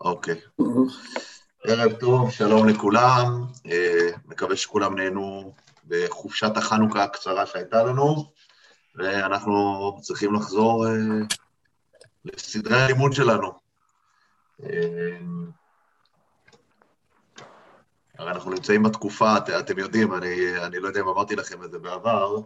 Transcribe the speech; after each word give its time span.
אוקיי. 0.00 0.40
ערב 1.64 1.92
טוב, 1.92 2.30
שלום 2.30 2.68
לכולם. 2.68 3.44
אה, 3.66 4.10
מקווה 4.24 4.56
שכולם 4.56 4.98
נהנו 4.98 5.54
בחופשת 5.88 6.56
החנוכה 6.56 7.04
הקצרה 7.04 7.46
שהייתה 7.46 7.84
לנו, 7.84 8.32
ואנחנו 8.94 9.98
צריכים 10.02 10.34
לחזור 10.34 10.86
אה, 10.86 10.92
לסדרי 12.24 12.82
הלימוד 12.82 13.12
שלנו. 13.12 13.65
אה, 14.62 15.18
הרי 18.18 18.30
אנחנו 18.30 18.50
נמצאים 18.50 18.82
בתקופה, 18.82 19.36
את, 19.36 19.50
אתם 19.50 19.78
יודעים, 19.78 20.14
אני, 20.14 20.64
אני 20.66 20.78
לא 20.78 20.88
יודע 20.88 21.00
אם 21.00 21.08
אמרתי 21.08 21.36
לכם 21.36 21.64
את 21.64 21.70
זה 21.70 21.78
בעבר, 21.78 22.40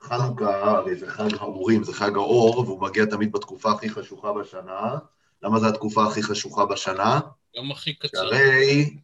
חנוכה 0.00 0.70
הרי 0.70 0.96
זה 0.96 1.10
חג 1.10 1.34
האורים, 1.38 1.84
זה 1.84 1.92
חג 1.92 2.16
האור, 2.16 2.58
והוא 2.58 2.80
מגיע 2.82 3.04
תמיד 3.04 3.32
בתקופה 3.32 3.72
הכי 3.72 3.90
חשוכה 3.90 4.32
בשנה. 4.32 4.98
למה 5.42 5.60
זו 5.60 5.68
התקופה 5.68 6.06
הכי 6.06 6.22
חשוכה 6.22 6.66
בשנה? 6.66 7.20
גם 7.56 7.70
הכי 7.70 7.94
קצר. 7.94 8.08
שהרי 8.08 8.96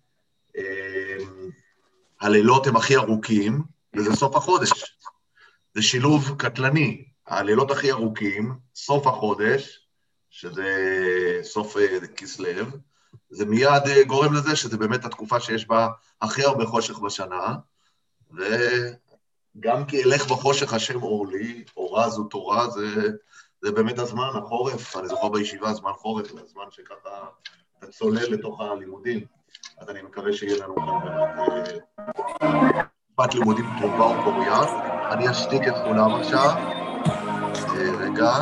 אה, 0.57 1.25
הלילות 2.21 2.67
הם 2.67 2.77
הכי 2.77 2.97
ארוכים, 2.97 3.63
וזה 3.97 4.17
סוף 4.17 4.37
החודש. 4.37 4.71
זה 5.75 5.83
שילוב 5.83 6.35
קטלני. 6.39 7.05
הלילות 7.27 7.71
הכי 7.71 7.93
ארוכים, 7.93 8.55
סוף 8.75 9.07
החודש, 9.07 9.82
שזה 10.33 11.41
סוף 11.43 11.77
אה, 11.77 12.07
כסלו, 12.17 12.67
זה 13.31 13.45
מיד 13.45 13.83
אה, 13.87 14.05
גורם 14.05 14.35
לזה 14.35 14.57
שזה 14.57 14.77
באמת 14.77 15.05
התקופה 15.05 15.41
שיש 15.41 15.69
בה 15.69 15.89
הכי 16.23 16.43
הרבה 16.45 16.67
חושך 16.67 16.99
בשנה, 16.99 17.55
וגם 18.31 19.85
כי 19.85 20.05
אלך 20.05 20.27
בחושך 20.31 20.73
השם 20.73 21.03
אור 21.03 21.27
לי, 21.27 21.65
אורה 21.77 22.11
זו 22.11 22.25
תורה, 22.25 22.71
זה, 22.71 22.87
זה 23.61 23.73
באמת 23.73 23.99
הזמן, 23.99 24.29
החורף, 24.35 24.97
אני 24.97 25.09
זוכר 25.09 25.29
בישיבה, 25.29 25.73
זמן 25.73 25.93
חורף, 25.93 26.33
זה 26.33 26.41
הזמן 26.41 26.65
שככה 26.71 27.27
אתה 27.79 27.87
צולל 27.87 28.33
לתוך 28.33 28.61
הלימודים, 28.61 29.25
אז 29.79 29.89
אני 29.89 30.03
מקווה 30.03 30.33
שיהיה 30.33 30.65
לנו 30.65 30.75
כאן 30.77 31.09
אה, 32.43 32.83
תקופת 33.15 33.35
לימודים 33.35 33.67
טובה 33.81 34.05
ופוריה. 34.05 34.61
אני 35.13 35.31
אשתיק 35.31 35.69
את 35.69 35.75
כולם 35.85 36.15
עכשיו. 36.15 36.51
רגע, 37.99 38.33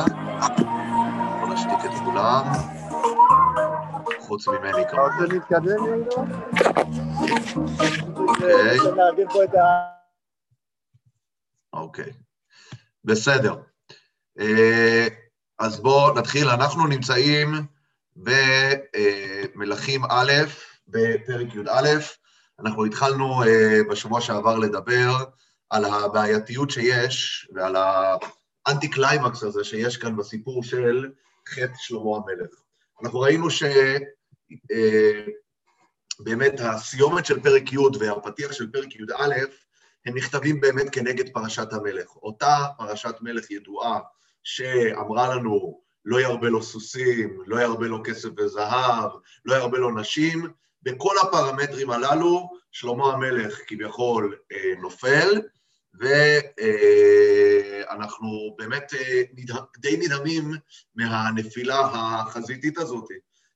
בוא 1.65 1.77
נשתיק 1.77 1.91
את 1.91 1.97
כולם. 2.05 2.43
חוץ 4.19 4.47
ממני 4.47 4.81
אתה 4.81 4.89
כמובן. 4.89 5.03
רוצה 5.03 5.33
להתקדם? 5.33 5.79
אוקיי. 8.15 8.77
אוקיי, 11.73 12.13
בסדר. 13.03 13.55
אה, 14.39 15.07
אז 15.59 15.79
בואו 15.79 16.13
נתחיל. 16.13 16.49
אנחנו 16.49 16.87
נמצאים 16.87 17.47
במלכים 18.15 20.01
א', 20.09 20.31
בפרק 20.87 21.55
י"א. 21.55 21.89
אנחנו 22.59 22.85
התחלנו 22.85 23.43
אה, 23.43 23.79
בשבוע 23.89 24.21
שעבר 24.21 24.57
לדבר 24.57 25.09
על 25.69 25.85
הבעייתיות 25.85 26.69
שיש 26.69 27.47
ועל 27.55 27.75
האנטי 28.65 28.87
קליימקס 28.87 29.43
הזה 29.43 29.63
שיש 29.63 29.97
כאן 29.97 30.15
בסיפור 30.15 30.63
של 30.63 31.11
חטא 31.49 31.73
שלמה 31.77 32.17
המלך. 32.17 32.49
אנחנו 33.03 33.19
ראינו 33.19 33.47
שבאמת 36.19 36.59
הסיומת 36.59 37.25
של 37.25 37.39
פרק 37.39 37.73
י' 37.73 37.77
והפתיח 37.99 38.51
של 38.51 38.71
פרק 38.71 38.95
י"א 38.95 39.35
הם 40.05 40.17
נכתבים 40.17 40.61
באמת 40.61 40.89
כנגד 40.91 41.33
פרשת 41.33 41.73
המלך. 41.73 42.15
אותה 42.15 42.57
פרשת 42.77 43.15
מלך 43.21 43.51
ידועה 43.51 43.99
שאמרה 44.43 45.35
לנו, 45.35 45.81
לא 46.05 46.21
ירבה 46.21 46.49
לו 46.49 46.63
סוסים, 46.63 47.43
לא 47.45 47.61
ירבה 47.61 47.87
לו 47.87 48.01
כסף 48.03 48.29
וזהב, 48.37 49.11
לא 49.45 49.55
ירבה 49.55 49.77
לו 49.77 49.99
נשים, 49.99 50.47
בכל 50.83 51.15
הפרמטרים 51.21 51.89
הללו, 51.89 52.49
שלמה 52.71 53.13
המלך 53.13 53.59
כביכול 53.67 54.37
אה, 54.51 54.73
נופל, 54.81 55.41
ואנחנו 57.89 58.55
באמת 58.57 58.93
אה, 58.93 59.21
די 59.77 59.97
נדהמים 59.97 60.51
מהנפילה 60.95 61.79
החזיתית 61.79 62.77
הזאת. 62.77 63.07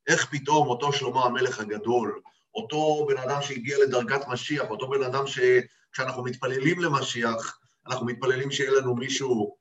איך 0.08 0.26
פתאום 0.32 0.68
אותו 0.68 0.94
שלמה 0.94 1.26
המלך 1.26 1.60
הגדול, 1.60 2.22
אותו 2.56 3.06
בן 3.10 3.18
אדם 3.18 3.42
שהגיע 3.42 3.78
לדרגת 3.84 4.28
משיח, 4.28 4.70
אותו 4.70 4.90
בן 4.90 5.04
אדם 5.04 5.24
שכשאנחנו 5.28 6.24
מתפללים 6.24 6.80
למשיח, 6.80 7.60
אנחנו 7.88 8.06
מתפללים 8.06 8.52
שיהיה 8.52 8.72
לנו 8.72 8.96
מישהו 8.96 9.56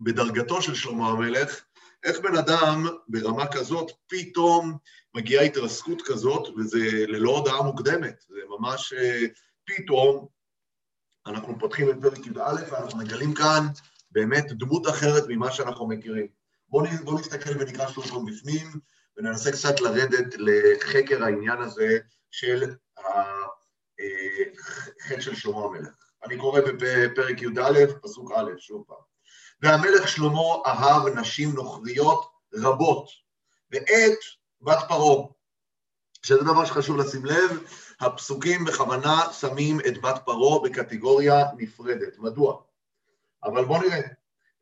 בדרגתו 0.00 0.62
של 0.62 0.74
שלמה 0.74 1.08
המלך, 1.08 1.60
איך 2.04 2.20
בן 2.20 2.36
אדם 2.36 2.86
ברמה 3.08 3.46
כזאת 3.46 3.92
פתאום 4.06 4.78
מגיעה 5.14 5.44
התרסקות 5.44 6.02
כזאת, 6.02 6.48
וזה 6.56 7.06
ללא 7.06 7.30
הודעה 7.30 7.62
מוקדמת, 7.62 8.24
זה 8.28 8.40
ממש 8.48 8.92
אה, 8.92 9.20
פתאום, 9.64 10.26
אנחנו 11.30 11.58
פותחים 11.58 11.90
את 11.90 11.96
פרק 12.00 12.26
י"א 12.26 12.54
ואנחנו 12.70 12.98
מגלים 12.98 13.34
כאן 13.34 13.66
באמת 14.10 14.52
דמות 14.52 14.88
אחרת 14.88 15.24
ממה 15.28 15.52
שאנחנו 15.52 15.88
מכירים. 15.88 16.26
בואו 16.68 16.86
בוא 17.04 17.20
נסתכל 17.20 17.50
ונקרא 17.60 17.88
שוב 17.88 18.08
פעם 18.08 18.24
בפנים, 18.24 18.66
וננסה 19.16 19.52
קצת 19.52 19.80
לרדת 19.80 20.34
לחקר 20.38 21.24
העניין 21.24 21.58
הזה 21.58 21.98
של 22.30 22.74
החטא 22.98 23.20
של 25.20 25.34
שלמה 25.34 25.64
המלך. 25.64 25.92
אני 26.24 26.38
קורא 26.38 26.60
בפרק 26.60 27.42
י"א, 27.42 27.86
פסוק 28.02 28.32
א', 28.32 28.50
שוב 28.58 28.84
פעם. 28.86 29.10
והמלך 29.62 30.08
שלמה 30.08 30.40
אהב 30.66 31.08
נשים 31.08 31.54
נוכריות 31.54 32.30
רבות, 32.54 33.08
ואת 33.70 34.18
בת 34.60 34.78
פרעה, 34.88 35.26
שזה 36.22 36.42
דבר 36.42 36.64
שחשוב 36.64 36.96
לשים 36.96 37.24
לב, 37.24 37.62
הפסוקים 38.00 38.64
בכוונה 38.64 39.22
שמים 39.40 39.80
את 39.80 40.00
בת 40.00 40.22
פרעה 40.24 40.58
בקטגוריה 40.62 41.44
נפרדת. 41.56 42.18
מדוע? 42.18 42.60
אבל 43.44 43.64
בואו 43.64 43.82
נראה. 43.82 44.00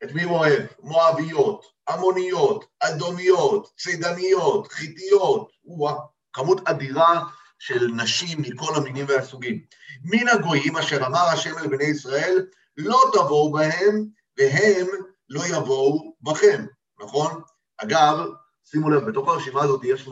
את 0.04 0.12
מי 0.12 0.22
הוא 0.22 0.37
אוהב? 0.37 0.62
מואביות, 0.82 1.65
עמוניות, 1.88 2.65
אדומיות, 2.81 3.72
צידניות, 3.76 4.72
חיתיות, 4.72 5.53
וואה, 5.65 5.94
כמות 6.32 6.69
אדירה 6.69 7.25
של 7.59 7.87
נשים 7.97 8.43
מכל 8.43 8.75
המינים 8.76 9.06
והסוגים. 9.09 9.60
מן 10.05 10.28
הגויים 10.28 10.76
אשר 10.76 11.06
אמר 11.06 11.28
השם 11.32 11.59
אל 11.59 11.66
בני 11.66 11.84
ישראל, 11.84 12.47
לא 12.76 13.00
תבואו 13.12 13.53
בהם, 13.53 14.05
והם 14.38 14.87
לא 15.28 15.43
יבואו 15.47 16.15
בכם, 16.22 16.66
נכון? 17.00 17.43
אגב, 17.76 18.19
שימו 18.64 18.90
לב, 18.90 19.05
בתוך 19.05 19.29
הרשימה 19.29 19.62
הזאת 19.62 19.81
יש 19.85 20.08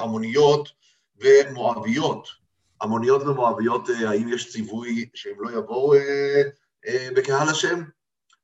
עמוניות 0.00 0.68
ומואביות. 1.16 2.28
עמוניות 2.82 3.22
ומואביות, 3.22 3.88
האם 4.06 4.28
יש 4.28 4.52
ציווי 4.52 5.08
שהם 5.14 5.34
לא 5.38 5.58
יבואו 5.58 5.94
אה, 5.94 6.42
אה, 6.86 7.08
בקהל 7.16 7.48
השם? 7.48 7.82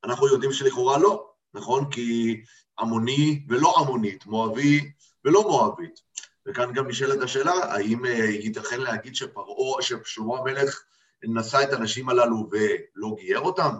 אנחנו 0.04 0.28
יודעים 0.28 0.52
שלכאורה 0.52 0.98
לא, 0.98 1.30
נכון? 1.54 1.90
כי 1.90 2.40
עמוני 2.78 3.46
ולא 3.48 3.74
עמונית, 3.78 4.26
מואבי 4.26 4.92
ולא 5.24 5.42
מואבית. 5.42 6.00
וכאן 6.46 6.72
גם 6.72 6.88
נשאלת 6.88 7.22
השאלה, 7.22 7.52
האם 7.52 8.04
ייתכן 8.28 8.80
להגיד 8.80 9.14
שפרעה, 9.14 9.82
ששלמה 9.82 10.38
המלך 10.38 10.84
נשא 11.22 11.62
את 11.62 11.72
הנשים 11.72 12.08
הללו 12.08 12.48
ולא 12.50 13.14
גייר 13.16 13.40
אותם? 13.40 13.74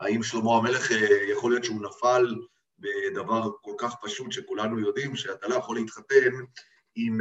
האם 0.00 0.22
שלמה 0.22 0.56
המלך 0.56 0.90
יכול 1.32 1.52
להיות 1.52 1.64
שהוא 1.64 1.82
נפל 1.82 2.34
בדבר 2.78 3.50
כל 3.62 3.74
כך 3.78 3.94
פשוט 4.02 4.32
שכולנו 4.32 4.80
יודעים 4.80 5.16
שאתה 5.16 5.48
לא 5.48 5.54
יכול 5.54 5.76
להתחתן 5.76 6.30
עם 6.96 7.18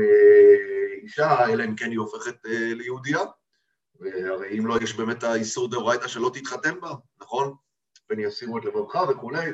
אישה, 1.03 1.45
אלא 1.49 1.63
אם 1.63 1.75
כן 1.75 1.89
היא 1.89 1.99
הופכת 1.99 2.35
ליהודייה? 2.45 3.19
והרי 3.99 4.59
אם 4.59 4.67
לא, 4.67 4.77
יש 4.81 4.93
באמת 4.93 5.23
האיסור 5.23 5.69
דאורייתא 5.69 6.07
שלא 6.07 6.31
תתחתן 6.33 6.79
בה, 6.81 6.91
נכון? 7.21 7.55
פן 8.07 8.19
יסירו 8.19 8.57
את 8.57 8.65
לבבך 8.65 8.95
וכולי. 9.09 9.51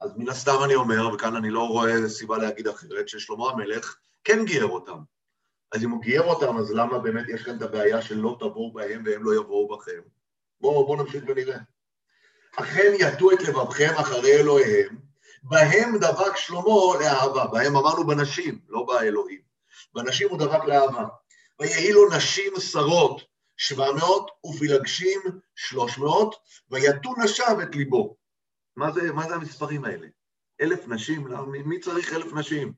אז 0.00 0.16
מן 0.16 0.28
הסתם 0.28 0.56
אני 0.64 0.74
אומר, 0.74 1.14
וכאן 1.14 1.36
אני 1.36 1.50
לא 1.50 1.68
רואה 1.68 2.08
סיבה 2.08 2.38
להגיד 2.38 2.68
אחרת, 2.68 3.08
ששלמה 3.08 3.50
המלך 3.50 3.96
כן 4.24 4.44
גייר 4.44 4.66
אותם. 4.66 4.98
אז 5.72 5.84
אם 5.84 5.90
הוא 5.90 6.02
גייר 6.02 6.22
אותם, 6.22 6.56
אז 6.56 6.72
למה 6.72 6.98
באמת 6.98 7.28
יש 7.28 7.42
כאן 7.42 7.56
את 7.56 7.62
הבעיה 7.62 8.02
של 8.02 8.16
לא 8.16 8.36
תבואו 8.40 8.72
בהם 8.72 9.02
והם 9.06 9.24
לא 9.24 9.34
יבואו 9.34 9.68
בכם? 9.68 10.00
בואו 10.60 10.86
בוא 10.86 10.96
נמשיך 10.96 11.24
ונראה. 11.26 11.58
אכן 12.56 12.92
יטו 12.98 13.32
את 13.32 13.42
לבבכם 13.42 13.92
אחרי 14.00 14.32
אלוהיהם, 14.32 14.98
בהם 15.42 15.98
דבק 15.98 16.36
שלמה 16.36 17.00
לאהבה, 17.00 17.46
בהם 17.46 17.76
אמרנו 17.76 18.06
בנשים, 18.06 18.60
לא 18.68 18.82
באלוהים. 18.82 19.40
בנשים 19.94 20.28
הוא 20.30 20.38
דבק 20.38 20.64
לאהבה. 20.64 21.06
ויהי 21.60 21.92
לו 21.92 22.16
נשים 22.16 22.52
שרות, 22.60 23.22
שבע 23.56 23.92
מאות, 23.92 24.30
ופילגשים 24.46 25.20
שלוש 25.54 25.98
מאות, 25.98 26.34
ויטו 26.70 27.14
נשיו 27.24 27.62
את 27.62 27.74
ליבו. 27.74 28.16
מה 28.76 28.92
זה, 28.92 29.12
מה 29.12 29.28
זה 29.28 29.34
המספרים 29.34 29.84
האלה? 29.84 30.06
אלף 30.60 30.88
נשים? 30.88 31.28
מי 31.64 31.80
צריך 31.80 32.12
אלף 32.12 32.32
נשים? 32.32 32.72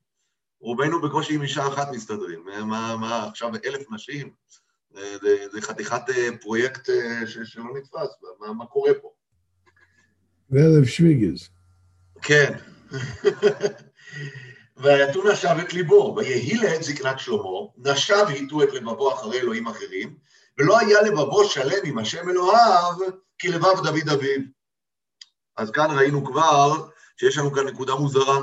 רובנו 0.60 1.02
בקושי 1.02 1.34
עם 1.34 1.42
אישה 1.42 1.68
אחת 1.68 1.88
מסתדרים. 1.92 2.44
מה, 2.44 2.96
מה 2.96 3.26
עכשיו 3.26 3.50
אלף 3.64 3.90
נשים? 3.90 4.32
זה, 4.94 5.48
זה, 5.52 5.60
חתיכת 5.60 6.02
אה, 6.08 6.28
פרויקט 6.40 6.90
אה, 6.90 7.26
ש, 7.26 7.38
שלא 7.44 7.64
נתפס, 7.76 8.08
מה, 8.40 8.52
מה 8.52 8.66
קורה 8.66 8.90
פה? 9.02 9.12
וערב 10.50 10.84
שוויגז. 10.84 11.48
כן. 12.22 12.52
ויתון 14.76 15.28
נשב 15.28 15.56
את 15.60 15.72
ליבו, 15.72 16.14
ויהי 16.16 16.54
לעת 16.54 16.82
זקנת 16.82 17.18
שלמה, 17.18 17.58
נשב 17.76 18.24
והטו 18.28 18.62
את 18.62 18.72
לבבו 18.72 19.12
אחרי 19.12 19.40
אלוהים 19.40 19.66
אחרים, 19.66 20.16
ולא 20.58 20.78
היה 20.78 21.02
לבבו 21.02 21.44
שלם 21.44 21.84
עם 21.84 21.98
השם 21.98 22.28
אלוהיו, 22.28 22.94
כי 23.38 23.48
לבב 23.48 23.80
דוד 23.82 24.08
אביו. 24.12 24.40
אז 25.56 25.70
כאן 25.70 25.98
ראינו 25.98 26.24
כבר 26.24 26.88
שיש 27.16 27.38
לנו 27.38 27.52
כאן 27.52 27.66
נקודה 27.66 27.94
מוזרה. 27.94 28.40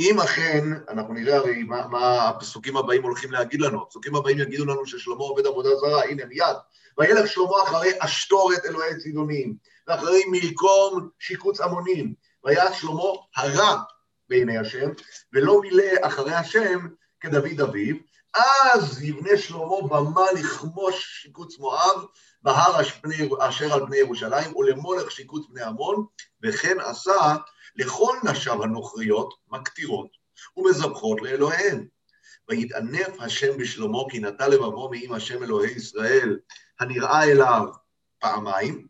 אם 0.00 0.20
אכן, 0.20 0.64
אנחנו 0.88 1.14
נראה 1.14 1.36
הרי 1.36 1.62
מה, 1.62 1.86
מה 1.86 2.28
הפסוקים 2.28 2.76
הבאים 2.76 3.02
הולכים 3.02 3.32
להגיד 3.32 3.60
לנו, 3.60 3.82
הפסוקים 3.82 4.14
הבאים 4.14 4.38
יגידו 4.38 4.64
לנו 4.64 4.86
ששלמה 4.86 5.18
עובד 5.18 5.46
עבודה 5.46 5.76
זרה, 5.76 6.04
הנה 6.04 6.24
מיד. 6.24 6.56
וילך 6.98 7.26
שלמה 7.26 7.62
אחרי 7.62 7.90
אשתורת 7.98 8.64
אלוהי 8.64 8.98
צידונים, 8.98 9.54
ואחרי 9.88 10.22
מלקום 10.30 11.08
שיקוץ 11.18 11.60
המונים, 11.60 12.14
והיה 12.48 12.74
שלמה 12.74 13.02
הרע 13.36 13.82
בעיני 14.28 14.58
השם, 14.58 14.90
ולא 15.32 15.60
מילא 15.60 15.84
אחרי 16.02 16.34
השם 16.34 16.88
כדוד 17.20 17.60
אביו, 17.60 17.96
אז 18.36 19.02
יבנה 19.02 19.38
שלמה 19.38 19.88
במה 19.90 20.32
לכמוש 20.32 21.22
שיקוץ 21.22 21.58
מואב, 21.58 22.04
בהר 22.42 22.80
אשר 23.40 23.72
על 23.72 23.86
פני 23.86 23.96
ירושלים, 23.96 24.56
ולמולך 24.56 25.10
שיקוץ 25.10 25.46
בני 25.48 25.62
עמון, 25.62 26.06
וכן 26.42 26.76
עשה 26.80 27.36
לכל 27.76 28.16
נשיו 28.24 28.62
הנוכריות 28.64 29.34
מקטירות 29.48 30.08
ומזבחות 30.56 31.22
לאלוהיהן. 31.22 31.86
ויתענף 32.48 33.20
השם 33.20 33.58
בשלמה, 33.58 33.98
כי 34.10 34.18
נטה 34.18 34.48
לבבו 34.48 34.90
מעם 34.90 35.12
השם 35.12 35.42
אלוהי 35.42 35.70
ישראל, 35.70 36.38
הנראה 36.80 37.24
אליו 37.24 37.64
פעמיים, 38.18 38.87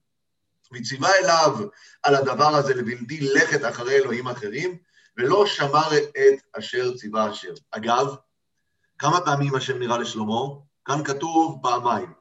וציווה 0.72 1.10
אליו 1.18 1.68
על 2.02 2.14
הדבר 2.14 2.54
הזה 2.54 2.74
לבלתי 2.74 3.20
לכת 3.20 3.68
אחרי 3.68 3.94
אלוהים 3.94 4.28
אחרים, 4.28 4.78
ולא 5.16 5.46
שמר 5.46 5.98
את 5.98 6.58
אשר 6.58 6.96
ציווה 6.96 7.24
השם. 7.24 7.52
אגב, 7.70 8.16
כמה 8.98 9.20
פעמים 9.20 9.54
השם 9.54 9.78
נראה 9.78 9.98
לשלמה? 9.98 10.40
כאן 10.84 11.04
כתוב 11.04 11.58
פעמיים. 11.62 12.12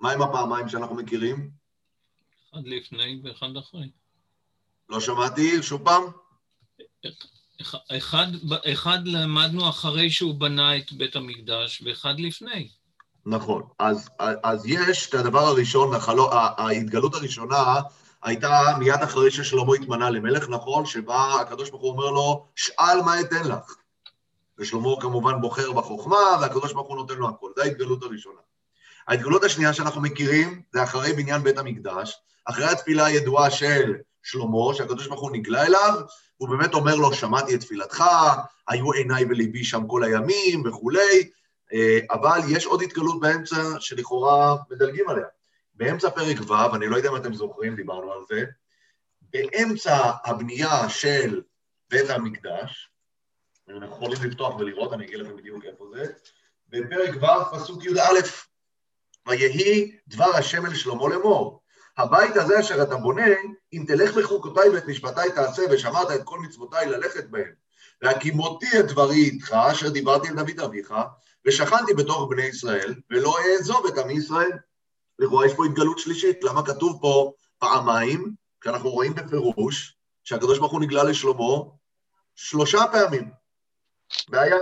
מהם 0.00 0.22
הפעמיים 0.22 0.68
שאנחנו 0.68 0.94
מכירים? 0.94 1.50
אחד 2.50 2.62
לפני 2.64 3.20
ואחד 3.24 3.56
אחרי. 3.58 3.90
לא 4.88 5.00
שמעתי, 5.00 5.62
שוב 5.62 5.84
פעם? 5.84 6.02
אחד, 7.96 8.26
אחד 8.72 8.98
למדנו 9.04 9.68
אחרי 9.68 10.10
שהוא 10.10 10.34
בנה 10.34 10.76
את 10.76 10.92
בית 10.92 11.16
המקדש, 11.16 11.82
ואחד 11.82 12.20
לפני. 12.20 12.68
נכון. 13.26 13.62
אז, 13.78 14.08
אז 14.42 14.66
יש 14.66 15.08
את 15.08 15.14
הדבר 15.14 15.46
הראשון, 15.46 15.94
החלו, 15.94 16.30
ההתגלות 16.32 17.14
הראשונה 17.14 17.80
הייתה 18.22 18.60
מיד 18.78 19.02
אחרי 19.02 19.30
ששלמה 19.30 19.74
התמנה 19.74 20.10
למלך, 20.10 20.48
נכון? 20.48 20.86
שבה 20.86 21.40
הקדוש 21.40 21.70
ברוך 21.70 21.82
הוא 21.82 21.90
אומר 21.90 22.10
לו, 22.10 22.46
שאל 22.56 23.02
מה 23.04 23.20
אתן 23.20 23.44
לך. 23.44 23.74
ושלמה 24.58 24.88
כמובן 25.00 25.40
בוחר 25.40 25.72
בחוכמה, 25.72 26.16
והקדוש 26.40 26.72
ברוך 26.72 26.88
הוא 26.88 26.96
נותן 26.96 27.14
לו 27.14 27.28
הכל. 27.28 27.50
זו 27.56 27.62
ההתגלות 27.62 28.02
הראשונה. 28.02 28.40
ההתגלות 29.08 29.44
השנייה 29.44 29.72
שאנחנו 29.72 30.00
מכירים, 30.00 30.62
זה 30.72 30.82
אחרי 30.82 31.12
בניין 31.12 31.42
בית 31.42 31.58
המקדש, 31.58 32.16
אחרי 32.44 32.64
התפילה 32.64 33.04
הידועה 33.04 33.50
של 33.50 33.94
שלמה, 34.22 34.74
שהקדוש 34.74 35.06
ברוך 35.06 35.20
הוא 35.20 35.30
נגלה 35.30 35.66
אליו, 35.66 35.94
הוא 36.36 36.48
באמת 36.48 36.74
אומר 36.74 36.94
לו, 36.94 37.12
שמעתי 37.12 37.54
את 37.54 37.60
תפילתך, 37.60 38.04
היו 38.68 38.92
עיניי 38.92 39.24
וליבי 39.24 39.64
שם 39.64 39.86
כל 39.86 40.04
הימים 40.04 40.62
וכולי, 40.66 41.30
אבל 42.10 42.38
יש 42.48 42.66
עוד 42.66 42.82
התגלות 42.82 43.20
באמצע 43.20 43.56
שלכאורה 43.80 44.56
מדלגים 44.70 45.08
עליה. 45.08 45.26
באמצע 45.74 46.10
פרק 46.10 46.36
ו', 46.50 46.74
אני 46.74 46.86
לא 46.86 46.96
יודע 46.96 47.10
אם 47.10 47.16
אתם 47.16 47.34
זוכרים, 47.34 47.76
דיברנו 47.76 48.12
על 48.12 48.18
זה, 48.28 48.44
באמצע 49.22 50.10
הבנייה 50.24 50.88
של 50.88 51.42
בית 51.90 52.10
המקדש, 52.10 52.90
אנחנו 53.68 53.86
יכולים 53.94 54.22
לפתוח 54.22 54.56
ולראות, 54.56 54.92
אני 54.92 55.04
אגיד 55.04 55.18
לכם 55.18 55.36
בדיוק 55.36 55.64
איפה 55.64 55.84
זה, 55.94 56.04
בפרק 56.68 57.22
ו', 57.22 57.56
פסוק 57.56 57.84
י"א, 57.84 58.20
ויהי 59.28 59.96
דבר 60.08 60.36
השם 60.36 60.66
אל 60.66 60.74
שלמה 60.74 61.08
לאמור, 61.08 61.62
הבית 61.96 62.36
הזה 62.36 62.60
אשר 62.60 62.82
אתה 62.82 62.96
בונה, 62.96 63.34
אם 63.72 63.84
תלך 63.86 64.14
בחוקותיי 64.14 64.68
ואת 64.68 64.86
משפטיי 64.86 65.32
תעשה, 65.32 65.62
ושמרת 65.70 66.10
את 66.10 66.20
כל 66.24 66.38
מצוותיי 66.38 66.86
ללכת 66.86 67.24
בהם, 67.30 67.52
והקימותי 68.02 68.80
את 68.80 68.86
דברי 68.86 69.16
איתך, 69.16 69.52
אשר 69.52 69.88
דיברתי 69.88 70.28
אל 70.28 70.34
דוד 70.34 70.60
אביך, 70.60 70.94
ושכנתי 71.46 71.94
בתוך 71.94 72.26
בני 72.30 72.42
ישראל, 72.42 72.94
ולא 73.10 73.36
אעזוב 73.38 73.86
את 73.86 73.98
עמי 73.98 74.12
ישראל. 74.12 74.52
לכאורה 75.18 75.46
יש 75.46 75.54
פה 75.54 75.64
התגלות 75.64 75.98
שלישית, 75.98 76.44
למה 76.44 76.66
כתוב 76.66 76.98
פה 77.00 77.32
פעמיים, 77.58 78.34
כשאנחנו 78.60 78.90
רואים 78.90 79.14
בפירוש 79.14 79.96
שהקדוש 80.24 80.58
ברוך 80.58 80.72
הוא 80.72 80.80
נגלה 80.80 81.04
לשלמה 81.04 81.54
שלושה 82.34 82.78
פעמים. 82.92 83.30
בעיה. 84.28 84.56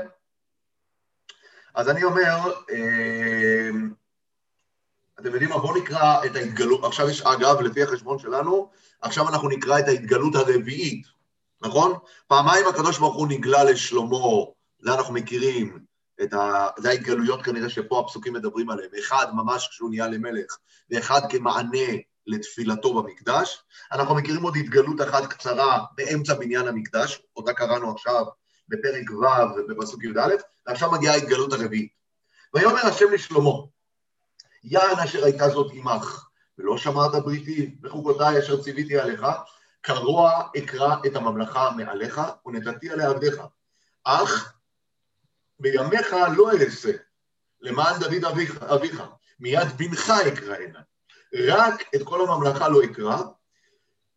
אז 1.74 1.88
אני 1.88 2.04
אומר, 2.04 2.52
אה, 2.70 3.70
אתם 5.20 5.32
יודעים 5.32 5.50
מה? 5.50 5.58
בואו 5.58 5.76
נקרא 5.76 6.24
את 6.24 6.36
ההתגלות, 6.36 6.84
עכשיו 6.84 7.08
יש, 7.08 7.22
אגב, 7.22 7.60
לפי 7.60 7.82
החשבון 7.82 8.18
שלנו, 8.18 8.70
עכשיו 9.00 9.28
אנחנו 9.28 9.48
נקרא 9.48 9.78
את 9.78 9.88
ההתגלות 9.88 10.34
הרביעית, 10.34 11.06
נכון? 11.60 11.92
פעמיים 12.26 12.66
הקדוש 12.66 12.98
ברוך 12.98 13.16
הוא 13.16 13.28
נגלה 13.28 13.64
לשלמה, 13.64 14.16
זה 14.78 14.94
אנחנו 14.94 15.14
מכירים, 15.14 15.84
את 16.22 16.34
ה... 16.34 16.68
זה 16.78 16.88
ההתגלויות 16.88 17.42
כנראה 17.42 17.70
שפה 17.70 18.00
הפסוקים 18.00 18.32
מדברים 18.32 18.70
עליהם, 18.70 18.90
אחד 18.98 19.26
ממש 19.34 19.68
כשהוא 19.68 19.90
נהיה 19.90 20.08
למלך, 20.08 20.56
ואחד 20.90 21.20
כמענה 21.30 21.88
לתפילתו 22.26 23.02
במקדש. 23.02 23.62
אנחנו 23.92 24.14
מכירים 24.14 24.42
עוד 24.42 24.56
התגלות 24.56 25.00
אחת 25.00 25.26
קצרה 25.26 25.84
באמצע 25.96 26.34
בניין 26.34 26.68
המקדש, 26.68 27.22
אותה 27.36 27.52
קראנו 27.52 27.92
עכשיו 27.92 28.24
בפרק 28.68 29.10
ו' 29.10 29.58
ובפסוק 29.58 30.04
י"א, 30.04 30.34
ועכשיו 30.66 30.92
מגיעה 30.92 31.14
ההתגלות 31.14 31.52
הרביעית. 31.52 31.92
ויאמר 32.54 32.86
השם 32.86 33.12
לשלמה, 33.12 33.50
יען 34.64 34.98
אשר 35.04 35.24
הייתה 35.24 35.48
זאת 35.48 35.72
עמך, 35.74 36.26
ולא 36.58 36.78
שמרת 36.78 37.24
בריתי 37.24 37.76
בחוקותיי 37.80 38.38
אשר 38.38 38.62
ציוויתי 38.62 38.98
עליך, 38.98 39.26
קרוע 39.80 40.42
אקרא 40.58 40.96
את 41.06 41.16
הממלכה 41.16 41.70
מעליך, 41.76 42.20
ונתתי 42.46 42.90
עליה 42.90 43.10
עבדיך. 43.10 43.40
אך 44.04 44.53
בימיך 45.58 46.12
לא 46.36 46.50
אעשה, 46.52 46.92
למען 47.60 48.00
דוד 48.00 48.24
אביך, 48.24 48.62
אביך, 48.62 49.02
מיד 49.40 49.68
בנך 49.76 50.10
אקראנה. 50.28 50.80
רק 51.48 51.94
את 51.94 52.02
כל 52.04 52.20
הממלכה 52.20 52.68
לא 52.68 52.84
אקרא, 52.84 53.22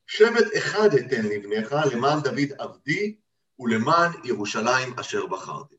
שבט 0.07 0.47
אחד 0.57 0.89
אתן 0.93 1.25
לבניך, 1.25 1.75
למען 1.91 2.19
דוד 2.19 2.51
עבדי, 2.57 3.15
ולמען 3.59 4.11
ירושלים 4.23 4.99
אשר 4.99 5.25
בחרתי. 5.25 5.75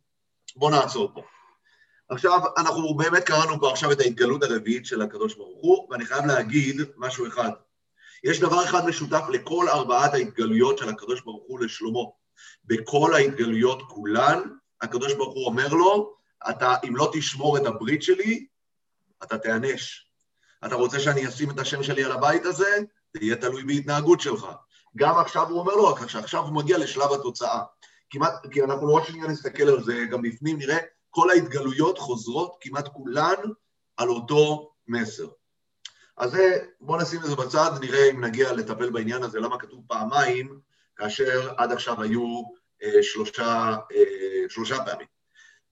בואו 0.57 0.71
נעצור 0.71 1.11
פה. 1.15 1.23
עכשיו, 2.09 2.41
אנחנו 2.57 2.95
באמת 2.95 3.25
קראנו 3.25 3.61
פה 3.61 3.71
עכשיו 3.71 3.93
את 3.93 4.01
ההתגלות 4.01 4.43
הרביעית 4.43 4.87
של 4.87 5.03
הקדוש 5.03 5.35
ברוך 5.35 5.59
הוא, 5.61 5.89
ואני 5.91 6.07
חייב 6.07 6.27
להגיד 6.27 6.81
משהו 6.97 7.27
אחד. 7.27 7.51
יש 8.25 8.41
דבר 8.41 8.65
אחד 8.65 8.87
משותף 8.87 9.23
לכל 9.33 9.67
ארבעת 9.69 10.15
ההתגלויות 10.15 10.79
של 10.79 10.89
הקדוש 10.89 11.21
ברוך 11.21 11.45
הוא 11.47 11.61
לשלמה. 11.61 12.01
בכל 12.65 13.15
ההתגלויות 13.15 13.83
כולן, 13.83 14.41
הקדוש 14.83 15.15
ברוך 15.15 15.35
הוא 15.35 15.47
אומר 15.47 15.69
לו, 15.69 16.15
אתה, 16.51 16.75
אם 16.89 16.97
לא 16.97 17.11
תשמור 17.13 17.57
את 17.57 17.67
הברית 17.67 18.03
שלי, 18.03 18.47
אתה 19.23 19.39
תיענש. 19.39 20.11
אתה 20.67 20.75
רוצה 20.75 21.01
שאני 21.01 21.29
אשים 21.29 21.51
את 21.51 21.59
השם 21.59 21.83
שלי 21.83 22.05
על 22.05 22.13
הבית 22.13 22.45
הזה? 22.45 22.79
תהיה 23.13 23.37
תלוי 23.37 23.65
בהתנהגות 23.65 24.21
שלך. 24.21 24.47
גם 24.97 25.19
עכשיו 25.19 25.49
הוא 25.49 25.61
אומר 25.61 25.75
לו, 25.75 25.87
רק 25.87 26.09
שעכשיו 26.09 26.43
הוא 26.43 26.55
מגיע 26.55 26.79
לשלב 26.79 27.13
התוצאה. 27.13 27.63
כמעט, 28.11 28.47
כי 28.51 28.63
אנחנו 28.63 28.89
לא 28.89 28.93
רק 28.93 29.05
שניה 29.05 29.27
נסתכל 29.27 29.63
על 29.63 29.83
זה, 29.83 30.05
גם 30.11 30.23
בפנים 30.23 30.59
נראה 30.59 30.79
כל 31.11 31.31
ההתגלויות 31.31 31.99
חוזרות 31.99 32.57
כמעט 32.61 32.89
כולן 32.89 33.35
על 33.97 34.09
אותו 34.09 34.71
מסר. 34.89 35.29
אז 36.17 36.31
זה, 36.31 36.59
בואו 36.81 37.03
נשים 37.03 37.21
את 37.21 37.27
זה 37.27 37.37
בצד, 37.37 37.71
נראה 37.81 38.11
אם 38.11 38.25
נגיע 38.25 38.53
לטפל 38.53 38.91
בעניין 38.91 39.23
הזה, 39.23 39.41
למה 39.41 39.59
כתוב 39.59 39.85
פעמיים, 39.87 40.61
כאשר 40.97 41.53
עד 41.57 41.73
עכשיו 41.73 42.03
היו 42.03 42.43
שלושה, 43.03 43.77
אה, 43.93 44.49
שלושה 44.49 44.77
פעמים. 44.85 45.07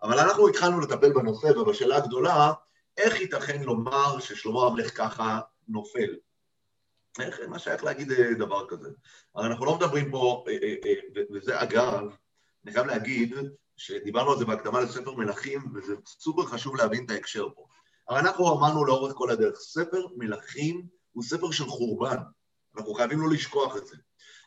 אבל 0.03 0.19
אנחנו 0.19 0.49
התחלנו 0.49 0.81
לטפל 0.81 1.13
בנושא, 1.13 1.47
ובשאלה 1.47 1.97
הגדולה, 1.97 2.53
איך 2.97 3.21
ייתכן 3.21 3.63
לומר 3.63 4.21
ששלמה 4.21 4.67
המלך 4.67 4.97
ככה 4.97 5.41
נופל? 5.69 6.17
איך, 7.21 7.41
מה 7.49 7.59
שייך 7.59 7.85
להגיד 7.85 8.13
אה, 8.13 8.35
דבר 8.35 8.67
כזה? 8.69 8.89
הרי 9.35 9.47
אנחנו 9.47 9.67
לא 9.67 9.77
מדברים 9.77 10.11
פה, 10.11 10.45
אה, 10.49 10.75
אה, 10.87 11.23
וזה 11.35 11.63
אגב, 11.63 12.03
אני 12.65 12.73
חייב 12.73 12.87
להגיד 12.87 13.35
שדיברנו 13.77 14.33
על 14.33 14.39
זה 14.39 14.45
בהקדמה 14.45 14.81
לספר 14.81 15.15
מלכים, 15.15 15.61
וזה 15.75 15.95
סופר 16.07 16.47
חשוב 16.47 16.77
להבין 16.77 17.05
את 17.05 17.11
ההקשר 17.11 17.49
פה. 17.55 17.67
אבל 18.09 18.19
אנחנו 18.19 18.59
אמרנו 18.59 18.85
לאורך 18.85 19.13
כל 19.15 19.31
הדרך, 19.31 19.57
ספר 19.57 20.07
מלכים 20.17 20.87
הוא 21.13 21.25
ספר 21.25 21.51
של 21.51 21.65
חורבן, 21.65 22.17
אנחנו 22.77 22.95
חייבים 22.95 23.21
לא 23.21 23.31
לשכוח 23.31 23.77
את 23.77 23.87
זה. 23.87 23.97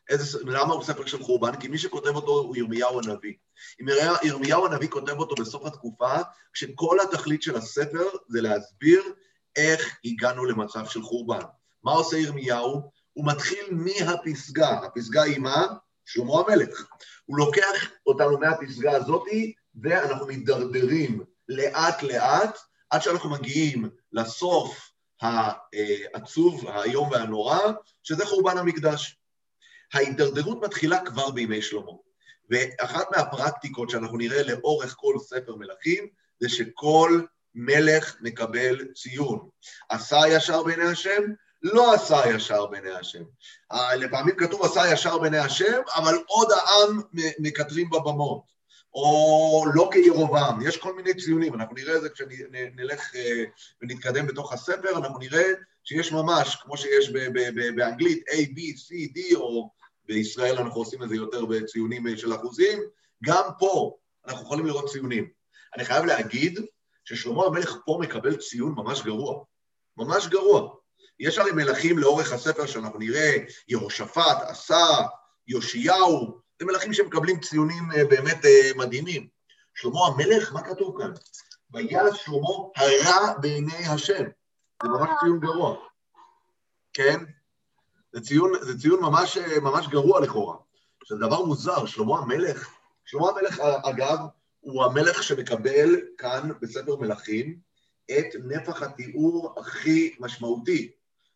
איזה, 0.10 0.40
למה 0.46 0.74
הוא 0.74 0.84
ספר 0.84 1.06
של 1.06 1.24
חורבן? 1.24 1.56
כי 1.60 1.68
מי 1.68 1.78
שכותב 1.78 2.16
אותו 2.16 2.32
הוא 2.32 2.56
ירמיהו 2.56 3.00
הנביא. 3.00 3.34
ירמיהו, 4.24 4.66
הנביא 4.66 4.88
כותב 4.88 5.20
אותו 5.20 5.36
בסוף 5.36 5.66
התקופה, 5.66 6.16
כשכל 6.54 6.98
התכלית 7.04 7.42
של 7.42 7.56
הספר 7.56 8.06
זה 8.28 8.42
להסביר 8.42 9.04
איך 9.56 9.98
הגענו 10.06 10.46
למצב 10.46 10.86
של 10.86 11.02
חורבן. 11.02 11.46
מה 11.84 11.92
עושה 11.92 12.18
ירמיהו? 12.18 12.92
הוא 13.14 13.28
מתחיל 13.28 13.66
מהפסגה. 13.72 14.70
הפסגה 14.70 15.24
היא 15.24 15.40
מה? 15.40 15.68
שלמה 16.06 16.34
המלך. 16.48 16.88
הוא 17.26 17.38
לוקח 17.38 17.90
אותנו 18.06 18.38
מהפסגה 18.38 18.92
הזאתי, 18.92 19.54
ואנחנו 19.82 20.26
מידרדרים 20.26 21.24
לאט-לאט, 21.50 22.58
עד 22.90 23.02
שאנחנו 23.02 23.30
מגיעים 23.30 23.90
לסוף 24.12 24.92
העצוב, 25.22 26.68
האיום 26.68 27.10
והנורא, 27.12 27.60
שזה 28.04 28.26
חורבן 28.26 28.58
המקדש. 28.58 29.18
ההידרדרות 29.94 30.62
מתחילה 30.64 31.06
כבר 31.06 31.32
בימי 31.32 31.62
שלמה. 31.62 31.92
ואחת 32.50 33.08
מהפרקטיקות 33.12 33.90
שאנחנו 33.90 34.18
נראה 34.18 34.44
לאורך 34.44 34.96
כל 34.98 35.16
ספר 35.20 35.56
מלכים, 35.56 36.08
זה 36.40 36.50
שכל 36.50 37.22
מלך 37.56 38.16
מקבל 38.22 38.88
ציון. 38.94 39.50
עשה 39.90 40.18
ישר 40.28 40.64
בעיני 40.64 40.86
השם, 40.86 41.22
לא 41.64 41.94
עשה 41.94 42.22
ישר 42.36 42.66
בעיני 42.66 42.92
השם. 42.92 43.24
לפעמים 43.98 44.36
כתוב 44.36 44.66
עשה 44.66 44.94
ישר 44.94 45.18
בעיני 45.18 45.38
השם, 45.38 45.82
אבל 45.96 46.16
עוד 46.28 46.48
העם 46.52 47.02
מקטרים 47.40 47.90
בבמות. 47.90 48.60
או 48.94 49.66
לא 49.74 49.90
כירובעם, 49.92 50.68
יש 50.68 50.78
כל 50.78 50.96
מיני 50.96 51.14
ציונים, 51.14 51.54
אנחנו 51.54 51.76
נראה 51.76 51.96
את 51.96 52.02
זה 52.02 52.10
כשנלך 52.10 53.12
ונתקדם 53.82 54.28
בתוך 54.28 54.54
הספר, 54.54 54.98
אנחנו 54.98 55.20
נראה 55.20 55.44
שיש 55.84 56.12
ממש, 56.12 56.56
כמו 56.56 56.78
שיש 56.78 57.10
באנגלית, 57.76 58.24
A, 58.30 58.34
B, 58.34 58.60
C, 58.78 59.18
D, 59.18 59.36
או 59.36 59.72
בישראל 60.10 60.58
אנחנו 60.58 60.80
עושים 60.80 61.04
את 61.04 61.10
זה 61.10 61.16
יותר 61.16 61.46
בציונים 61.46 62.18
של 62.18 62.36
אחוזים, 62.36 62.80
גם 63.24 63.44
פה 63.60 63.98
אנחנו 64.28 64.44
יכולים 64.44 64.66
לראות 64.66 64.90
ציונים. 64.90 65.30
אני 65.76 65.86
חייב 65.86 66.06
להגיד 66.06 66.60
ששלמה 67.06 67.46
המלך 67.46 67.78
פה 67.86 67.98
מקבל 68.02 68.36
ציון 68.36 68.74
ממש 68.76 69.02
גרוע, 69.02 69.44
ממש 69.98 70.28
גרוע. 70.28 70.76
יש 71.20 71.38
הרי 71.38 71.52
מלכים 71.52 71.98
לאורך 71.98 72.32
הספר 72.34 72.66
שאנחנו 72.66 73.00
נראה, 73.00 73.38
יהושפט, 73.68 74.38
עשה, 74.42 74.86
יאשיהו, 75.48 76.40
זה 76.60 76.66
מלכים 76.66 76.94
שמקבלים 76.94 77.40
ציונים 77.40 77.84
באמת 78.10 78.38
מדהימים. 78.76 79.28
שלמה 79.76 80.00
המלך, 80.08 80.54
מה 80.54 80.62
כתוב 80.62 81.02
כאן? 81.02 81.12
ויעש 81.74 82.26
שלמה 82.26 82.56
הרע 82.76 83.34
בעיני 83.42 83.88
השם. 83.88 84.24
זה 84.84 84.90
ממש 84.90 85.10
ציון 85.20 85.40
גרוע, 85.40 85.76
כן? 86.94 87.39
זה 88.14 88.22
ציון, 88.22 88.52
זה 88.62 88.80
ציון 88.80 89.00
ממש, 89.02 89.38
ממש 89.62 89.88
גרוע 89.88 90.22
לכאורה. 90.22 90.58
זה 91.10 91.16
דבר 91.16 91.46
מוזר, 91.46 91.86
שלמה 91.86 92.20
המלך, 92.20 92.70
שלמה 93.06 93.30
המלך, 93.30 93.60
אגב, 93.84 94.18
הוא 94.60 94.84
המלך 94.84 95.24
שמקבל 95.24 95.96
כאן 96.18 96.50
בספר 96.62 96.96
מלכים 96.96 97.60
את 98.12 98.26
נפח 98.44 98.84
התיאור 98.84 99.56
הכי 99.60 100.16
משמעותי. 100.20 100.92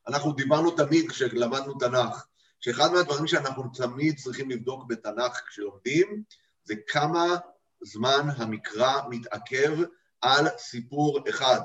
אנחנו 0.08 0.32
דיברנו 0.34 0.72
תמיד 0.72 1.12
כשלמדנו 1.12 1.80
תנ"ך, 1.80 2.25
שאחד 2.60 2.92
מהדברים 2.94 3.27
שאנחנו 3.27 3.63
תמיד 3.74 4.18
צריכים 4.18 4.50
לבדוק 4.50 4.88
בתנ"ך 4.88 5.42
כשלומדים, 5.48 6.24
זה 6.63 6.74
כמה 6.88 7.36
זמן 7.84 8.27
המקרא 8.38 9.01
מתעכב 9.10 9.77
על 10.22 10.48
סיפור 10.58 11.20
אחד. 11.30 11.60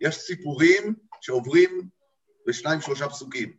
יש 0.00 0.16
סיפורים 0.16 0.94
שעוברים 1.20 1.88
בשניים 2.46 2.80
שלושה 2.80 3.08
פסוקים, 3.08 3.52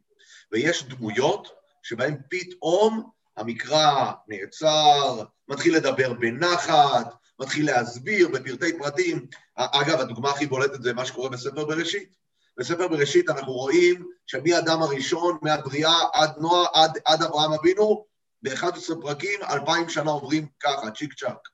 ויש 0.52 0.84
דמויות 0.84 1.48
שבהן 1.84 2.18
פתאום 2.30 3.10
המקרא 3.38 4.12
נעצר, 4.28 5.24
מתחיל 5.48 5.76
לדבר 5.76 6.14
בנחת, 6.14 7.14
מתחיל 7.40 7.66
להסביר 7.66 8.28
בפרטי 8.28 8.78
פרטים. 8.78 9.28
אגב, 9.56 10.00
הדוגמה 10.00 10.30
הכי 10.30 10.46
בולטת 10.46 10.82
זה 10.82 10.94
מה 10.94 11.06
שקורה 11.06 11.30
בספר 11.30 11.66
בראשית. 11.66 12.16
בספר 12.58 12.88
בראשית 12.88 13.30
אנחנו 13.30 13.54
רואים 13.54 14.08
שמאדם 14.26 14.82
הראשון, 14.82 15.38
מהבריאה 15.42 16.00
עד 16.14 16.32
נועה, 16.38 16.66
עד, 16.74 16.98
עד 17.06 17.24
אברהם 17.24 17.54
אבינו, 17.54 18.06
ב-11 18.42 19.02
פרקים, 19.02 19.40
אלפיים 19.50 19.90
שנה 19.90 20.12
עוברים 20.12 20.48
ככה, 20.60 20.92
צ'יק 20.92 21.14
צ'אק. 21.14 21.50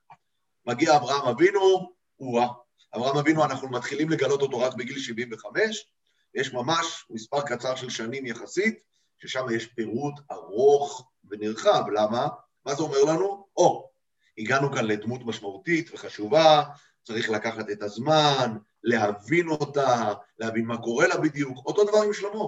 מגיע 0.65 0.95
אברהם 0.95 1.27
אבינו, 1.27 1.91
וואה. 2.19 2.47
אברהם 2.95 3.17
אבינו, 3.17 3.45
אנחנו 3.45 3.69
מתחילים 3.69 4.09
לגלות 4.09 4.41
אותו 4.41 4.59
רק 4.59 4.73
בגיל 4.73 4.99
75, 4.99 5.87
יש 6.35 6.53
ממש 6.53 7.05
מספר 7.09 7.41
קצר 7.41 7.75
של 7.75 7.89
שנים 7.89 8.25
יחסית, 8.25 8.79
ששם 9.19 9.45
יש 9.55 9.65
פירוט 9.65 10.13
ארוך 10.31 11.11
ונרחב. 11.29 11.83
למה? 11.93 12.27
מה 12.65 12.75
זה 12.75 12.83
אומר 12.83 13.03
לנו? 13.03 13.47
או, 13.57 13.89
הגענו 14.37 14.73
כאן 14.73 14.85
לדמות 14.85 15.21
משמעותית 15.25 15.93
וחשובה, 15.93 16.63
צריך 17.03 17.29
לקחת 17.29 17.69
את 17.69 17.83
הזמן, 17.83 18.57
להבין 18.83 19.47
אותה, 19.47 20.13
להבין 20.39 20.65
מה 20.65 20.77
קורה 20.77 21.07
לה 21.07 21.17
בדיוק. 21.17 21.57
אותו 21.65 21.83
דבר 21.83 22.01
עם 22.01 22.13
שלמה. 22.13 22.45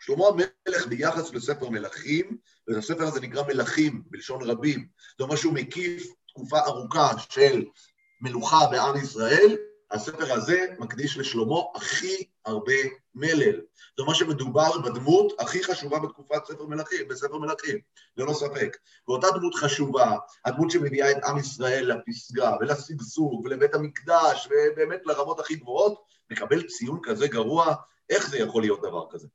שלמה 0.00 0.24
המלך 0.26 0.86
ביחס 0.86 1.34
לספר 1.34 1.68
מלכים, 1.68 2.38
והספר 2.68 3.04
הזה 3.04 3.20
נקרא 3.20 3.42
מלכים, 3.42 4.02
בלשון 4.06 4.42
רבים. 4.42 4.88
זה 5.18 5.24
אומר 5.24 5.36
שהוא 5.36 5.54
מקיף 5.54 6.06
תקופה 6.28 6.58
ארוכה 6.58 7.10
של 7.30 7.64
מלוכה 8.20 8.66
בעם 8.70 8.96
ישראל, 8.96 9.56
הספר 9.90 10.32
הזה 10.32 10.66
מקדיש 10.78 11.18
לשלמה 11.18 11.60
הכי 11.74 12.24
הרבה 12.44 12.72
מלל. 13.14 13.60
זאת 13.90 13.98
אומרת 13.98 14.16
שמדובר 14.16 14.78
בדמות 14.78 15.32
הכי 15.40 15.64
חשובה 15.64 15.98
בתקופת 15.98 16.44
ספר 16.44 16.66
מלכים, 16.66 17.08
בספר 17.08 17.38
מלכים, 17.38 17.78
ללא 18.16 18.32
ספק. 18.32 18.76
ואותה 19.08 19.26
דמות 19.30 19.54
חשובה, 19.54 20.16
הדמות 20.44 20.70
שמביאה 20.70 21.10
את 21.10 21.24
עם 21.24 21.38
ישראל 21.38 21.92
לפסגה 21.92 22.56
ולשגשוג 22.60 23.44
ולבית 23.44 23.74
המקדש 23.74 24.48
ובאמת 24.50 25.00
לרמות 25.06 25.40
הכי 25.40 25.54
גבוהות, 25.54 26.02
מקבל 26.30 26.62
ציון 26.62 27.00
כזה 27.02 27.28
גרוע, 27.28 27.74
איך 28.10 28.30
זה 28.30 28.38
יכול 28.38 28.62
להיות 28.62 28.82
דבר 28.82 29.06
כזה? 29.10 29.28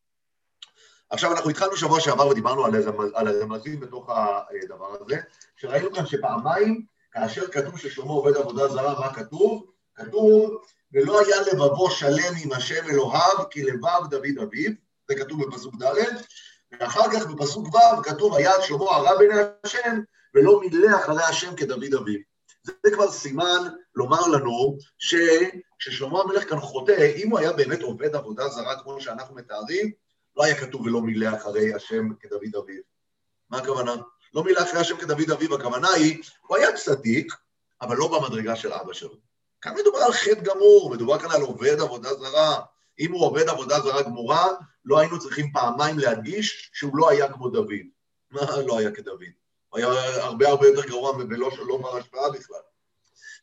עכשיו, 1.10 1.32
אנחנו 1.32 1.50
התחלנו 1.50 1.78
שבוע 1.78 2.00
שעבר 2.00 2.28
ודיברנו 2.28 2.66
על, 2.66 2.76
הרמז, 2.76 3.10
על 3.14 3.28
הרמזים 3.28 3.80
בתוך 3.80 4.10
הדבר 4.10 4.96
הזה, 5.00 5.16
שראינו 5.56 5.94
כאן 5.94 6.06
שפעמיים, 6.06 6.86
כאשר 7.12 7.48
כתוב 7.48 7.78
ששלמה 7.78 8.12
עובד 8.12 8.38
עבודה 8.38 8.68
זרה, 8.68 9.00
מה 9.00 9.14
כתוב? 9.14 9.73
כתוב, 9.96 10.62
ולא 10.94 11.20
היה 11.20 11.42
לבבו 11.42 11.92
שלם 11.92 12.34
עם 12.44 12.52
השם 12.52 12.86
אלוהיו, 12.90 13.50
כי 13.50 13.64
לבב 13.64 14.08
דוד 14.10 14.38
אביו, 14.44 14.72
זה 15.10 15.16
כתוב 15.16 15.46
בפסוק 15.46 15.76
ד', 15.84 15.96
ואחר 16.80 17.12
כך 17.14 17.26
בפסוק 17.26 17.68
ו' 17.76 18.04
כתוב, 18.04 18.36
היה 18.36 18.52
שלמה 18.62 18.86
הרע 18.86 19.18
בעיני 19.18 19.42
השם, 19.64 20.00
ולא 20.36 20.60
מילא 20.60 20.98
אחרי 20.98 21.24
השם 21.24 21.56
כדוד 21.56 21.94
אביו. 21.94 22.20
זה 22.64 22.92
כבר 22.94 23.12
סימן 23.12 23.68
לומר 23.96 24.28
לנו 24.28 24.78
שכששלמה 25.00 26.22
המלך 26.22 26.50
כאן 26.50 26.60
חוטא, 26.60 27.12
אם 27.16 27.30
הוא 27.30 27.40
היה 27.40 27.54
באמת 27.54 27.82
עובד 27.82 28.16
עבודה 28.16 28.50
זרה 28.50 28.84
כמו 28.84 29.02
שאנחנו 29.02 29.36
מתארים, 29.36 29.92
לא 30.38 30.44
היה 30.44 30.56
כתוב 30.56 30.82
ולא 30.82 31.02
מילא 31.02 31.36
אחרי 31.36 31.74
השם 31.74 32.14
כדוד 32.20 32.56
אביו. 32.56 32.82
מה 33.50 33.58
הכוונה? 33.58 33.96
לא 34.34 34.44
מילא 34.44 34.62
אחרי 34.62 34.80
השם 34.80 34.98
כדוד 34.98 35.32
אביו, 35.32 35.56
הכוונה 35.56 35.90
היא, 35.90 36.24
הוא 36.48 36.58
היה 36.58 36.74
צדיק, 36.78 37.34
אבל 37.82 37.98
לא 37.98 38.20
במדרגה 38.20 38.56
של 38.56 38.74
אבא 38.74 38.94
שלו. 38.94 39.33
כאן 39.64 39.74
מדובר 39.76 39.98
על 39.98 40.12
חטא 40.12 40.42
גמור, 40.42 40.90
מדובר 40.94 41.20
כאן 41.20 41.32
על 41.32 41.42
עובד 41.42 41.80
עבודה 41.80 42.14
זרה. 42.14 42.60
אם 43.00 43.12
הוא 43.12 43.26
עובד 43.26 43.50
עבודה 43.50 43.80
זרה 43.80 44.02
גמורה, 44.02 44.48
לא 44.86 45.00
היינו 45.00 45.20
צריכים 45.20 45.52
פעמיים 45.52 46.00
להדגיש 46.00 46.72
שהוא 46.74 46.98
לא 46.98 47.10
היה 47.10 47.34
כמו 47.34 47.50
דוד. 47.50 47.74
לא 48.68 48.78
היה 48.78 48.92
כדוד? 48.92 49.22
הוא 49.70 49.80
היה 49.80 49.88
הרבה 50.24 50.48
הרבה 50.48 50.68
יותר 50.68 50.88
גרוע 50.88 51.18
ולא 51.18 51.50
לא 51.68 51.78
בר 51.78 51.98
השפעה 51.98 52.32
בכלל. 52.32 52.58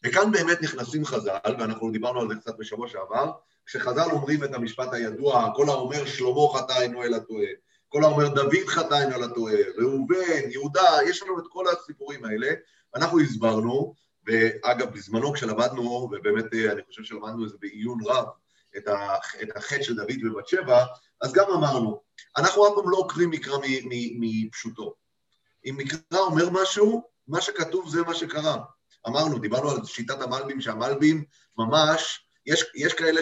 וכאן 0.05 0.33
באמת 0.33 0.63
נכנסים 0.63 1.05
חז"ל, 1.05 1.55
ואנחנו 1.59 1.91
דיברנו 1.91 2.21
על 2.21 2.29
זה 2.29 2.35
קצת 2.35 2.59
בשבוע 2.59 2.89
שעבר, 2.89 3.33
כשחז"ל 3.67 4.11
אומרים 4.11 4.45
את 4.45 4.55
המשפט 4.55 4.93
הידוע, 4.93 5.53
כל 5.57 5.69
האומר 5.69 6.07
שלמה 6.07 6.49
חטא 6.55 6.83
אינו 6.83 7.03
אלא 7.03 7.19
טועה, 7.19 7.49
כל 7.89 8.05
האומר 8.05 8.29
דוד 8.29 8.67
חטא 8.67 8.95
אינו 8.95 9.17
אלא 9.17 9.27
טועה, 9.27 9.55
ראובן, 9.79 10.51
יהודה, 10.51 10.99
יש 11.07 11.23
לנו 11.23 11.39
את 11.39 11.45
כל 11.49 11.65
הסיפורים 11.69 12.25
האלה, 12.25 12.49
אנחנו 12.95 13.21
הסברנו, 13.21 13.95
ואגב, 14.31 14.95
בזמנו 14.95 15.33
כשלמדנו, 15.33 15.83
ובאמת 15.83 16.45
אני 16.73 16.83
חושב 16.87 17.03
שלמדנו 17.03 17.45
את 17.45 17.49
זה 17.51 17.57
בעיון 17.61 17.99
רב, 18.05 18.27
את, 18.77 18.85
החטא 19.57 19.83
של 19.83 19.97
דוד 19.97 20.17
בבת 20.25 20.49
שבע, 20.49 20.85
אז 21.23 21.33
גם 21.33 21.51
אמרנו, 21.51 22.01
אנחנו 22.37 22.69
אף 22.69 22.73
פעם 22.75 22.91
לא 22.91 22.97
עוקרים 22.97 23.31
מקרא 23.31 23.59
מפשוטו. 24.21 24.95
אם 25.65 25.77
מקרא 25.77 26.19
אומר 26.19 26.51
משהו, 26.51 27.03
מה 27.29 27.41
שכתוב 27.41 27.91
זה 27.91 28.03
מה 28.03 28.15
שקרה. 28.15 28.57
אמרנו, 29.07 29.39
דיברנו 29.39 29.71
על 29.71 29.85
שיטת 29.85 30.21
המלבים, 30.21 30.61
שהמלבים 30.61 31.25
ממש, 31.59 32.27
יש, 32.47 32.65
יש 32.75 32.95
כאלה 32.95 33.21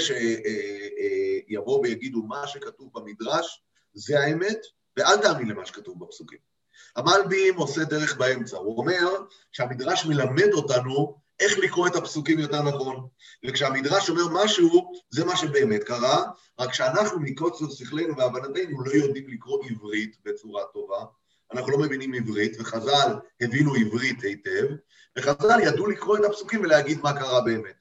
שיבואו 1.49 1.83
ויגידו 1.83 2.23
מה 2.23 2.47
שכתוב 2.47 2.91
במדרש, 2.95 3.63
זה 3.95 4.21
האמת, 4.21 4.59
ואל 4.97 5.17
תאמין 5.23 5.49
למה 5.49 5.67
שכתוב 5.67 6.05
בפסוקים. 6.05 6.48
המלבים 6.97 7.57
עושה 7.57 7.85
דרך 7.85 8.17
באמצע, 8.17 8.57
הוא 8.57 8.79
אומר 8.79 9.09
שהמדרש 9.53 10.07
מלמד 10.07 10.53
אותנו 10.53 11.19
איך 11.41 11.59
לקרוא 11.59 11.87
את 11.87 11.97
הפסוקים 11.97 12.39
יותר 12.39 12.63
נכון. 12.63 13.07
וכשהמדרש 13.47 14.11
אומר 14.11 14.45
משהו, 14.45 14.93
זה 15.11 15.25
מה 15.25 15.37
שבאמת 15.37 15.85
קרה, 15.85 16.25
רק 16.59 16.75
שאנחנו 16.75 17.21
מקוצר 17.21 17.71
שכלנו 17.71 18.17
והבנתנו 18.17 18.85
לא 18.85 18.91
יודעים 18.91 19.29
לקרוא 19.29 19.65
עברית 19.65 20.17
בצורה 20.25 20.63
טובה, 20.73 21.05
אנחנו 21.53 21.73
לא 21.73 21.79
מבינים 21.79 22.15
עברית, 22.15 22.61
וחז"ל 22.61 23.15
הבינו 23.41 23.75
עברית 23.75 24.23
היטב, 24.23 24.67
וחז"ל 25.19 25.61
ידעו 25.63 25.87
לקרוא 25.87 26.19
את 26.19 26.25
הפסוקים 26.25 26.61
ולהגיד 26.61 27.01
מה 27.03 27.13
קרה 27.13 27.41
באמת. 27.41 27.75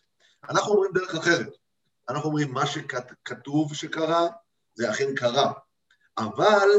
אנחנו 0.49 0.73
אומרים 0.73 0.91
דרך 0.93 1.15
אחרת. 1.15 1.53
אנחנו 2.09 2.29
אומרים, 2.29 2.51
מה 2.51 2.65
שכתוב 2.65 3.73
שקרה, 3.73 4.27
זה 4.75 4.91
אכן 4.91 5.15
קרה. 5.15 5.51
אבל 6.17 6.69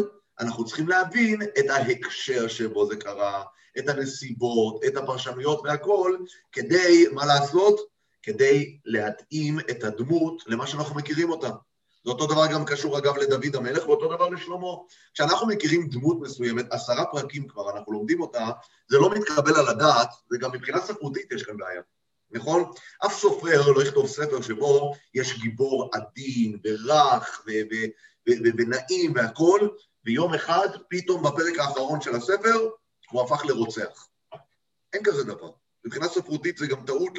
אנחנו 0.40 0.64
צריכים 0.64 0.88
להבין 0.88 1.42
את 1.42 1.71
ההקשר 1.71 2.49
שבו 2.49 2.87
זה 2.87 2.97
קרה, 2.97 3.42
את 3.78 3.88
הנסיבות, 3.88 4.85
את 4.85 4.97
הפרשנויות 4.97 5.61
והכל, 5.64 6.16
כדי, 6.52 7.07
מה 7.12 7.26
לעשות? 7.26 7.80
כדי 8.23 8.78
להתאים 8.85 9.61
את 9.61 9.85
הדמות 9.85 10.42
למה 10.47 10.66
שאנחנו 10.66 10.95
מכירים 10.95 11.30
אותה. 11.30 11.49
זה 12.04 12.11
אותו 12.11 12.26
דבר 12.26 12.47
גם 12.52 12.64
קשור 12.64 12.99
אגב 12.99 13.16
לדוד 13.16 13.57
המלך, 13.57 13.88
ואותו 13.88 14.14
דבר 14.14 14.28
לשלמה. 14.28 14.66
כשאנחנו 15.14 15.47
מכירים 15.47 15.88
דמות 15.88 16.21
מסוימת, 16.21 16.66
עשרה 16.73 17.04
פרקים 17.04 17.49
כבר, 17.49 17.71
אנחנו 17.71 17.92
לומדים 17.92 18.21
אותה, 18.21 18.47
זה 18.88 18.99
לא 18.99 19.11
מתקבל 19.11 19.57
על 19.57 19.68
הדעת, 19.68 20.09
וגם 20.33 20.52
מבחינה 20.52 20.80
ספרותית 20.80 21.33
יש 21.33 21.42
כאן 21.42 21.57
בעיה, 21.57 21.80
נכון? 22.30 22.64
אף 23.07 23.21
סופר 23.21 23.73
לא 23.73 23.83
יכתוב 23.83 24.07
ספר 24.07 24.42
שבו 24.42 24.95
יש 25.14 25.38
גיבור 25.38 25.90
עדין 25.92 26.59
ורך 26.64 27.47
ונעים 28.26 29.12
והכול, 29.14 29.71
ויום 30.05 30.35
אחד, 30.35 30.69
פתאום 30.88 31.23
בפרק 31.23 31.59
האחרון 31.59 32.00
של 32.00 32.14
הספר, 32.14 32.69
הוא 33.11 33.23
הפך 33.23 33.45
לרוצח. 33.47 34.07
אין 34.93 35.02
כזה 35.05 35.25
דבר. 35.25 35.50
מבחינה 35.85 36.09
ספרותית 36.09 36.59
זה 36.59 36.67
גם 36.67 36.85
טעות 36.87 37.12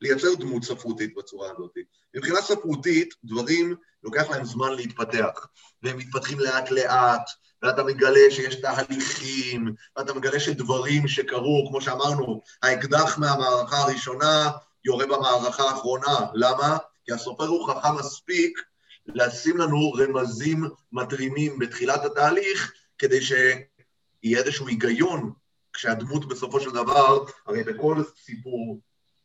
לייצר 0.00 0.34
דמות 0.38 0.64
ספרותית 0.64 1.14
בצורה 1.14 1.50
הזאת. 1.50 1.70
מבחינה 2.16 2.42
ספרותית, 2.42 3.14
דברים, 3.24 3.74
לוקח 4.02 4.30
להם 4.30 4.44
זמן 4.44 4.72
להתפתח, 4.72 5.46
והם 5.82 5.98
מתפתחים 5.98 6.40
לאט-לאט, 6.40 7.30
ואתה 7.62 7.82
מגלה 7.82 8.30
שיש 8.30 8.54
תהליכים, 8.54 9.74
ואתה 9.96 10.14
מגלה 10.14 10.40
שדברים 10.40 11.08
שקרו, 11.08 11.66
כמו 11.68 11.80
שאמרנו, 11.80 12.42
האקדח 12.62 13.18
מהמערכה 13.18 13.76
הראשונה 13.76 14.50
יורה 14.84 15.06
במערכה 15.06 15.62
האחרונה. 15.62 16.18
למה? 16.34 16.76
כי 17.04 17.12
הסופר 17.12 17.46
הוא 17.46 17.68
חכם 17.68 17.96
מספיק 17.98 18.58
לשים 19.06 19.56
לנו 19.56 19.92
רמזים 19.92 20.64
מתרימים 20.92 21.58
בתחילת 21.58 22.04
התהליך, 22.04 22.72
כדי 22.98 23.20
שיהיה 23.22 24.38
איזשהו 24.38 24.68
היגיון 24.68 25.32
כשהדמות 25.72 26.28
בסופו 26.28 26.60
של 26.60 26.70
דבר, 26.70 27.24
הרי 27.46 27.64
בכל 27.64 28.02
סיפור 28.16 28.80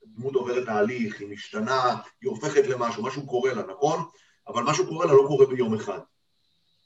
דמות 0.05 0.35
עוברת 0.35 0.65
תהליך, 0.65 1.19
היא 1.19 1.27
משתנה, 1.29 1.95
היא 2.21 2.29
הופכת 2.29 2.67
למשהו, 2.67 3.03
משהו 3.03 3.27
קורה 3.27 3.53
לה, 3.53 3.63
נכון? 3.63 4.05
אבל 4.47 4.63
משהו 4.63 4.87
קורה 4.87 5.05
לה 5.05 5.13
לא 5.13 5.23
קורה 5.27 5.45
ביום 5.45 5.75
אחד. 5.75 5.99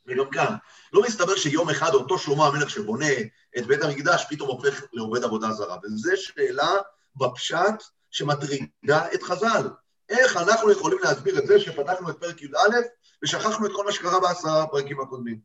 וגם 0.07 0.29
כאן, 0.31 0.55
לא 0.93 1.01
מסתבר 1.01 1.35
שיום 1.35 1.69
אחד 1.69 1.93
אותו 1.93 2.17
שלמה 2.17 2.47
המלך 2.47 2.69
שבונה 2.69 3.11
את 3.57 3.65
בית 3.67 3.81
המקדש 3.81 4.25
פתאום 4.29 4.49
הופך 4.49 4.83
לעובד 4.93 5.23
עבודה 5.23 5.51
זרה. 5.51 5.77
וזו 5.83 6.11
שאלה 6.15 6.71
בפשט 7.15 7.83
שמטרידה 8.11 9.13
את 9.13 9.23
חז"ל. 9.23 9.67
איך 10.09 10.37
אנחנו 10.37 10.71
יכולים 10.71 10.97
להסביר 11.03 11.39
את 11.39 11.47
זה 11.47 11.59
שפתחנו 11.59 12.09
את 12.09 12.17
פרק 12.19 12.41
י"א 12.41 12.77
ושכחנו 13.23 13.65
את 13.65 13.71
כל 13.75 13.85
מה 13.85 13.91
שקרה 13.91 14.19
בעשרה 14.19 14.63
הפרקים 14.63 15.01
הקודמים? 15.01 15.39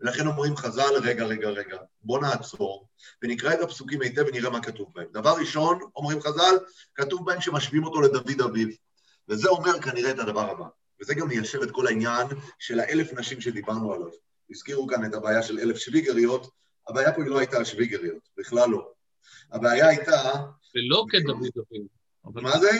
ולכן 0.00 0.26
אומרים 0.26 0.56
חז"ל, 0.56 0.92
רגע, 1.02 1.24
רגע, 1.24 1.48
רגע, 1.48 1.76
בוא 2.02 2.20
נעצור 2.20 2.88
ונקרא 3.22 3.54
את 3.54 3.60
הפסוקים 3.60 4.02
היטב 4.02 4.24
ונראה 4.28 4.50
מה 4.50 4.62
כתוב 4.62 4.92
בהם. 4.94 5.06
דבר 5.12 5.34
ראשון, 5.40 5.78
אומרים 5.96 6.20
חז"ל, 6.20 6.56
כתוב 6.94 7.26
בהם 7.26 7.40
שמשווים 7.40 7.84
אותו 7.84 8.00
לדוד 8.00 8.40
אביו. 8.40 8.68
וזה 9.28 9.48
אומר 9.48 9.80
כנראה 9.80 10.10
את 10.10 10.18
הדבר 10.18 10.50
הבא. 10.50 10.64
וזה 11.00 11.14
גם 11.14 11.28
מיישב 11.28 11.62
את 11.62 11.70
כל 11.70 11.86
העניין 11.86 12.26
של 12.58 12.80
האלף 12.80 13.12
נשים 13.12 13.40
שדיברנו 13.40 13.92
עליו. 13.92 14.08
הזכירו 14.50 14.86
כאן 14.86 15.04
את 15.04 15.14
הבעיה 15.14 15.42
של 15.42 15.58
אלף 15.58 15.76
שוויגריות, 15.76 16.50
הבעיה 16.88 17.12
פה 17.12 17.22
היא 17.22 17.30
לא 17.30 17.38
הייתה 17.38 17.58
השוויגריות, 17.60 18.28
בכלל 18.36 18.70
לא. 18.70 18.90
הבעיה 19.52 19.88
הייתה... 19.88 20.32
ולא 20.74 21.04
כדוד 21.10 21.36
אביו. 21.36 22.42
מה 22.42 22.58
זה? 22.58 22.70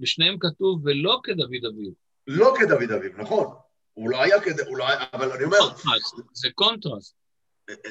בשניהם 0.00 0.36
כתוב 0.40 0.80
ולא 0.84 1.20
כדוד 1.24 1.64
אביו. 1.64 1.92
לא 2.26 2.54
כדוד 2.58 2.90
אביו, 2.90 3.10
נכון. 3.18 3.46
הוא 3.94 4.10
לא 4.10 4.22
היה 4.22 4.40
כדי, 4.40 4.62
הוא 4.66 4.76
לא 4.76 4.88
היה, 4.88 5.04
אבל 5.12 5.32
אני 5.32 5.44
אומר... 5.44 5.58
זה 6.32 6.48
קונטרסט. 6.54 7.14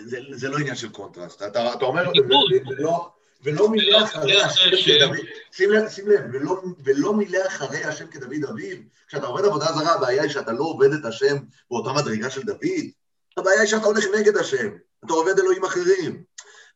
זה, 0.06 0.20
זה 0.32 0.50
לא 0.50 0.58
עניין 0.58 0.76
של 0.76 0.90
קונטרסט. 0.90 1.42
אתה, 1.42 1.74
אתה 1.74 1.86
אומר, 1.86 2.12
ולא, 2.70 3.10
ולא 3.44 3.70
מילא 3.70 4.04
אחרי 4.04 4.42
השם 4.42 4.70
כדוד, 4.70 5.18
שים 5.52 5.72
לב, 5.72 5.90
שים 5.90 6.08
לב, 6.10 6.22
ולא, 6.34 6.62
ולא 6.84 7.14
מילא 7.14 7.40
אחרי 7.48 7.84
השם 7.84 8.08
כדוד 8.08 8.44
אביו. 8.50 8.78
כשאתה 9.08 9.28
עובד 9.28 9.46
עבודה 9.46 9.66
זרה, 9.66 9.94
הבעיה 9.94 10.24
היא 10.24 10.32
שאתה 10.32 10.52
לא 10.52 10.64
עובד 10.64 10.94
את 10.94 11.06
השם 11.06 11.38
באותה 11.70 11.94
מדרגה 11.94 12.30
של 12.30 12.44
דוד. 12.44 12.86
הבעיה 13.38 13.60
היא 13.60 13.70
שאתה 13.70 13.86
הולך 13.86 14.06
נגד 14.20 14.38
השם, 14.38 14.70
אתה 15.06 15.14
עובד 15.14 15.40
אלוהים 15.40 15.64
אחרים. 15.66 16.24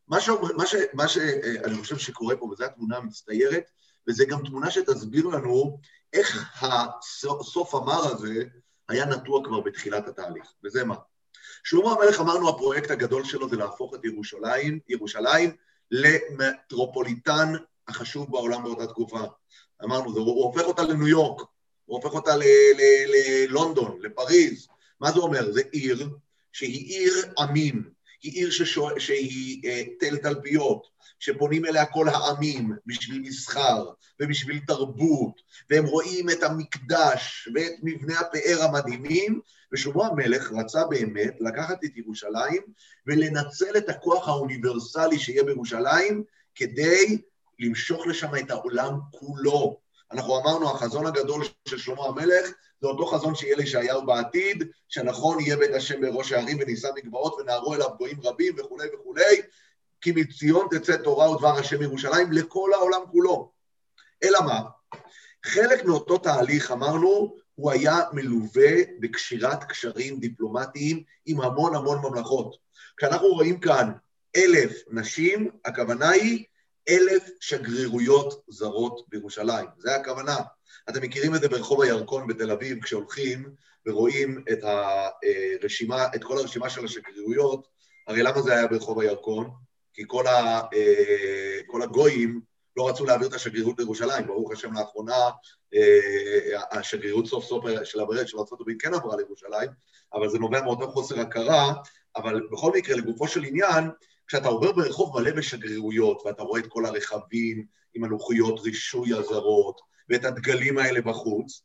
מה, 0.07 0.21
שאומר, 0.21 0.53
מה, 0.53 0.67
ש, 0.67 0.75
מה 0.93 1.07
שאני 1.07 1.75
חושב 1.79 1.97
שקורה 1.97 2.35
פה, 2.35 2.45
וזו 2.45 2.63
התמונה 2.63 2.97
המצטיירת, 2.97 3.63
וזו 4.07 4.23
גם 4.27 4.45
תמונה 4.45 4.71
שתסביר 4.71 5.27
לנו 5.27 5.79
איך 6.13 6.61
הסוף 6.61 7.75
המר 7.75 8.05
הזה 8.05 8.43
היה 8.89 9.05
נטוע 9.05 9.43
כבר 9.45 9.59
בתחילת 9.59 10.07
התהליך, 10.07 10.53
וזה 10.63 10.83
מה? 10.83 10.95
שלמה 11.63 11.91
המלך 11.91 12.19
אמרנו, 12.19 12.49
הפרויקט 12.49 12.91
הגדול 12.91 13.23
שלו 13.23 13.49
זה 13.49 13.55
להפוך 13.55 13.95
את 13.95 14.05
ירושלים, 14.05 14.79
ירושלים 14.89 15.51
למטרופוליטן 15.91 17.53
החשוב 17.87 18.31
בעולם 18.31 18.63
באותה 18.63 18.87
תקופה. 18.87 19.19
אמרנו, 19.83 20.13
זה, 20.13 20.19
הוא 20.19 20.43
הופך 20.43 20.63
אותה 20.63 20.83
לניו 20.83 21.07
יורק, 21.07 21.41
הוא 21.85 21.97
הופך 21.97 22.15
אותה 22.15 22.31
ללונדון, 22.77 23.99
לפריז. 24.01 24.67
מה 24.99 25.11
זה 25.11 25.19
אומר? 25.19 25.51
זה 25.51 25.61
עיר 25.71 26.09
שהיא 26.51 26.99
עיר 26.99 27.13
עמים, 27.39 27.89
היא 28.21 28.31
עיר 28.31 28.51
ששו... 28.51 28.89
שהיא 28.99 29.69
אה, 29.69 29.83
תל 29.99 30.17
תלפיות, 30.17 30.87
שפונים 31.19 31.65
אליה 31.65 31.85
כל 31.85 32.09
העמים 32.09 32.71
בשביל 32.85 33.21
מסחר 33.21 33.89
ובשביל 34.19 34.59
תרבות, 34.67 35.41
והם 35.69 35.85
רואים 35.85 36.29
את 36.29 36.43
המקדש 36.43 37.49
ואת 37.55 37.73
מבנה 37.83 38.19
הפאר 38.19 38.63
המדהימים, 38.63 39.41
ושלמה 39.73 40.07
המלך 40.07 40.51
רצה 40.51 40.85
באמת 40.85 41.35
לקחת 41.39 41.83
את 41.83 41.97
ירושלים 41.97 42.61
ולנצל 43.07 43.77
את 43.77 43.89
הכוח 43.89 44.27
האוניברסלי 44.27 45.19
שיהיה 45.19 45.43
בירושלים 45.43 46.23
כדי 46.55 47.21
למשוך 47.59 48.07
לשם 48.07 48.35
את 48.35 48.51
העולם 48.51 48.99
כולו. 49.11 49.79
אנחנו 50.11 50.39
אמרנו, 50.39 50.69
החזון 50.69 51.05
הגדול 51.05 51.43
של 51.67 51.77
שלמה 51.77 52.05
המלך 52.05 52.49
זה 52.81 52.87
אותו 52.87 53.05
חזון 53.05 53.35
שיהיה 53.35 53.55
לישעיהו 53.55 54.05
בעתיד, 54.05 54.63
שנכון 54.87 55.39
יהיה 55.39 55.57
בית 55.57 55.71
השם 55.73 56.01
בראש 56.01 56.31
הערים 56.31 56.57
ונישא 56.61 56.87
מגבעות 56.95 57.33
ונערו 57.39 57.75
אליו 57.75 57.89
גויים 57.97 58.17
רבים 58.23 58.55
וכולי 58.57 58.87
וכולי, 58.95 59.41
כי 60.01 60.11
מציון 60.11 60.67
תצא 60.71 60.97
תורה 60.97 61.31
ודבר 61.31 61.57
השם 61.59 61.81
ירושלים 61.81 62.31
לכל 62.31 62.71
העולם 62.73 63.01
כולו. 63.11 63.51
אלא 64.23 64.39
מה? 64.41 64.61
חלק 65.45 65.85
מאותו 65.85 66.17
תהליך, 66.17 66.71
אמרנו, 66.71 67.35
הוא 67.55 67.71
היה 67.71 67.99
מלווה 68.13 68.71
בקשירת 68.99 69.63
קשרים 69.63 70.19
דיפלומטיים 70.19 71.03
עם 71.25 71.41
המון 71.41 71.75
המון 71.75 71.99
ממלכות. 72.03 72.57
כשאנחנו 72.97 73.27
רואים 73.27 73.59
כאן 73.59 73.91
אלף 74.35 74.83
נשים, 74.89 75.49
הכוונה 75.65 76.09
היא 76.09 76.45
אלף 76.89 77.29
שגרירויות 77.39 78.43
זרות 78.47 79.05
בירושלים. 79.09 79.67
זה 79.77 79.95
הכוונה. 79.95 80.37
אתם 80.89 81.01
מכירים 81.01 81.35
את 81.35 81.41
זה 81.41 81.49
ברחוב 81.49 81.81
הירקון 81.81 82.27
בתל 82.27 82.51
אביב, 82.51 82.83
כשהולכים 82.83 83.49
ורואים 83.85 84.43
את 84.51 84.59
הרשימה, 84.63 86.05
את 86.15 86.23
כל 86.23 86.37
הרשימה 86.37 86.69
של 86.69 86.85
השגרירויות, 86.85 87.67
הרי 88.07 88.23
למה 88.23 88.41
זה 88.41 88.53
היה 88.53 88.67
ברחוב 88.67 88.99
הירקון? 88.99 89.66
כי 89.97 90.03
כל, 90.07 90.27
ה, 90.27 90.61
אה, 90.73 91.59
כל 91.67 91.81
הגויים 91.81 92.41
לא 92.77 92.89
רצו 92.89 93.05
להעביר 93.05 93.27
את 93.27 93.33
השגרירות 93.33 93.79
לירושלים. 93.79 94.27
ברוך 94.27 94.51
השם, 94.51 94.73
לאחרונה 94.73 95.29
אה, 95.73 96.61
השגרירות 96.71 97.27
סוף 97.27 97.45
סוף 97.45 97.65
של 97.83 97.99
הברד 97.99 98.27
של 98.27 98.37
ארה"ב 98.37 98.71
כן 98.79 98.93
עברה 98.93 99.17
לירושלים, 99.17 99.69
אבל 100.13 100.29
זה 100.29 100.39
נובע 100.39 100.61
מאותו 100.61 100.91
חוסר 100.91 101.19
הכרה. 101.19 101.73
אבל 102.15 102.47
בכל 102.51 102.71
מקרה, 102.75 102.95
לגופו 102.95 103.27
של 103.27 103.43
עניין, 103.43 103.89
כשאתה 104.27 104.47
עובר 104.47 104.71
ברחוב 104.71 105.19
מלא 105.19 105.31
בשגרירויות, 105.31 106.21
ואתה 106.25 106.43
רואה 106.43 106.61
את 106.61 106.67
כל 106.67 106.85
הרכבים 106.85 107.65
עם 107.93 108.03
הלוחיות 108.03 108.59
רישוי 108.59 109.13
הזרות, 109.13 109.81
ואת 110.09 110.25
הדגלים 110.25 110.77
האלה 110.77 111.01
בחוץ, 111.01 111.61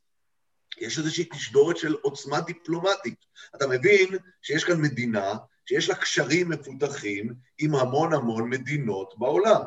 יש 0.81 0.99
איזושהי 0.99 1.25
תשדורת 1.25 1.77
של 1.77 1.95
עוצמה 2.03 2.41
דיפלומטית. 2.41 3.25
אתה 3.57 3.67
מבין 3.67 4.09
שיש 4.43 4.65
כאן 4.65 4.83
מדינה 4.83 5.35
שיש 5.73 5.89
לה 5.89 5.95
קשרים 5.95 6.49
מפותחים 6.49 7.35
עם 7.59 7.75
המון 7.75 8.15
המון 8.15 8.51
מדינות 8.51 9.15
בעולם. 9.19 9.61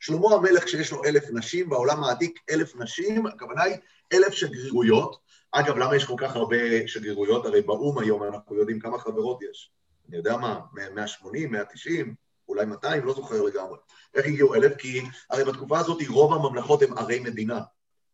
שלמה 0.00 0.34
המלך, 0.34 0.68
שיש 0.68 0.92
לו 0.92 1.04
אלף 1.04 1.24
נשים, 1.32 1.68
בעולם 1.68 2.04
העתיק 2.04 2.40
אלף 2.50 2.76
נשים, 2.76 3.26
הכוונה 3.26 3.62
היא 3.62 3.76
אלף 4.12 4.32
שגרירויות. 4.32 5.16
אגב, 5.52 5.76
למה 5.76 5.96
יש 5.96 6.04
כל 6.04 6.14
כך 6.18 6.36
הרבה 6.36 6.56
שגרירויות? 6.86 7.46
הרי 7.46 7.60
באו"ם 7.60 7.98
היום 7.98 8.22
אנחנו 8.22 8.56
יודעים 8.56 8.80
כמה 8.80 8.98
חברות 8.98 9.38
יש. 9.50 9.70
אני 10.08 10.16
יודע 10.16 10.36
מה, 10.36 10.60
180, 10.94 11.52
190, 11.52 12.14
אולי 12.48 12.64
200, 12.64 13.04
לא 13.04 13.14
זוכר 13.14 13.42
לגמרי. 13.42 13.78
איך 14.14 14.26
הגיעו 14.26 14.54
אלף? 14.54 14.76
כי 14.76 15.02
הרי 15.30 15.44
בתקופה 15.44 15.78
הזאת 15.78 16.02
רוב 16.08 16.32
הממלכות 16.32 16.82
הן 16.82 16.98
ערי 16.98 17.18
מדינה, 17.18 17.60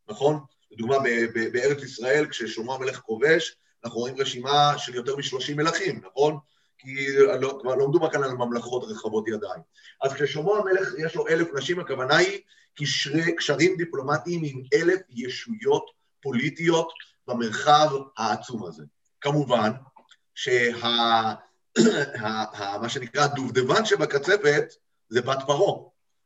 נכון? 0.09 0.40
לדוגמה, 0.70 0.96
בארץ 1.53 1.83
ישראל, 1.83 2.26
כששלמה 2.26 2.74
המלך 2.74 3.00
כובש, 3.00 3.57
אנחנו 3.85 3.98
רואים 3.98 4.14
רשימה 4.18 4.74
של 4.79 4.94
יותר 4.94 5.16
מ-30 5.16 5.55
מלכים, 5.57 6.00
נכון? 6.05 6.38
כי 6.80 7.16
לא, 7.40 7.58
כבר 7.62 7.74
לא 7.74 7.88
מדובר 7.88 8.10
כאן 8.10 8.24
על 8.24 8.32
ממלכות 8.32 8.84
רחבות 8.84 9.28
ידיים. 9.28 9.60
אז 10.02 10.12
כששלמה 10.12 10.52
המלך 10.56 10.88
יש 10.98 11.14
לו 11.14 11.28
אלף 11.28 11.48
נשים, 11.54 11.80
הכוונה 11.80 12.16
היא 12.16 12.40
קשרי, 12.78 13.36
קשרים 13.36 13.76
דיפלומטיים 13.76 14.40
עם 14.44 14.62
אלף 14.74 15.00
ישויות 15.10 15.90
פוליטיות 16.22 16.92
במרחב 17.26 17.90
העצום 18.16 18.66
הזה. 18.66 18.84
כמובן 19.20 19.70
שה... 20.34 20.86
ה- 20.86 21.34
ה- 22.24 22.78
מה 22.78 22.88
שנקרא 22.88 23.24
הדובדבן 23.24 23.84
שבקצפת 23.84 24.64
זה 25.08 25.22
בת 25.22 25.38
פרעה. 25.46 25.82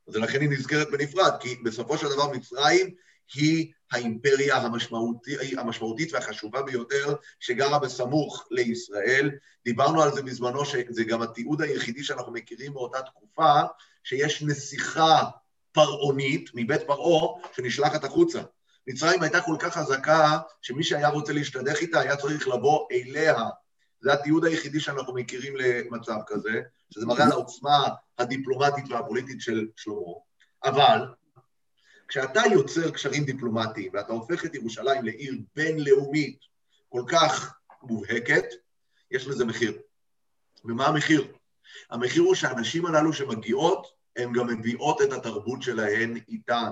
אז 0.08 0.16
לכן 0.16 0.40
היא 0.40 0.50
נזכרת 0.50 0.90
בנפרד, 0.90 1.32
כי 1.40 1.56
בסופו 1.64 1.98
של 1.98 2.06
דבר 2.08 2.28
מצרים 2.32 2.94
היא 3.34 3.72
האימפריה 3.92 4.56
המשמעותי, 4.56 5.36
המשמעותית 5.58 6.12
והחשובה 6.12 6.62
ביותר 6.62 7.14
שגרה 7.40 7.78
בסמוך 7.78 8.46
לישראל. 8.50 9.30
דיברנו 9.64 10.02
על 10.02 10.12
זה 10.12 10.22
בזמנו, 10.22 10.64
שזה 10.64 11.04
גם 11.04 11.22
התיעוד 11.22 11.62
היחידי 11.62 12.04
שאנחנו 12.04 12.32
מכירים 12.32 12.72
מאותה 12.72 13.02
תקופה, 13.02 13.60
שיש 14.04 14.42
נסיכה 14.42 15.22
פרעונית 15.72 16.50
מבית 16.54 16.82
פרעה 16.86 17.40
שנשלחת 17.56 18.04
החוצה. 18.04 18.42
מצרים 18.86 19.22
הייתה 19.22 19.40
כל 19.40 19.56
כך 19.58 19.74
חזקה, 19.74 20.38
שמי 20.62 20.84
שהיה 20.84 21.08
רוצה 21.08 21.32
להשתדך 21.32 21.80
איתה 21.80 22.00
היה 22.00 22.16
צריך 22.16 22.48
לבוא 22.48 22.86
אליה. 22.92 23.34
זה 24.00 24.12
התיעוד 24.12 24.44
היחידי 24.44 24.80
שאנחנו 24.80 25.14
מכירים 25.14 25.56
למצב 25.56 26.16
כזה, 26.26 26.60
שזה 26.90 27.06
מראה 27.06 27.24
על 27.24 27.32
העוצמה 27.32 27.88
הדיפלומטית 28.18 28.84
והפוליטית 28.90 29.40
של 29.40 29.66
שלמה. 29.76 30.12
אבל 30.64 31.06
כשאתה 32.08 32.42
יוצר 32.52 32.90
קשרים 32.90 33.24
דיפלומטיים 33.24 33.90
ואתה 33.94 34.12
הופך 34.12 34.44
את 34.44 34.54
ירושלים 34.54 35.04
לעיר 35.04 35.34
בינלאומית 35.56 36.38
כל 36.88 37.02
כך 37.08 37.54
מובהקת, 37.82 38.44
יש 39.10 39.26
לזה 39.26 39.44
מחיר. 39.44 39.78
ומה 40.64 40.86
המחיר? 40.86 41.32
המחיר 41.90 42.22
הוא 42.22 42.34
שהנשים 42.34 42.86
הללו 42.86 43.12
שמגיעות, 43.12 43.86
הן 44.16 44.32
גם 44.32 44.46
מביאות 44.46 45.02
את 45.02 45.12
התרבות 45.12 45.62
שלהן 45.62 46.16
איתן. 46.28 46.70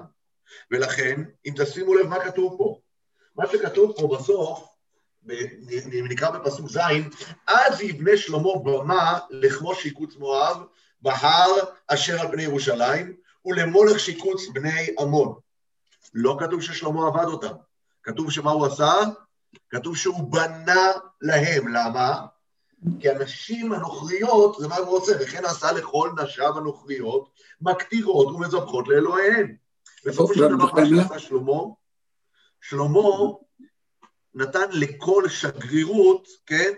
ולכן, 0.71 1.21
אם 1.47 1.55
תשימו 1.57 1.95
לב 1.95 2.07
מה 2.07 2.25
כתוב 2.25 2.55
פה, 2.59 2.79
מה 3.37 3.45
שכתוב 3.47 3.93
פה 3.97 4.17
בסוף, 4.17 4.69
נקרא 5.87 6.31
בפסוק 6.31 6.69
ז', 6.71 6.79
אז 7.47 7.81
יבנה 7.81 8.17
שלמה 8.17 8.59
במה 8.65 9.19
לכמו 9.31 9.75
שיקוץ 9.75 10.17
מואב, 10.17 10.63
בהר 11.03 11.51
אשר 11.87 12.21
על 12.21 12.29
פני 12.33 12.43
ירושלים, 12.43 13.17
ולמולך 13.45 14.01
שיקוץ 14.01 14.49
בני 14.53 14.95
עמון. 14.99 15.35
לא 16.15 16.37
כתוב 16.41 16.63
ששלמה 16.63 17.07
עבד 17.07 17.25
אותם, 17.25 17.55
כתוב 18.03 18.31
שמה 18.31 18.51
הוא 18.51 18.67
עשה? 18.67 18.93
כתוב 19.71 19.97
שהוא 19.97 20.33
בנה 20.33 20.91
להם, 21.21 21.69
למה? 21.69 22.27
כי 23.01 23.11
הנשים 23.11 23.73
הנוכריות, 23.73 24.57
זה 24.59 24.69
מה 24.69 24.77
הוא 24.77 24.97
עושה, 24.97 25.13
וכן 25.21 25.45
עשה 25.45 25.73
לכל 25.73 26.11
נשיו 26.23 26.59
הנוכריות, 26.59 27.31
מקטירות 27.61 28.27
ומזבחות 28.27 28.89
לאלוהיהן. 28.89 29.57
בסופו 30.07 30.35
של 30.35 30.49
דבר, 30.49 30.73
מה 30.75 30.87
שעשה 31.09 31.19
שלמה, 31.19 31.63
שלמה 32.61 33.01
נתן 34.35 34.71
לכל 34.73 35.29
שגרירות, 35.29 36.29
כן, 36.47 36.73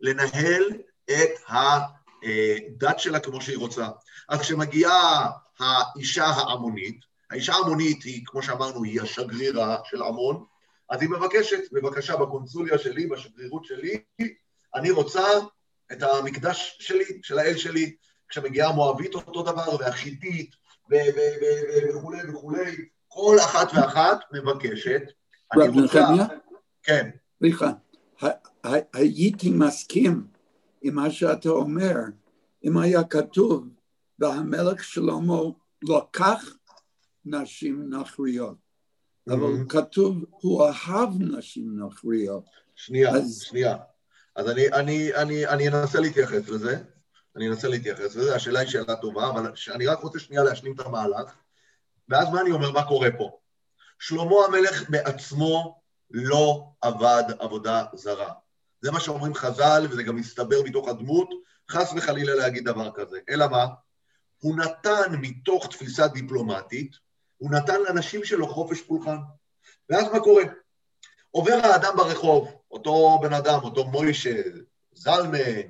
לנהל 0.00 0.64
את 1.04 1.30
הדת 1.48 2.98
שלה 2.98 3.20
כמו 3.20 3.40
שהיא 3.40 3.58
רוצה. 3.58 3.88
אז 4.28 4.40
כשמגיעה 4.40 5.30
האישה 5.62 6.24
העמונית, 6.24 7.00
האישה 7.30 7.52
העמונית 7.52 8.02
היא, 8.02 8.22
כמו 8.26 8.42
שאמרנו, 8.42 8.84
היא 8.84 9.02
השגרירה 9.02 9.76
של 9.84 10.02
עמון, 10.02 10.44
אז 10.90 11.02
היא 11.02 11.10
מבקשת, 11.10 11.72
בבקשה, 11.72 12.16
בקונסוליה 12.16 12.78
שלי, 12.78 13.06
בשגרירות 13.06 13.64
שלי, 13.64 14.02
אני 14.74 14.90
רוצה 14.90 15.22
את 15.92 16.02
המקדש 16.02 16.76
שלי, 16.80 17.04
של 17.22 17.38
האל 17.38 17.56
שלי, 17.56 17.96
כשמגיעה 18.28 18.68
המואבית 18.68 19.14
אותו 19.14 19.42
דבר, 19.42 19.76
והחיתית, 19.80 20.50
וכולי 21.90 22.18
וכולי, 22.30 22.76
כל 23.08 23.36
אחת 23.44 23.68
ואחת 23.74 24.18
מבקשת. 24.32 25.02
רב 25.56 25.76
נחמיה? 25.76 26.26
כן. 26.82 27.10
סליחה, 27.38 27.70
הייתי 28.92 29.50
מסכים 29.50 30.26
עם 30.82 30.94
מה 30.94 31.10
שאתה 31.10 31.48
אומר, 31.48 31.96
אם 32.64 32.78
היה 32.78 33.04
כתוב, 33.04 33.68
והמלך 34.18 34.84
שלמה 34.84 35.40
לקח 35.82 36.44
נשים 37.24 37.94
נכריות, 37.94 38.56
אבל 39.28 39.52
כתוב, 39.68 40.24
הוא 40.30 40.66
אהב 40.66 41.08
נשים 41.18 41.86
נכריות. 41.86 42.44
שנייה, 42.74 43.10
שנייה. 43.40 43.76
אז 44.36 44.50
אני, 44.50 44.68
אני, 44.72 45.14
אני, 45.14 45.46
אני 45.46 45.68
אנסה 45.68 46.00
להתייחס 46.00 46.48
לזה, 46.48 46.82
אני 47.36 47.48
אנסה 47.48 47.68
להתייחס 47.68 48.16
לזה, 48.16 48.34
השאלה 48.34 48.60
היא 48.60 48.68
שאלה 48.68 48.96
טובה, 48.96 49.30
אבל 49.30 49.52
אני 49.74 49.86
רק 49.86 50.00
רוצה 50.00 50.18
שנייה 50.18 50.42
להשלים 50.42 50.74
את 50.74 50.80
המהלך, 50.80 51.34
ואז 52.08 52.28
מה 52.32 52.40
אני 52.40 52.50
אומר, 52.50 52.70
מה 52.70 52.88
קורה 52.88 53.08
פה? 53.18 53.38
שלמה 53.98 54.36
המלך 54.48 54.90
בעצמו 54.90 55.82
לא 56.10 56.64
עבד 56.80 57.22
עבודה 57.38 57.84
זרה. 57.94 58.32
זה 58.80 58.90
מה 58.90 59.00
שאומרים 59.00 59.34
חז"ל, 59.34 59.86
וזה 59.90 60.02
גם 60.02 60.16
מסתבר 60.16 60.62
מתוך 60.64 60.88
הדמות, 60.88 61.28
חס 61.70 61.92
וחלילה 61.96 62.34
להגיד 62.34 62.64
דבר 62.64 62.90
כזה. 62.94 63.18
אלא 63.28 63.46
מה? 63.48 63.66
הוא 64.42 64.56
נתן 64.56 65.14
מתוך 65.20 65.66
תפיסה 65.66 66.08
דיפלומטית, 66.08 66.96
הוא 67.38 67.50
נתן 67.50 67.82
לאנשים 67.82 68.24
שלו 68.24 68.48
חופש 68.48 68.80
פולחן. 68.80 69.16
ואז 69.90 70.04
מה 70.12 70.20
קורה? 70.20 70.42
עובר 71.30 71.60
האדם 71.62 71.92
ברחוב, 71.96 72.54
אותו 72.70 73.18
בן 73.22 73.32
אדם, 73.32 73.58
אותו 73.62 73.84
מוישה, 73.84 74.42
זלמן, 74.92 75.62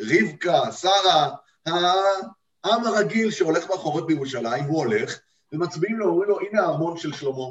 רבקה, 0.00 0.72
שרה, 0.72 1.34
העם 1.66 2.84
הרגיל 2.84 3.30
שהולך 3.30 3.66
ברחובות 3.66 4.06
בירושלים, 4.06 4.64
הוא 4.64 4.78
הולך, 4.78 5.18
ומצביעים 5.52 5.98
לו, 5.98 6.06
אומרים 6.06 6.28
לו, 6.28 6.40
הנה 6.40 6.62
הארמון 6.62 6.96
של 6.96 7.12
שלמה. 7.12 7.46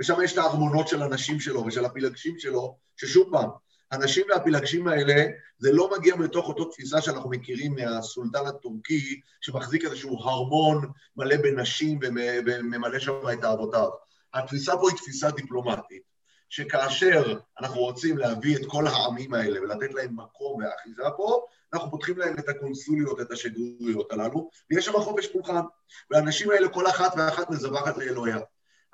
ושם 0.00 0.14
יש 0.24 0.32
את 0.32 0.38
הארמונות 0.38 0.88
של 0.88 1.02
הנשים 1.02 1.40
שלו 1.40 1.64
ושל 1.66 1.84
הפילגשים 1.84 2.38
שלו, 2.38 2.76
ששוב 2.96 3.28
פעם, 3.32 3.50
הנשים 3.92 4.26
והפילגשים 4.30 4.88
האלה, 4.88 5.24
זה 5.58 5.72
לא 5.72 5.90
מגיע 5.96 6.16
מתוך 6.16 6.48
אותו 6.48 6.64
תפיסה 6.64 7.00
שאנחנו 7.00 7.30
מכירים 7.30 7.74
מהסולטן 7.74 8.46
הטורקי, 8.46 9.20
שמחזיק 9.40 9.84
איזשהו 9.84 10.18
הרמון 10.18 10.90
מלא 11.16 11.36
בנשים 11.36 11.98
וממלא 12.02 12.98
שם 12.98 13.12
את 13.32 13.44
אהבותיו. 13.44 13.88
התפיסה 14.34 14.76
פה 14.76 14.88
היא 14.90 14.96
תפיסה 14.96 15.30
דיפלומטית, 15.30 16.02
שכאשר 16.48 17.38
אנחנו 17.60 17.80
רוצים 17.80 18.18
להביא 18.18 18.56
את 18.56 18.62
כל 18.66 18.86
העמים 18.86 19.34
האלה 19.34 19.62
ולתת 19.62 19.94
להם 19.94 20.16
מקום 20.16 20.62
ואחיזה 20.62 21.02
פה, 21.16 21.40
אנחנו 21.72 21.90
פותחים 21.90 22.18
להם 22.18 22.38
את 22.38 22.48
הקונסוליות, 22.48 23.20
את 23.20 23.30
השגרירויות 23.30 24.12
הללו, 24.12 24.50
ויש 24.70 24.84
שם 24.84 24.92
חופש 24.92 25.26
פולחן. 25.26 25.62
והאנשים 26.10 26.50
האלה, 26.50 26.68
כל 26.68 26.86
אחת 26.86 27.12
ואחת 27.16 27.50
מזווחת 27.50 27.96
לאלוהיה. 27.96 28.38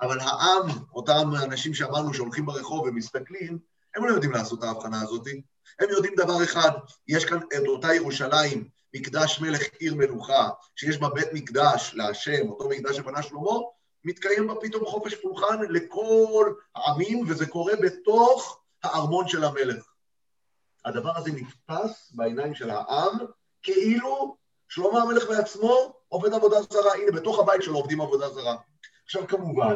אבל 0.01 0.19
העם, 0.19 0.67
אותם 0.93 1.29
אנשים 1.43 1.73
שאמרנו 1.73 2.13
שהולכים 2.13 2.45
ברחוב 2.45 2.87
ומסתכלים, 2.87 3.59
הם 3.95 4.05
לא 4.05 4.13
יודעים 4.13 4.31
לעשות 4.31 4.59
את 4.59 4.63
ההבחנה 4.63 5.01
הזאת. 5.01 5.27
הם 5.79 5.89
יודעים 5.89 6.13
דבר 6.17 6.43
אחד, 6.43 6.71
יש 7.07 7.25
כאן 7.25 7.37
את 7.37 7.67
אותה 7.67 7.93
ירושלים, 7.93 8.69
מקדש 8.93 9.39
מלך 9.41 9.61
עיר 9.79 9.95
מלוכה, 9.95 10.49
שיש 10.75 10.97
בה 10.97 11.09
בית 11.09 11.27
מקדש 11.33 11.91
להשם, 11.93 12.49
אותו 12.49 12.69
מקדש 12.69 12.97
שבנה 12.97 13.23
שלמה, 13.23 13.51
מתקיים 14.03 14.47
בה 14.47 14.53
פתאום 14.61 14.85
חופש 14.85 15.15
פולחן 15.15 15.61
לכל 15.69 16.53
העמים, 16.75 17.25
וזה 17.27 17.45
קורה 17.45 17.73
בתוך 17.81 18.61
הארמון 18.83 19.27
של 19.27 19.43
המלך. 19.43 19.85
הדבר 20.85 21.17
הזה 21.17 21.31
נתפס 21.31 22.11
בעיניים 22.15 22.55
של 22.55 22.69
העם 22.69 23.17
כאילו 23.63 24.37
שלמה 24.69 25.01
המלך 25.01 25.29
בעצמו 25.29 25.93
עובד 26.07 26.33
עבודה 26.33 26.57
זרה. 26.69 26.93
הנה, 26.93 27.11
בתוך 27.11 27.39
הבית 27.39 27.63
שלו 27.63 27.75
עובדים 27.75 28.01
עבודה 28.01 28.29
זרה. 28.29 28.55
עכשיו 29.05 29.27
כמובן, 29.27 29.75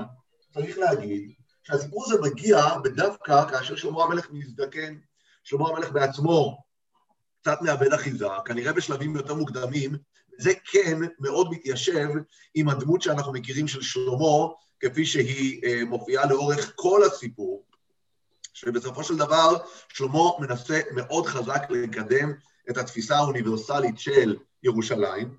צריך 0.53 0.77
להגיד 0.77 1.33
שהסיפור 1.63 2.03
הזה 2.05 2.21
מגיע 2.21 2.57
בדווקא 2.83 3.45
כאשר 3.49 3.75
שלמה 3.75 4.03
המלך 4.03 4.27
מזדקן, 4.31 4.95
שלמה 5.43 5.69
המלך 5.69 5.91
בעצמו 5.91 6.63
קצת 7.41 7.61
מאבד 7.61 7.93
אחיזה, 7.93 8.27
כנראה 8.45 8.73
בשלבים 8.73 9.15
יותר 9.15 9.33
מוקדמים, 9.33 9.95
זה 10.37 10.51
כן 10.71 10.99
מאוד 11.19 11.47
מתיישב 11.51 12.09
עם 12.55 12.69
הדמות 12.69 13.01
שאנחנו 13.01 13.33
מכירים 13.33 13.67
של 13.67 13.81
שלמה, 13.81 14.47
כפי 14.79 15.05
שהיא 15.05 15.83
מופיעה 15.85 16.25
לאורך 16.25 16.71
כל 16.75 17.03
הסיפור, 17.03 17.65
שבסופו 18.53 19.03
של 19.03 19.17
דבר 19.17 19.57
שלמה 19.89 20.19
מנסה 20.39 20.81
מאוד 20.91 21.25
חזק 21.25 21.61
לקדם 21.69 22.33
את 22.69 22.77
התפיסה 22.77 23.15
האוניברסלית 23.15 23.99
של 23.99 24.35
ירושלים, 24.63 25.37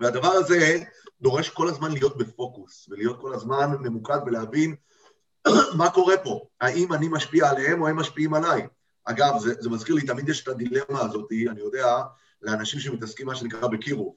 והדבר 0.00 0.28
הזה 0.28 0.82
דורש 1.20 1.48
כל 1.48 1.68
הזמן 1.68 1.92
להיות 1.92 2.16
בפוקוס, 2.16 2.88
ולהיות 2.88 3.20
כל 3.20 3.34
הזמן 3.34 3.70
ממוקד 3.80 4.18
ולהבין 4.26 4.76
מה 5.78 5.90
קורה 5.90 6.16
פה, 6.16 6.46
האם 6.60 6.92
אני 6.92 7.08
משפיע 7.08 7.50
עליהם 7.50 7.82
או 7.82 7.88
הם 7.88 7.96
משפיעים 7.96 8.34
עליי. 8.34 8.66
אגב, 9.04 9.38
זה, 9.38 9.54
זה 9.58 9.70
מזכיר 9.70 9.94
לי, 9.94 10.06
תמיד 10.06 10.28
יש 10.28 10.42
את 10.42 10.48
הדילמה 10.48 11.00
הזאת, 11.00 11.32
אני 11.50 11.60
יודע, 11.60 12.02
לאנשים 12.42 12.80
שמתעסקים 12.80 13.26
מה 13.26 13.34
שנקרא 13.34 13.68
בקירוב. 13.68 14.14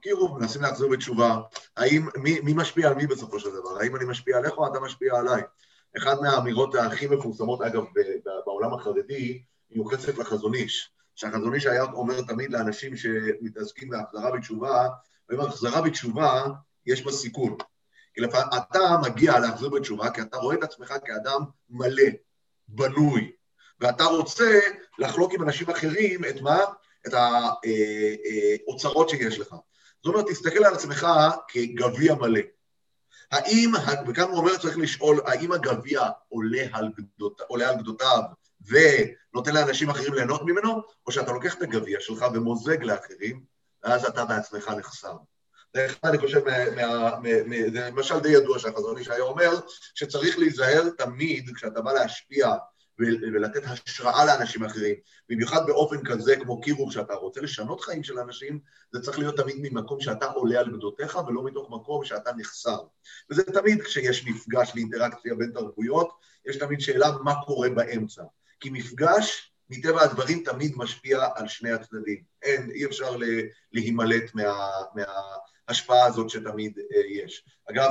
קירוב, 0.00 0.38
מנסים 0.38 0.62
לחזור 0.62 0.90
בתשובה, 0.90 1.38
האם, 1.76 2.08
מי, 2.16 2.40
מי 2.40 2.52
משפיע 2.52 2.88
על 2.88 2.94
מי 2.94 3.06
בסופו 3.06 3.40
של 3.40 3.50
דבר? 3.50 3.80
האם 3.80 3.96
אני 3.96 4.04
משפיע 4.04 4.36
עליך 4.36 4.52
או 4.58 4.66
אתה 4.66 4.80
משפיע 4.80 5.14
עליי? 5.14 5.42
אחת 5.98 6.20
מהאמירות 6.20 6.74
הכי 6.74 7.06
מפורסמות, 7.06 7.62
אגב, 7.62 7.84
בעולם 8.46 8.74
החרדי, 8.74 9.42
מיוחסת 9.70 10.18
לחזון 10.18 10.54
איש. 10.54 10.90
שהחזון 11.14 11.54
איש 11.54 11.66
היה 11.66 11.82
אומר 11.82 12.22
תמיד 12.22 12.50
לאנשים 12.50 12.96
שמתעסקים 12.96 13.88
בהחזרה 13.88 14.30
בתשובה, 14.36 14.88
אומר, 15.32 15.48
החזרה 15.48 15.82
בתשובה, 15.82 16.44
יש 16.86 17.04
בה 17.04 17.12
סיכון. 17.12 17.56
לפ... 18.16 18.34
אתה 18.34 18.96
מגיע 19.02 19.38
להחזיר 19.38 19.68
בתשובה 19.68 20.10
כי 20.10 20.20
אתה 20.20 20.36
רואה 20.36 20.56
את 20.56 20.62
עצמך 20.62 20.94
כאדם 21.04 21.40
מלא, 21.70 22.08
בנוי, 22.68 23.32
ואתה 23.80 24.04
רוצה 24.04 24.60
לחלוק 24.98 25.32
עם 25.34 25.42
אנשים 25.42 25.70
אחרים 25.70 26.24
את 26.24 26.40
מה? 26.40 26.58
את 27.06 27.14
האוצרות 27.14 29.08
שיש 29.08 29.38
לך. 29.38 29.48
זאת 30.04 30.14
אומרת, 30.14 30.26
תסתכל 30.28 30.64
על 30.64 30.74
עצמך 30.74 31.06
כגביע 31.48 32.14
מלא. 32.14 32.40
האם, 33.30 33.72
וכאן 34.08 34.28
הוא 34.28 34.38
אומר, 34.38 34.58
צריך 34.58 34.78
לשאול, 34.78 35.20
האם 35.26 35.52
הגביע 35.52 36.02
עולה 36.28 36.62
על, 36.72 36.88
גדות, 36.96 37.40
עולה 37.48 37.68
על 37.68 37.76
גדותיו 37.76 38.22
ונותן 38.66 39.54
לאנשים 39.54 39.90
אחרים 39.90 40.14
ליהנות 40.14 40.42
ממנו, 40.42 40.82
או 41.06 41.12
שאתה 41.12 41.32
לוקח 41.32 41.54
את 41.54 41.62
הגביע 41.62 41.98
שלך 42.00 42.24
ומוזג 42.34 42.82
לאחרים, 42.82 43.44
ואז 43.84 44.04
אתה 44.04 44.24
בעצמך 44.24 44.68
נחסר. 44.68 45.16
זה 45.76 45.86
אחד, 45.86 46.08
אני 46.08 46.18
חושב, 46.18 46.40
זה 47.72 47.88
למשל 47.90 48.20
די 48.20 48.28
ידוע 48.28 48.58
שהחזון 48.58 48.98
איש 48.98 49.08
היה 49.08 49.22
אומר, 49.22 49.50
שצריך 49.94 50.38
להיזהר 50.38 50.88
תמיד 50.98 51.50
כשאתה 51.54 51.80
בא 51.80 51.92
להשפיע 51.92 52.54
ולתת 52.98 53.62
השראה 53.64 54.24
לאנשים 54.24 54.64
אחרים, 54.64 54.94
במיוחד 55.28 55.66
באופן 55.66 55.96
כזה 56.04 56.36
כמו 56.36 56.60
קירוב, 56.60 56.92
שאתה 56.92 57.14
רוצה 57.14 57.40
לשנות 57.40 57.80
חיים 57.80 58.02
של 58.02 58.18
אנשים, 58.18 58.58
זה 58.92 59.00
צריך 59.02 59.18
להיות 59.18 59.36
תמיד 59.36 59.56
ממקום 59.58 60.00
שאתה 60.00 60.26
עולה 60.26 60.60
על 60.60 60.76
גדותיך 60.76 61.18
ולא 61.26 61.44
מתוך 61.44 61.70
מקום 61.70 62.04
שאתה 62.04 62.30
נחסר. 62.36 62.78
וזה 63.30 63.42
תמיד 63.42 63.82
כשיש 63.82 64.26
מפגש 64.26 64.72
ואינטראקציה 64.74 65.34
בין 65.34 65.50
תרבויות, 65.52 66.08
יש 66.46 66.56
תמיד 66.56 66.80
שאלה 66.80 67.10
מה 67.24 67.34
קורה 67.44 67.68
באמצע. 67.68 68.22
כי 68.60 68.70
מפגש, 68.70 69.52
מטבע 69.70 70.02
הדברים, 70.02 70.42
תמיד 70.44 70.72
משפיע 70.76 71.26
על 71.34 71.48
שני 71.48 71.72
הצדדים. 71.72 72.22
אין, 72.42 72.70
אי 72.70 72.84
אפשר 72.84 73.16
להימלט 73.72 74.34
מה... 74.34 74.68
מה 74.94 75.04
ההשפעה 75.68 76.06
הזאת 76.06 76.30
שתמיד 76.30 76.78
יש. 77.08 77.44
אגב, 77.70 77.90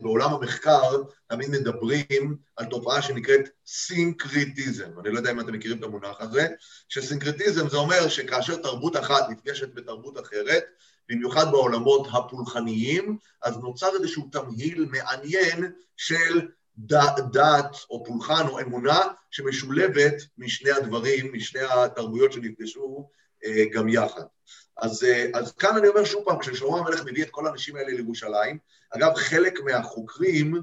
בעולם 0.00 0.34
המחקר 0.34 1.02
תמיד 1.26 1.50
מדברים 1.50 2.36
על 2.56 2.66
תופעה 2.66 3.02
שנקראת 3.02 3.48
סינקריטיזם. 3.66 4.90
אני 5.00 5.10
לא 5.12 5.18
יודע 5.18 5.30
אם 5.30 5.40
אתם 5.40 5.52
מכירים 5.52 5.78
את 5.78 5.84
המונח 5.84 6.20
הזה, 6.20 6.48
שסינקריטיזם 6.88 7.68
זה 7.68 7.76
אומר 7.76 8.08
שכאשר 8.08 8.56
תרבות 8.56 8.96
אחת 8.96 9.30
נפגשת 9.30 9.74
בתרבות 9.74 10.20
אחרת, 10.20 10.64
במיוחד 11.08 11.50
בעולמות 11.50 12.08
הפולחניים, 12.12 13.18
אז 13.42 13.56
נוצר 13.56 13.88
איזשהו 13.94 14.28
תמהיל 14.32 14.86
מעניין 14.90 15.72
של 15.96 16.48
דת 16.78 17.76
או 17.90 18.04
פולחן 18.04 18.48
או 18.48 18.60
אמונה 18.60 19.00
שמשולבת 19.30 20.14
משני 20.38 20.70
הדברים, 20.70 21.32
משני 21.32 21.60
התרבויות 21.60 22.32
שנפגשו 22.32 23.08
גם 23.72 23.88
יחד. 23.88 24.22
אז, 24.78 25.06
אז 25.34 25.52
כאן 25.52 25.76
אני 25.76 25.88
אומר 25.88 26.04
שוב 26.04 26.24
פעם, 26.24 26.38
כששלמה 26.38 26.78
המלך 26.78 27.04
מביא 27.04 27.22
את 27.22 27.30
כל 27.30 27.46
האנשים 27.46 27.76
האלה 27.76 27.92
לירושלים, 27.92 28.58
אגב, 28.90 29.14
חלק 29.14 29.60
מהחוקרים, 29.60 30.62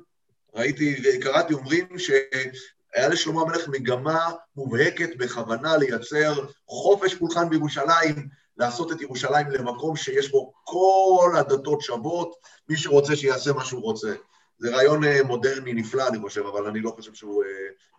ראיתי, 0.55 1.19
קראתי, 1.19 1.53
אומרים 1.53 1.99
שהיה 1.99 3.09
לשלמה 3.09 3.41
המלך 3.41 3.67
מגמה 3.67 4.31
מובהקת 4.55 5.15
בכוונה 5.17 5.77
לייצר 5.77 6.45
חופש 6.67 7.15
פולחן 7.15 7.49
בירושלים, 7.49 8.27
לעשות 8.57 8.91
את 8.91 9.01
ירושלים 9.01 9.51
למקום 9.51 9.95
שיש 9.95 10.31
בו 10.31 10.53
כל 10.63 11.33
הדתות 11.39 11.81
שוות, 11.81 12.35
מי 12.69 12.77
שרוצה 12.77 13.15
שיעשה 13.15 13.53
מה 13.53 13.65
שהוא 13.65 13.81
רוצה. 13.81 14.13
זה 14.57 14.75
רעיון 14.75 15.01
מודרני 15.25 15.73
נפלא, 15.73 16.07
אני 16.07 16.19
חושב, 16.19 16.41
אבל 16.41 16.67
אני 16.67 16.79
לא 16.79 16.89
חושב 16.89 17.13
שהוא 17.13 17.43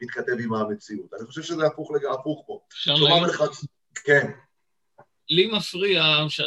מתכתב 0.03 0.33
עם 0.40 0.55
המציאות. 0.55 1.14
אני 1.14 1.27
חושב 1.27 1.42
שזה 1.42 1.66
הפוך 1.66 1.90
לגמרי, 1.90 2.14
הפוך 2.14 2.44
פה. 2.46 2.61
שלמה 2.70 3.14
המלך... 3.14 3.42
כן. 4.05 4.31
לי 5.30 5.46
מפריע, 5.46 6.04
ש... 6.28 6.40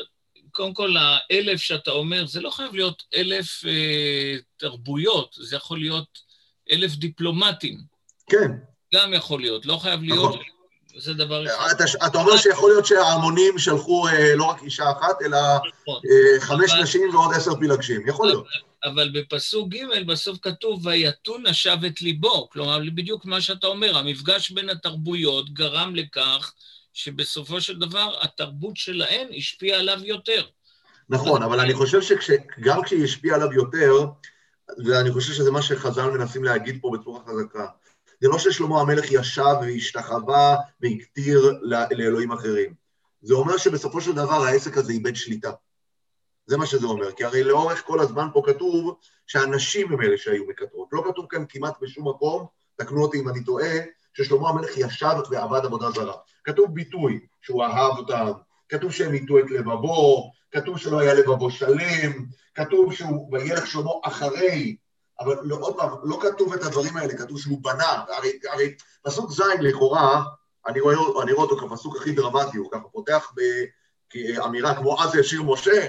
קודם 0.51 0.73
כל, 0.73 0.95
האלף 0.97 1.59
שאתה 1.61 1.91
אומר, 1.91 2.25
זה 2.25 2.41
לא 2.41 2.49
חייב 2.49 2.75
להיות 2.75 3.03
אלף 3.15 3.65
אה, 3.65 4.35
תרבויות, 4.57 5.35
זה 5.39 5.55
יכול 5.55 5.79
להיות 5.79 6.19
אלף 6.71 6.95
דיפלומטים. 6.95 7.77
כן. 8.29 8.51
גם 8.95 9.13
יכול 9.13 9.41
להיות, 9.41 9.65
לא 9.65 9.77
חייב 9.77 10.03
להיות, 10.03 10.33
נכון. 10.33 10.43
זה 10.97 11.13
דבר 11.13 11.45
אחד. 11.45 11.69
אתה, 11.71 11.83
אתה 12.07 12.17
אומר 12.17 12.37
שיכול 12.37 12.71
להיות 12.71 12.85
שההמונים 12.85 13.59
שלחו 13.59 14.07
אה, 14.07 14.35
לא 14.35 14.43
רק 14.43 14.63
אישה 14.63 14.91
אחת, 14.91 15.21
אלא 15.25 15.37
נכון. 15.57 16.01
אה, 16.09 16.41
חמש 16.41 16.71
אבל... 16.71 16.83
נשים 16.83 17.15
ועוד 17.15 17.35
עשר 17.35 17.55
פילגשים, 17.55 18.07
יכול 18.07 18.27
להיות. 18.27 18.45
אבל, 18.83 18.93
אבל 18.93 19.09
בפסוק 19.09 19.69
ג' 19.69 20.07
בסוף 20.07 20.37
כתוב, 20.41 20.85
ויתון 20.85 21.47
נשב 21.47 21.77
את 21.87 22.01
ליבו, 22.01 22.49
כלומר, 22.49 22.79
בדיוק 22.95 23.25
מה 23.25 23.41
שאתה 23.41 23.67
אומר, 23.67 23.97
המפגש 23.97 24.51
בין 24.51 24.69
התרבויות 24.69 25.53
גרם 25.53 25.95
לכך 25.95 26.53
שבסופו 26.97 27.61
של 27.61 27.79
דבר 27.79 28.15
התרבות 28.21 28.77
שלהן 28.77 29.27
השפיעה 29.37 29.79
עליו 29.79 29.99
יותר. 30.03 30.45
נכון, 31.09 31.43
אבל 31.43 31.59
אני 31.59 31.73
חושב 31.73 32.01
שגם 32.01 32.83
כשהיא 32.83 33.03
השפיעה 33.03 33.35
עליו 33.35 33.53
יותר, 33.53 33.93
ואני 34.85 35.11
חושב 35.11 35.33
שזה 35.33 35.51
מה 35.51 35.61
שחז"ל 35.61 36.09
מנסים 36.09 36.43
להגיד 36.43 36.79
פה 36.81 36.91
בצורה 36.93 37.19
חזקה, 37.25 37.65
זה 38.21 38.27
לא 38.27 38.39
ששלמה 38.39 38.81
המלך 38.81 39.11
ישב 39.11 39.55
והשתחווה 39.61 40.55
והקטיר 40.81 41.59
לאלוהים 41.91 42.31
אחרים. 42.31 42.73
זה 43.21 43.33
אומר 43.33 43.57
שבסופו 43.57 44.01
של 44.01 44.11
דבר 44.11 44.43
העסק 44.43 44.77
הזה 44.77 44.93
איבד 44.93 45.15
שליטה. 45.15 45.51
זה 46.45 46.57
מה 46.57 46.65
שזה 46.65 46.87
אומר, 46.87 47.11
כי 47.11 47.23
הרי 47.23 47.43
לאורך 47.43 47.83
כל 47.85 47.99
הזמן 47.99 48.27
פה 48.33 48.41
כתוב 48.45 48.97
שהנשים 49.27 49.93
הם 49.93 50.01
אלה 50.01 50.17
שהיו 50.17 50.45
מקטרות. 50.47 50.87
לא 50.91 51.03
כתוב 51.11 51.25
כאן 51.29 51.45
כמעט 51.49 51.73
בשום 51.81 52.09
מקום, 52.09 52.45
תקנו 52.75 53.03
אותי 53.03 53.19
אם 53.19 53.29
אני 53.29 53.43
טועה, 53.43 53.75
ששלמה 54.17 54.49
המלך 54.49 54.77
ישב 54.77 55.15
ועבד 55.29 55.65
עבודה 55.65 55.91
זרה. 55.91 56.13
כתוב 56.43 56.73
ביטוי 56.73 57.19
שהוא 57.41 57.63
אהב 57.63 57.97
אותם, 57.97 58.31
כתוב 58.69 58.91
שהם 58.91 59.13
הטו 59.13 59.39
את 59.39 59.51
לבבו, 59.51 60.31
כתוב 60.51 60.77
שלא 60.77 60.99
היה 60.99 61.13
לבבו 61.13 61.51
שלם, 61.51 62.25
כתוב 62.55 62.93
שהוא 62.93 63.29
וילך 63.31 63.67
שלמה 63.67 63.91
אחרי, 64.03 64.75
אבל 65.19 65.35
לא, 65.41 65.57
עוד 65.61 65.77
פעם, 65.77 65.89
לא 66.03 66.19
כתוב 66.21 66.53
את 66.53 66.63
הדברים 66.63 66.97
האלה, 66.97 67.17
כתוב 67.17 67.39
שהוא 67.39 67.63
בנה, 67.63 68.03
הרי, 68.17 68.31
הרי 68.51 68.75
פסוק 69.03 69.31
ז' 69.31 69.41
לכאורה, 69.59 70.23
אני 70.67 70.79
רואה, 70.79 70.95
אני 71.23 71.31
רואה 71.31 71.47
אותו 71.47 71.67
כפסוק 71.67 71.97
הכי 71.97 72.11
דרמטי, 72.11 72.57
הוא 72.57 72.71
ככה 72.71 72.87
פותח 72.91 73.31
באמירה 74.15 74.75
כמו 74.75 75.03
אז 75.03 75.15
ישיר 75.15 75.43
משה, 75.43 75.87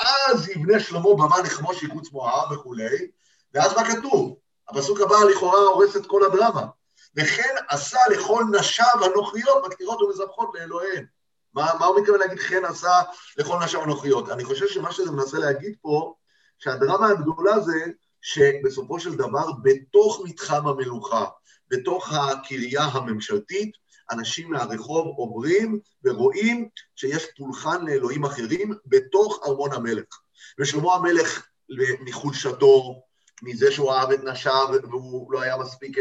אז 0.00 0.48
יבנה 0.48 0.80
שלמה 0.80 1.14
במה 1.14 1.40
לכמוש 1.44 1.82
יקוץ 1.82 2.12
מואב 2.12 2.52
וכולי, 2.52 3.10
ואז 3.54 3.74
מה 3.74 3.84
כתוב? 3.84 4.36
הפסוק 4.68 5.00
הבא 5.00 5.16
לכאורה 5.30 5.58
הורס 5.58 5.96
את 5.96 6.06
כל 6.06 6.24
הדרמה. 6.24 6.66
וכן 7.16 7.54
עשה 7.68 7.98
לכל 8.10 8.44
נשיו 8.58 9.04
הנוכריות 9.04 9.64
מקטירות 9.66 10.02
ומזבחות 10.02 10.50
לאלוהיהן. 10.54 11.04
מה, 11.54 11.70
מה 11.80 11.86
הוא 11.86 12.00
מתכוון 12.00 12.20
להגיד 12.20 12.38
כן 12.38 12.64
עשה 12.64 13.02
לכל 13.36 13.58
נשיו 13.64 13.82
הנוכריות? 13.82 14.28
אני 14.28 14.44
חושב 14.44 14.66
שמה 14.68 14.92
שזה 14.92 15.10
מנסה 15.10 15.38
להגיד 15.38 15.74
פה, 15.82 16.14
שהדרמה 16.58 17.08
הגדולה 17.08 17.60
זה 17.60 17.86
שבסופו 18.22 19.00
של 19.00 19.14
דבר 19.14 19.52
בתוך 19.62 20.20
מתחם 20.24 20.66
המלוכה, 20.66 21.24
בתוך 21.68 22.12
הקריה 22.12 22.82
הממשלתית, 22.82 23.72
אנשים 24.10 24.50
מהרחוב 24.50 25.06
עוברים 25.06 25.80
ורואים 26.04 26.68
שיש 26.96 27.26
פולחן 27.36 27.86
לאלוהים 27.86 28.24
אחרים 28.24 28.74
בתוך 28.86 29.40
ארמון 29.46 29.72
המלך. 29.72 30.04
ושלמה 30.60 30.94
המלך, 30.94 31.46
מחולשתו, 32.00 33.02
מזה 33.42 33.72
שהוא 33.72 33.92
אהב 33.92 34.10
את 34.10 34.24
נשיו 34.24 34.68
והוא 34.82 35.32
לא 35.32 35.40
היה 35.40 35.56
מספיק 35.56 35.96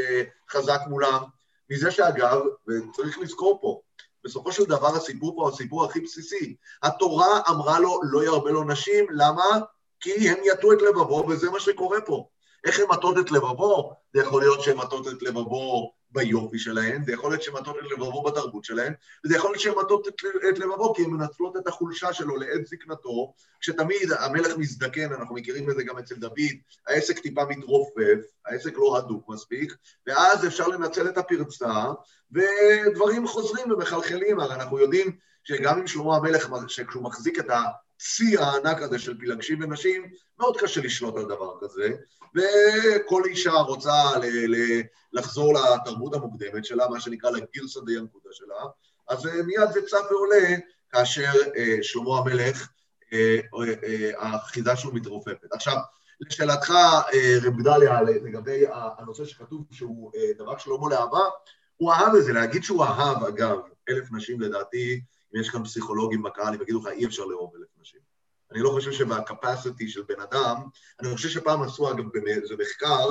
חזק 0.52 0.80
מולם, 0.88 1.24
מזה 1.70 1.92
שאגב, 1.92 2.42
וצריך 2.68 3.20
לזכור 3.20 3.60
פה, 3.62 3.82
בסופו 4.24 4.52
של 4.52 4.66
דבר 4.66 4.96
הסיפור 4.96 5.36
פה 5.36 5.42
הוא 5.42 5.50
הסיפור 5.50 5.86
הכי 5.86 6.00
בסיסי. 6.00 6.56
התורה 6.84 7.42
אמרה 7.50 7.80
לו 7.80 8.00
לא 8.04 8.24
ירבה 8.24 8.52
לו 8.52 8.64
נשים, 8.64 9.06
למה? 9.10 9.60
כי 10.00 10.30
הם 10.30 10.38
יטו 10.44 10.74
את 10.74 10.82
לבבו 10.82 11.26
וזה 11.30 11.50
מה 11.50 11.60
שקורה 11.60 12.02
פה. 12.02 12.28
איך 12.66 12.80
הם 12.80 12.92
מטות 12.92 13.18
את 13.18 13.32
לבבו? 13.32 13.94
זה 14.14 14.22
יכול 14.22 14.42
להיות 14.42 14.62
שהם 14.62 14.78
מטות 14.78 15.08
את 15.08 15.22
לבבו 15.22 15.94
ביופי 16.12 16.60
שלהן, 16.60 17.04
זה 17.06 17.12
יכול 17.12 17.32
להיות 17.32 17.44
שהן 17.44 17.54
מטות 17.54 17.76
את 17.80 17.92
לבבו 17.92 18.24
בתרבות 18.24 18.64
שלהן, 18.64 18.94
וזה 19.26 19.36
יכול 19.36 19.52
להיות 19.52 19.62
שהן 19.62 19.74
מטות 19.84 20.08
את, 20.08 20.14
את 20.50 20.60
לבבו 20.60 20.94
כי 20.94 21.04
הן 21.04 21.10
מנצלות 21.10 21.58
את 21.58 21.68
החולשה 21.68 22.14
שלו 22.14 22.36
לעת 22.36 22.66
זקנתו, 22.66 23.34
כשתמיד 23.60 24.12
המלך 24.20 24.58
מזדקן, 24.58 25.14
אנחנו 25.14 25.36
מכירים 25.36 25.70
את 25.70 25.76
זה 25.76 25.84
גם 25.84 25.98
אצל 25.98 26.16
דוד, 26.16 26.40
העסק 26.88 27.20
טיפה 27.20 27.46
מתרופף, 27.46 28.20
העסק 28.46 28.74
לא 28.76 28.98
הדוק 28.98 29.30
מספיק, 29.30 29.76
ואז 30.08 30.48
אפשר 30.48 30.68
לנצל 30.68 31.10
את 31.10 31.18
הפרצה, 31.18 31.74
ודברים 32.32 33.28
חוזרים 33.28 33.72
ומחלחלים, 33.72 34.40
הרי 34.40 34.56
אנחנו 34.56 34.80
יודעים 34.80 35.12
שגם 35.44 35.80
עם 35.80 35.88
שלמה 35.88 36.16
המלך, 36.16 36.50
כשהוא 36.88 37.04
מחזיק 37.04 37.40
את 37.40 37.50
הצי 38.00 38.38
הענק 38.38 38.82
הזה 38.82 39.00
של 39.00 39.18
פילגשים 39.20 39.64
ונשים, 39.64 40.10
מאוד 40.40 40.58
קשה 40.58 40.82
לשלוט 40.82 41.16
על 41.16 41.26
דבר 41.26 41.54
כזה, 41.62 41.90
וכל 42.36 43.22
אישה 43.26 43.52
רוצה 43.52 43.94
ל- 44.22 44.56
ל- 44.56 44.82
לחזור 45.14 45.54
לתרבות 45.54 46.14
המוקדמת 46.14 46.66
שלה, 46.66 46.88
מה 46.90 47.00
שנקרא 47.00 47.30
לגירסא 47.30 47.80
דיאנקותא 47.86 48.30
שלה, 48.32 48.64
אז 49.10 49.26
מיד 49.26 49.72
זה 49.74 49.82
צף 49.82 50.12
ועולה 50.12 50.56
כאשר 50.92 51.32
אה, 51.58 51.78
שלמה 51.82 52.18
המלך, 52.18 52.70
אה, 53.14 53.40
אה, 53.84 54.12
האחיזה 54.18 54.76
שלו 54.76 54.94
מתרופפת. 54.94 55.54
עכשיו, 55.54 55.78
לשאלתך, 56.22 56.70
אה, 57.14 57.38
רב 57.44 57.58
גדליה, 57.60 58.02
לגבי 58.02 58.64
הנושא 58.98 59.26
שכתוב 59.26 59.66
שהוא 59.72 60.12
אה, 60.16 60.34
דבר 60.38 60.58
שלמה 60.58 60.90
לאהבה, 60.90 61.24
הוא 61.78 61.94
אהב 61.94 62.16
את 62.16 62.24
זה, 62.24 62.34
להגיד 62.34 62.64
שהוא 62.64 62.84
אהב, 62.84 63.24
אגב, 63.24 63.58
אלף 63.90 64.12
נשים, 64.12 64.42
לדעתי, 64.42 65.02
אם 65.36 65.42
יש 65.42 65.50
כאן 65.50 65.64
פסיכולוגים 65.64 66.24
בקהל, 66.24 66.54
הם 66.54 66.62
יגידו 66.62 66.80
לך, 66.80 66.88
אי 66.88 67.06
אפשר 67.06 67.26
לאהוב 67.26 67.54
אלף 67.56 67.68
נשים. 67.82 68.00
אני 68.52 68.60
לא 68.62 68.70
חושב 68.70 68.92
שבקפסיטי 68.92 69.90
של 69.90 70.02
בן 70.08 70.22
אדם, 70.22 70.56
אני 71.00 71.16
חושב 71.16 71.30
שפעם 71.30 71.62
עשו, 71.64 71.92
אגב, 71.92 72.04
באיזה 72.14 72.56
מחקר, 72.60 73.10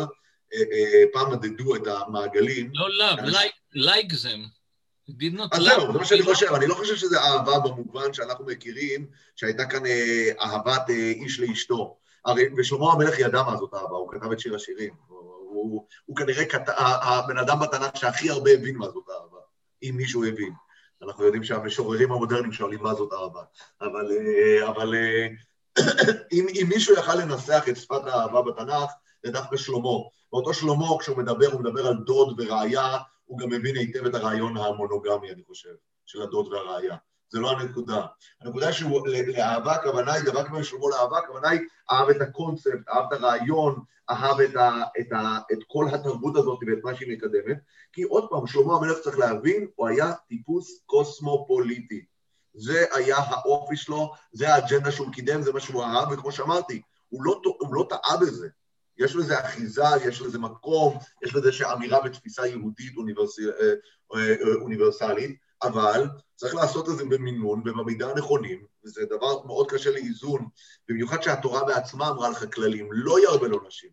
אה, 0.55 0.59
אה, 0.73 1.03
פעם 1.13 1.33
מדדו 1.33 1.77
את 1.77 1.83
המעגלים. 1.87 2.71
לא 2.75 2.87
love, 2.87 3.19
אנשים- 3.21 3.39
like, 3.41 3.77
like 3.77 4.13
them. 4.13 4.59
did 5.11 5.39
not 5.39 5.49
אז. 5.53 5.63
זהו, 5.63 5.93
זה 5.93 5.99
מה 5.99 6.05
שאני 6.05 6.23
חושב, 6.23 6.47
אני 6.55 6.67
לא 6.67 6.75
חושב 6.75 6.97
שזה 6.97 7.21
אהבה 7.21 7.59
במובן 7.59 8.13
שאנחנו 8.13 8.45
מכירים, 8.47 9.07
שהייתה 9.37 9.67
כאן 9.67 9.87
אה, 9.87 10.31
אהבת 10.41 10.91
אה, 10.91 10.95
איש 10.95 11.41
לאשתו. 11.41 11.99
הרי, 12.25 12.45
ושלמה 12.57 12.93
המלך 12.93 13.19
ידע 13.19 13.43
מה 13.43 13.57
זאת 13.57 13.75
אהבה, 13.75 13.97
הוא 13.97 14.13
כתב 14.13 14.33
את 14.33 14.41
שיר 14.41 14.55
השירים. 14.55 14.95
הוא, 15.07 15.87
כנראה 16.17 16.45
הבן 17.03 17.39
אדם 17.39 17.61
בתנ"ך 17.61 17.97
שהכי 17.97 18.31
הרבה 18.31 18.51
הבין 18.51 18.77
מה 18.77 18.87
זאת 18.87 19.05
אהבה, 19.11 19.39
אם 19.83 19.95
מישהו 19.97 20.25
הבין. 20.25 20.53
אנחנו 21.03 21.25
יודעים 21.25 21.45
שהמשוררים 21.45 22.13
המודרניים 22.13 22.53
שואלים 22.53 22.83
מה 22.83 22.95
זאת 22.95 23.13
אהבה. 23.13 23.43
אבל, 23.81 24.11
אה, 24.13 24.69
אבל 24.69 24.95
אה, 24.95 25.29
אם, 26.33 26.47
אם 26.55 26.67
מישהו 26.69 26.95
יכל 26.95 27.15
לנסח 27.15 27.65
את 27.69 27.77
שפת 27.77 28.07
האהבה 28.07 28.43
בתנ"ך, 28.43 28.91
זה 29.25 29.33
דווקא 29.33 29.57
שלמה. 29.57 29.89
ואותו 30.33 30.55
שלמה, 30.55 30.87
כשהוא 31.01 31.19
מדבר, 31.19 31.47
הוא 31.53 31.61
מדבר 31.61 31.87
על 31.87 31.95
דוד 31.95 32.41
ורעיה, 32.41 32.97
הוא 33.25 33.39
גם 33.39 33.49
מבין 33.49 33.77
היטב 33.77 34.07
את 34.07 34.15
הרעיון 34.15 34.57
המונוגמי, 34.57 35.31
אני 35.31 35.43
חושב, 35.47 35.75
של 36.07 36.23
הדוד 36.23 36.53
והרעיה. 36.53 36.97
זה 37.31 37.39
לא 37.41 37.51
הנקודה. 37.51 38.07
הנקודה 38.41 38.73
שלאהבה 38.73 39.73
הכוונה 39.73 40.13
היא, 40.13 40.25
דבר 40.25 40.45
כמו 40.45 40.65
שלמה 40.65 40.89
לאהבה, 40.91 41.19
הכוונה 41.19 41.49
היא 41.49 41.61
אהב 41.91 42.09
את 42.09 42.21
הקונספט, 42.21 42.89
אהב 42.89 43.13
את 43.13 43.13
הרעיון, 43.13 43.83
אהב 44.11 44.41
את, 44.41 44.57
ה, 44.57 44.83
את, 45.01 45.13
ה, 45.13 45.39
את 45.53 45.59
כל 45.67 45.87
התרבות 45.93 46.37
הזאת 46.37 46.59
ואת 46.67 46.79
מה 46.85 46.95
שהיא 46.95 47.17
מקדמת. 47.17 47.57
כי 47.93 48.03
עוד 48.03 48.29
פעם, 48.31 48.47
שלמה 48.47 48.77
המלך 48.77 48.99
צריך 48.99 49.19
להבין, 49.19 49.69
הוא 49.75 49.89
היה 49.89 50.13
טיפוס 50.29 50.83
קוסמופוליטי. 50.87 52.05
זה 52.55 52.85
היה 52.93 53.17
האופי 53.19 53.77
שלו, 53.77 54.13
זה 54.33 54.55
האג'נדה 54.55 54.93
שהוא 54.93 55.13
קידם, 55.13 55.43
זה 55.43 55.53
מה 55.53 55.61
שהוא 55.61 55.85
אהב, 55.85 56.13
וכמו 56.13 56.33
שאמרתי, 56.33 56.83
הוא 57.09 57.23
לא, 57.25 57.41
הוא 57.45 57.75
לא 57.75 57.87
טעה 57.89 58.17
בזה. 58.21 58.49
יש 58.99 59.17
לזה 59.17 59.41
אחיזה, 59.41 59.83
יש 60.05 60.21
לזה 60.21 60.39
מקום, 60.39 60.99
יש 61.25 61.35
לזה 61.35 61.53
שאמירה 61.53 61.99
ותפיסה 62.05 62.47
יהודית 62.47 62.97
אוניברס... 62.97 63.39
אה, 63.39 63.75
אה, 64.15 64.35
אוניברסלית, 64.55 65.39
אבל 65.63 66.09
צריך 66.37 66.55
לעשות 66.55 66.89
את 66.89 66.97
זה 66.97 67.05
במינון 67.05 67.61
ובמידה 67.61 68.11
הנכונים, 68.11 68.65
וזה 68.85 69.05
דבר 69.11 69.47
מאוד 69.47 69.71
קשה 69.71 69.91
לאיזון, 69.91 70.49
במיוחד 70.89 71.23
שהתורה 71.23 71.65
בעצמה 71.65 72.09
אמרה 72.09 72.29
לך 72.29 72.55
כללים, 72.55 72.89
לא 72.93 73.17
ירבה 73.21 73.49
לו 73.49 73.67
נשים. 73.67 73.91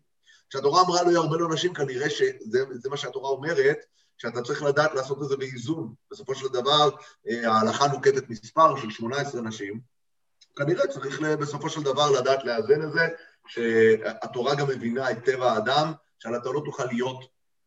כשהתורה 0.50 0.82
אמרה 0.82 1.02
לא 1.02 1.10
ירבה 1.10 1.36
לו 1.36 1.48
נשים, 1.48 1.74
כנראה 1.74 2.10
שזה 2.10 2.64
זה 2.72 2.90
מה 2.90 2.96
שהתורה 2.96 3.30
אומרת, 3.30 3.78
שאתה 4.18 4.42
צריך 4.42 4.62
לדעת 4.62 4.94
לעשות 4.94 5.22
את 5.22 5.28
זה 5.28 5.36
באיזון. 5.36 5.94
בסופו 6.10 6.34
של 6.34 6.48
דבר, 6.48 6.90
אה, 7.28 7.52
ההלכה 7.52 7.86
נוקטת 7.86 8.30
מספר 8.30 8.76
של 8.76 8.90
18 8.90 9.40
נשים, 9.40 9.80
כנראה 10.56 10.86
צריך 10.86 11.20
בסופו 11.20 11.70
של 11.70 11.82
דבר 11.82 12.10
לדעת 12.10 12.44
לאזן 12.44 12.82
את 12.82 12.92
זה, 12.92 13.08
שהתורה 13.48 14.54
גם 14.54 14.68
מבינה 14.68 15.10
את 15.10 15.24
טבע 15.24 15.52
האדם, 15.52 15.92
שאתה 16.18 16.50
לא 16.50 16.62
תוכל 16.64 16.84
להיות 16.84 17.24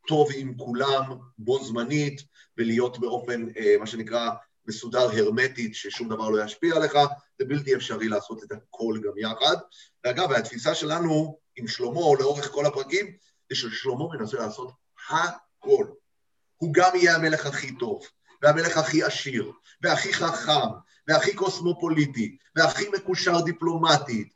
טוב 0.08 0.30
עם 0.36 0.54
כולם 0.58 1.04
בו 1.38 1.64
זמנית, 1.64 2.22
ולהיות 2.58 3.00
באופן, 3.00 3.48
אה, 3.58 3.76
מה 3.80 3.88
שנקרא, 3.88 4.30
מסודר 4.68 5.10
הרמטית, 5.12 5.76
ששום 5.76 6.10
דבר 6.10 6.30
לא 6.30 6.44
ישפיע 6.44 6.76
עליך, 6.76 6.94
זה 7.40 7.46
בלתי 7.46 7.76
אפשרי 7.76 8.08
לעשות 8.08 8.44
את 8.44 8.52
הכל 8.52 9.00
גם 9.04 9.18
יחד. 9.18 9.56
ואגב, 10.04 10.32
התפיסה 10.32 10.76
שלנו 10.76 11.40
עם 11.56 11.68
שלמה 11.68 12.00
לאורך 12.20 12.52
כל 12.52 12.66
הפרקים, 12.66 13.06
זה 13.50 13.56
ששלמה 13.56 14.06
מנסה 14.14 14.38
לעשות 14.38 14.72
הכל. 15.10 15.86
הוא 16.58 16.74
גם 16.74 16.92
יהיה 16.96 17.16
המלך 17.16 17.46
הכי 17.46 17.76
טוב, 17.76 18.06
והמלך 18.42 18.78
הכי 18.78 19.04
עשיר, 19.04 19.52
והכי 19.82 20.14
חכם, 20.14 20.70
והכי 21.08 21.34
קוסמופוליטי, 21.34 22.38
והכי 22.56 22.90
מקושר 22.90 23.42
דיפלומטית, 23.42 24.34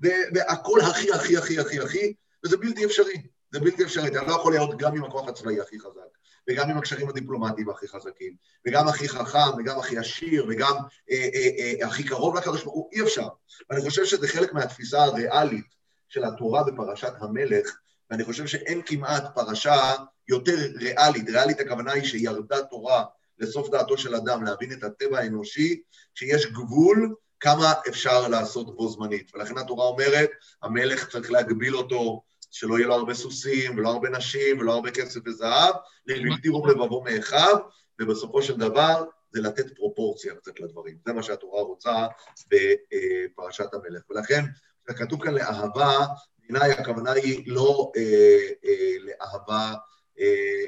והכל 0.00 0.80
הכי, 0.80 1.12
הכי, 1.12 1.36
הכי, 1.36 1.58
הכי, 1.58 1.80
הכי, 1.80 2.14
וזה 2.44 2.56
בלתי 2.56 2.84
אפשרי. 2.84 3.22
זה 3.54 3.60
בלתי 3.60 3.84
אפשרי, 3.84 4.08
אתה 4.08 4.22
לא 4.22 4.32
יכול 4.32 4.52
להיות 4.52 4.78
גם 4.78 4.96
עם 4.96 5.04
הכוח 5.04 5.28
הצבאי 5.28 5.60
הכי 5.60 5.80
חזק, 5.80 6.18
וגם 6.50 6.70
עם 6.70 6.78
הקשרים 6.78 7.08
הדיפלומטיים 7.08 7.70
הכי 7.70 7.88
חזקים, 7.88 8.36
וגם 8.66 8.88
הכי 8.88 9.08
חכם, 9.08 9.58
וגם 9.58 9.78
הכי 9.78 9.98
עשיר, 9.98 10.46
וגם 10.48 10.74
אה, 11.10 11.28
אה, 11.34 11.48
אה, 11.58 11.86
הכי 11.86 12.04
קרוב 12.04 12.36
לקדוש 12.36 12.64
ברוך 12.64 12.74
הוא, 12.74 12.90
אי 12.92 13.02
אפשר. 13.02 13.28
ואני 13.70 13.82
חושב 13.82 14.04
שזה 14.04 14.28
חלק 14.28 14.52
מהתפיסה 14.52 15.04
הריאלית 15.04 15.66
של 16.08 16.24
התורה 16.24 16.64
בפרשת 16.64 17.12
המלך, 17.20 17.76
ואני 18.10 18.24
חושב 18.24 18.46
שאין 18.46 18.82
כמעט 18.86 19.24
פרשה 19.34 19.94
יותר 20.28 20.56
ריאלית, 20.74 21.28
ריאלית 21.28 21.60
הכוונה 21.60 21.92
היא 21.92 22.04
שירדה 22.04 22.64
תורה 22.64 23.04
לסוף 23.38 23.70
דעתו 23.70 23.98
של 23.98 24.14
אדם, 24.14 24.44
להבין 24.44 24.72
את 24.72 24.84
הטבע 24.84 25.18
האנושי, 25.18 25.82
שיש 26.14 26.46
גבול 26.46 27.14
כמה 27.44 27.72
אפשר 27.88 28.28
לעשות 28.28 28.76
בו 28.76 28.88
זמנית. 28.88 29.30
ולכן 29.34 29.58
התורה 29.58 29.86
אומרת, 29.86 30.30
המלך 30.62 31.08
צריך 31.08 31.30
להגביל 31.30 31.76
אותו, 31.76 32.22
שלא 32.50 32.78
יהיה 32.78 32.86
לו 32.86 32.94
הרבה 32.94 33.14
סוסים, 33.14 33.78
ולא 33.78 33.88
הרבה 33.88 34.08
נשים, 34.10 34.58
ולא 34.58 34.72
הרבה 34.72 34.90
כסף 34.90 35.20
וזהב, 35.26 35.74
לבלתי 36.06 36.48
רוב 36.48 36.66
לבבו 36.66 37.02
מאחיו, 37.02 37.56
ובסופו 38.00 38.42
של 38.42 38.56
דבר 38.56 39.04
זה 39.32 39.40
לתת 39.40 39.76
פרופורציה 39.76 40.34
קצת 40.34 40.60
לדברים. 40.60 40.96
זה 41.06 41.12
מה 41.12 41.22
שהתורה 41.22 41.62
רוצה 41.62 42.06
בפרשת 42.50 43.74
המלך. 43.74 44.02
ולכן, 44.10 44.44
כתוב 44.86 45.24
כאן 45.24 45.34
לאהבה, 45.34 45.98
בעיניי 46.38 46.72
הכוונה 46.72 47.12
היא 47.12 47.42
לא 47.46 47.92
אה, 47.96 48.38
אה, 48.64 48.96
לאהבה 49.00 49.74
אה, 50.20 50.24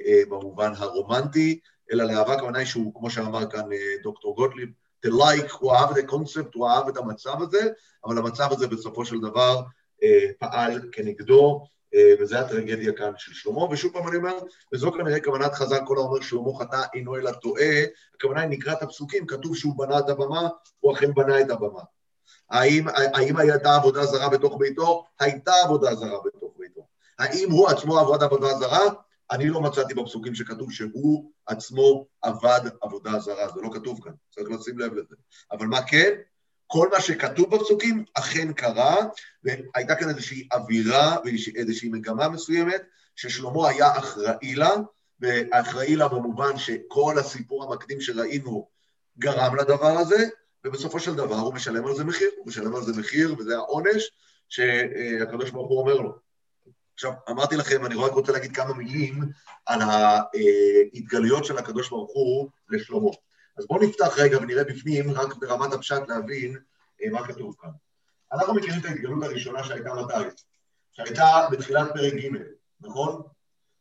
אה, 0.06 0.22
במובן 0.28 0.72
הרומנטי, 0.76 1.60
אלא 1.92 2.04
לאהבה 2.04 2.34
הכוונה 2.34 2.58
היא 2.58 2.66
שהוא, 2.66 2.94
כמו 2.94 3.10
שאמר 3.10 3.50
כאן 3.50 3.72
אה, 3.72 4.02
דוקטור 4.02 4.36
גוטליב, 4.36 4.68
like, 5.08 5.56
הוא 5.58 5.72
אהב 5.72 5.90
את 5.90 6.04
הקונספט, 6.04 6.54
הוא 6.54 6.68
אהב 6.68 6.88
את 6.88 6.96
המצב 6.96 7.42
הזה, 7.42 7.68
אבל 8.04 8.18
המצב 8.18 8.52
הזה 8.52 8.66
בסופו 8.66 9.04
של 9.04 9.20
דבר 9.20 9.62
אה, 10.02 10.26
פעל 10.38 10.80
כנגדו, 10.92 11.66
אה, 11.94 12.14
וזו 12.20 12.36
הטרגדיה 12.36 12.92
כאן 12.92 13.12
של 13.18 13.34
שלמה, 13.34 13.64
ושוב 13.70 13.92
פעם 13.92 14.08
אני 14.08 14.16
אומר, 14.16 14.38
וזו 14.74 14.92
כנראה 14.92 15.20
כוונת 15.20 15.54
חז"ל, 15.54 15.78
כל 15.86 15.98
האומר 15.98 16.20
שלמה 16.20 16.58
חטא 16.58 16.82
אינו 16.94 17.16
אלא 17.16 17.30
טועה, 17.30 17.82
הכוונה 18.14 18.40
היא 18.40 18.50
נקראת 18.50 18.82
הפסוקים, 18.82 19.26
כתוב 19.26 19.56
שהוא 19.56 19.78
בנה 19.78 19.98
את 19.98 20.08
הבמה, 20.08 20.48
הוא 20.80 20.92
אכן 20.92 21.14
בנה 21.14 21.40
את 21.40 21.50
הבמה. 21.50 21.80
האם, 22.50 22.88
האם 22.88 23.36
הייתה 23.36 23.76
עבודה 23.76 24.06
זרה 24.06 24.28
בתוך 24.28 24.56
ביתו? 24.58 25.04
הייתה 25.20 25.52
עבודה 25.64 25.94
זרה 25.94 26.18
בתוך 26.24 26.52
ביתו. 26.58 26.86
האם 27.18 27.50
הוא 27.50 27.68
עצמו 27.68 27.98
עבד 27.98 28.22
עבודה 28.22 28.54
זרה? 28.54 28.84
אני 29.30 29.48
לא 29.48 29.60
מצאתי 29.60 29.94
בפסוקים 29.94 30.34
שכתוב 30.34 30.72
שהוא 30.72 31.30
עצמו 31.46 32.06
עבד 32.22 32.60
עבודה 32.82 33.18
זרה, 33.18 33.48
זה 33.54 33.60
לא 33.60 33.70
כתוב 33.72 34.00
כאן, 34.04 34.12
צריך 34.30 34.50
לשים 34.50 34.78
לב 34.78 34.94
לזה. 34.94 35.14
אבל 35.52 35.66
מה 35.66 35.82
כן? 35.82 36.12
כל 36.66 36.88
מה 36.92 37.00
שכתוב 37.00 37.56
בפסוקים 37.56 38.04
אכן 38.14 38.52
קרה, 38.52 38.96
והייתה 39.44 39.94
כאן 39.94 40.08
איזושהי 40.08 40.48
אווירה 40.52 41.16
ואיזושהי 41.24 41.88
מגמה 41.88 42.28
מסוימת, 42.28 42.82
ששלמה 43.16 43.68
היה 43.68 43.98
אחראי 43.98 44.54
לה, 44.54 44.70
ואחראי 45.20 45.96
לה 45.96 46.08
במובן 46.08 46.58
שכל 46.58 47.18
הסיפור 47.18 47.64
המקדים 47.64 48.00
שראינו 48.00 48.68
גרם 49.18 49.56
לדבר 49.56 49.98
הזה, 49.98 50.28
ובסופו 50.64 51.00
של 51.00 51.14
דבר 51.14 51.34
הוא 51.34 51.54
משלם 51.54 51.86
על 51.86 51.94
זה 51.94 52.04
מחיר, 52.04 52.30
הוא 52.38 52.46
משלם 52.46 52.76
על 52.76 52.82
זה 52.82 53.00
מחיר, 53.00 53.34
וזה 53.38 53.56
העונש 53.56 54.10
שהקדוש 54.48 55.50
ברוך 55.50 55.68
הוא 55.68 55.80
אומר 55.80 55.94
לו. 55.94 56.25
עכשיו, 56.96 57.12
אמרתי 57.30 57.56
לכם, 57.56 57.86
אני 57.86 57.94
רק 57.94 58.12
רוצה 58.12 58.32
להגיד 58.32 58.56
כמה 58.56 58.74
מילים 58.74 59.20
על 59.66 59.80
ההתגלויות 59.82 61.44
של 61.44 61.58
הקדוש 61.58 61.90
ברוך 61.90 62.10
הוא 62.14 62.50
לשלמה. 62.68 63.10
אז 63.58 63.66
בואו 63.66 63.82
נפתח 63.82 64.14
רגע 64.18 64.38
ונראה 64.38 64.64
בפנים, 64.64 65.10
רק 65.10 65.36
ברמת 65.36 65.72
הפשט 65.72 66.02
להבין 66.08 66.58
מה 67.10 67.26
כתוב 67.26 67.54
כאן. 67.60 67.70
אנחנו 68.32 68.54
מכירים 68.54 68.80
את 68.80 68.84
ההתגלות 68.84 69.22
הראשונה 69.22 69.64
שהייתה 69.64 69.94
מתי? 69.94 70.42
שהייתה 70.92 71.48
בתחילת 71.50 71.88
פרק 71.94 72.12
ג', 72.12 72.28
נכון? 72.80 73.22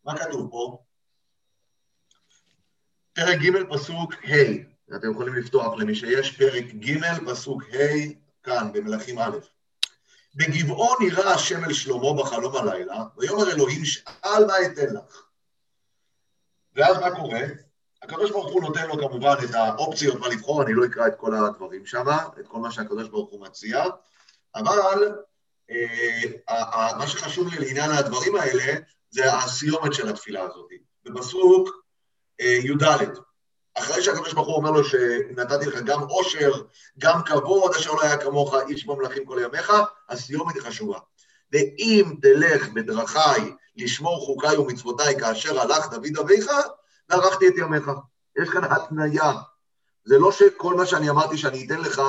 מה 0.06 0.18
כתוב 0.18 0.52
פה? 0.52 0.78
פרק 3.14 3.38
ג' 3.40 3.74
פסוק 3.74 4.14
ה', 4.14 4.96
אתם 4.96 5.12
יכולים 5.12 5.36
לפתוח 5.36 5.74
למי 5.78 5.96
שיש 5.96 6.38
פרק 6.38 6.66
ג' 6.66 7.26
פסוק 7.32 7.64
ה' 7.64 8.14
כאן 8.44 8.72
במלכים 8.74 9.20
א'. 9.20 9.55
בגבעון 10.36 10.98
נראה 11.00 11.34
השם 11.34 11.64
אל 11.64 11.74
שלמה 11.74 12.14
בחלום 12.24 12.56
הלילה, 12.56 13.04
ויאמר 13.18 13.52
אלוהים 13.52 13.86
שאל 13.86 14.46
מה 14.48 14.54
אתן 14.66 14.94
לך. 14.94 15.22
ואז 16.76 16.98
מה 16.98 17.16
קורה? 17.16 17.42
הקדוש 18.04 18.32
ברוך 18.32 18.54
הוא 18.54 18.62
נותן 18.62 18.88
לו 18.88 18.98
כמובן 18.98 19.36
את 19.44 19.56
האופציות 19.56 20.20
מה 20.20 20.28
לבחור, 20.28 20.64
אני 20.64 20.74
לא 20.74 20.86
אקרא 20.86 21.08
את 21.08 21.14
כל 21.18 21.36
הדברים 21.36 21.86
שם, 21.86 22.06
את 22.40 22.48
כל 22.48 22.58
מה 22.58 22.72
שהקדוש 22.72 23.10
ברוך 23.10 23.30
הוא 23.30 23.42
מציע, 23.42 23.84
אבל 24.56 25.16
אה, 25.72 26.98
מה 26.98 27.08
שחשוב 27.08 27.48
לי 27.48 27.60
לעניין 27.60 27.92
הדברים 27.92 28.36
האלה, 28.36 28.74
זה 29.10 29.34
הסיומת 29.34 29.94
של 29.94 30.10
התפילה 30.10 30.42
הזאת. 30.42 30.70
בפסוק 31.04 31.70
אה, 32.42 32.60
י"ד, 32.64 33.10
אחרי 33.78 34.04
שהקדוש 34.04 34.34
ברוך 34.34 34.48
הוא 34.48 34.56
אומר 34.56 34.72
לו 34.72 34.84
שנתתי 34.84 35.66
לך 35.66 35.82
גם 35.82 36.02
עושר, 36.02 36.52
גם 37.00 37.22
כבוד, 37.24 37.76
אשר 37.76 37.92
לא 37.92 38.02
היה 38.02 38.18
כמוך, 38.18 38.56
איש 38.70 38.86
במלכים 38.86 39.26
כל 39.26 39.40
ימיך, 39.42 39.74
הסיומת 40.10 40.56
היא 40.56 40.62
חשובה. 40.62 41.00
ואם 41.52 42.16
תלך 42.22 42.70
בדרכיי 42.70 43.54
לשמור 43.76 44.26
חוקיי 44.26 44.58
ומצוותיי 44.58 45.20
כאשר 45.20 45.60
הלך 45.62 45.90
דוד 45.90 46.18
אביך, 46.22 46.52
וערכתי 47.10 47.48
את 47.48 47.54
ימיך. 47.58 47.92
יש 48.42 48.50
כאן 48.50 48.64
התניה. 48.64 49.32
זה 50.06 50.18
לא 50.20 50.32
שכל 50.32 50.76
מה 50.76 50.86
שאני 50.86 51.10
אמרתי 51.10 51.38
שאני 51.38 51.66
אתן 51.66 51.80
לך, 51.80 52.02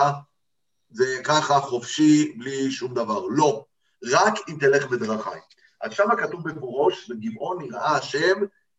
זה 0.90 1.20
ככה 1.24 1.60
חופשי, 1.60 2.32
בלי 2.38 2.70
שום 2.70 2.94
דבר. 2.94 3.26
לא. 3.30 3.64
רק 4.04 4.34
אם 4.48 4.56
תלך 4.60 4.86
בדרכיי. 4.86 5.40
אז 5.82 5.92
שמה 5.92 6.16
כתוב 6.16 6.48
בפירוש, 6.48 7.10
בגבעון 7.10 7.62
נראה 7.62 7.96
השם 7.96 8.36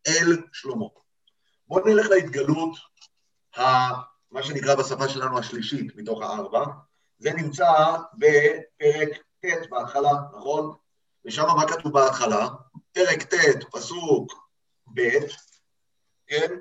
אל 0.07 0.38
שלמה. 0.51 0.85
בואו 1.68 1.86
נלך 1.86 2.07
להתגלות, 2.09 2.78
ה, 3.57 3.61
מה 4.32 4.43
שנקרא 4.43 4.76
בשפה 4.76 5.09
שלנו 5.09 5.39
השלישית 5.39 5.95
מתוך 5.95 6.22
הארבע. 6.22 6.65
זה 7.20 7.34
נמצא 7.34 7.72
בפרק 8.13 9.24
ט' 9.45 9.70
בהתחלה, 9.70 10.11
נכון? 10.38 10.76
ושם 11.26 11.45
מה 11.57 11.68
כתוב 11.68 11.93
בהתחלה? 11.93 12.47
פרק 12.91 13.24
ט', 13.24 13.63
פסוק 13.72 14.34
ב', 14.93 15.09
כן? 16.28 16.55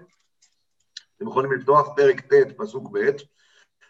אתם 1.17 1.29
יכולים 1.29 1.53
לפתוח 1.53 1.89
פרק 1.97 2.21
ט', 2.21 2.57
פסוק 2.57 2.91
ב', 2.93 2.99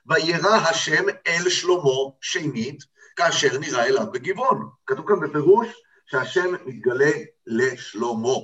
וירא 0.06 0.56
השם 0.70 1.04
אל 1.26 1.48
שלמה 1.48 2.10
שנית, 2.20 2.84
כאשר 3.16 3.58
נראה 3.58 3.86
אליו 3.86 4.12
בגבעון. 4.12 4.70
כתוב 4.86 5.08
כאן 5.08 5.20
בפירוש 5.20 5.68
שהשם 6.06 6.54
מתגלה 6.66 7.12
לשלמה, 7.46 8.38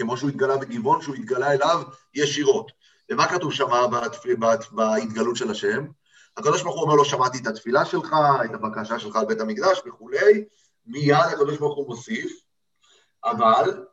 כמו 0.00 0.16
שהוא 0.16 0.30
התגלה 0.30 0.56
בגבעון, 0.56 1.02
שהוא 1.02 1.14
התגלה 1.14 1.52
אליו 1.52 1.82
ישירות. 2.14 2.72
ומה 3.10 3.26
כתוב 3.28 3.52
שם 3.52 3.66
בהתגלות 4.72 5.36
של 5.36 5.50
השם? 5.50 5.86
הקדוש 6.36 6.62
ברוך 6.62 6.74
הוא 6.74 6.82
אומר 6.82 6.94
לו, 6.94 7.04
שמעתי 7.04 7.38
את 7.38 7.46
התפילה 7.46 7.84
שלך, 7.84 8.16
את 8.44 8.54
הבקשה 8.54 8.98
שלך 8.98 9.16
על 9.16 9.24
בית 9.26 9.40
המקדש 9.40 9.80
וכולי, 9.86 10.44
מיד 10.86 11.26
הקדוש 11.32 11.58
ברוך 11.58 11.76
הוא 11.76 11.86
מוסיף, 11.86 12.32
אבל, 13.24 13.84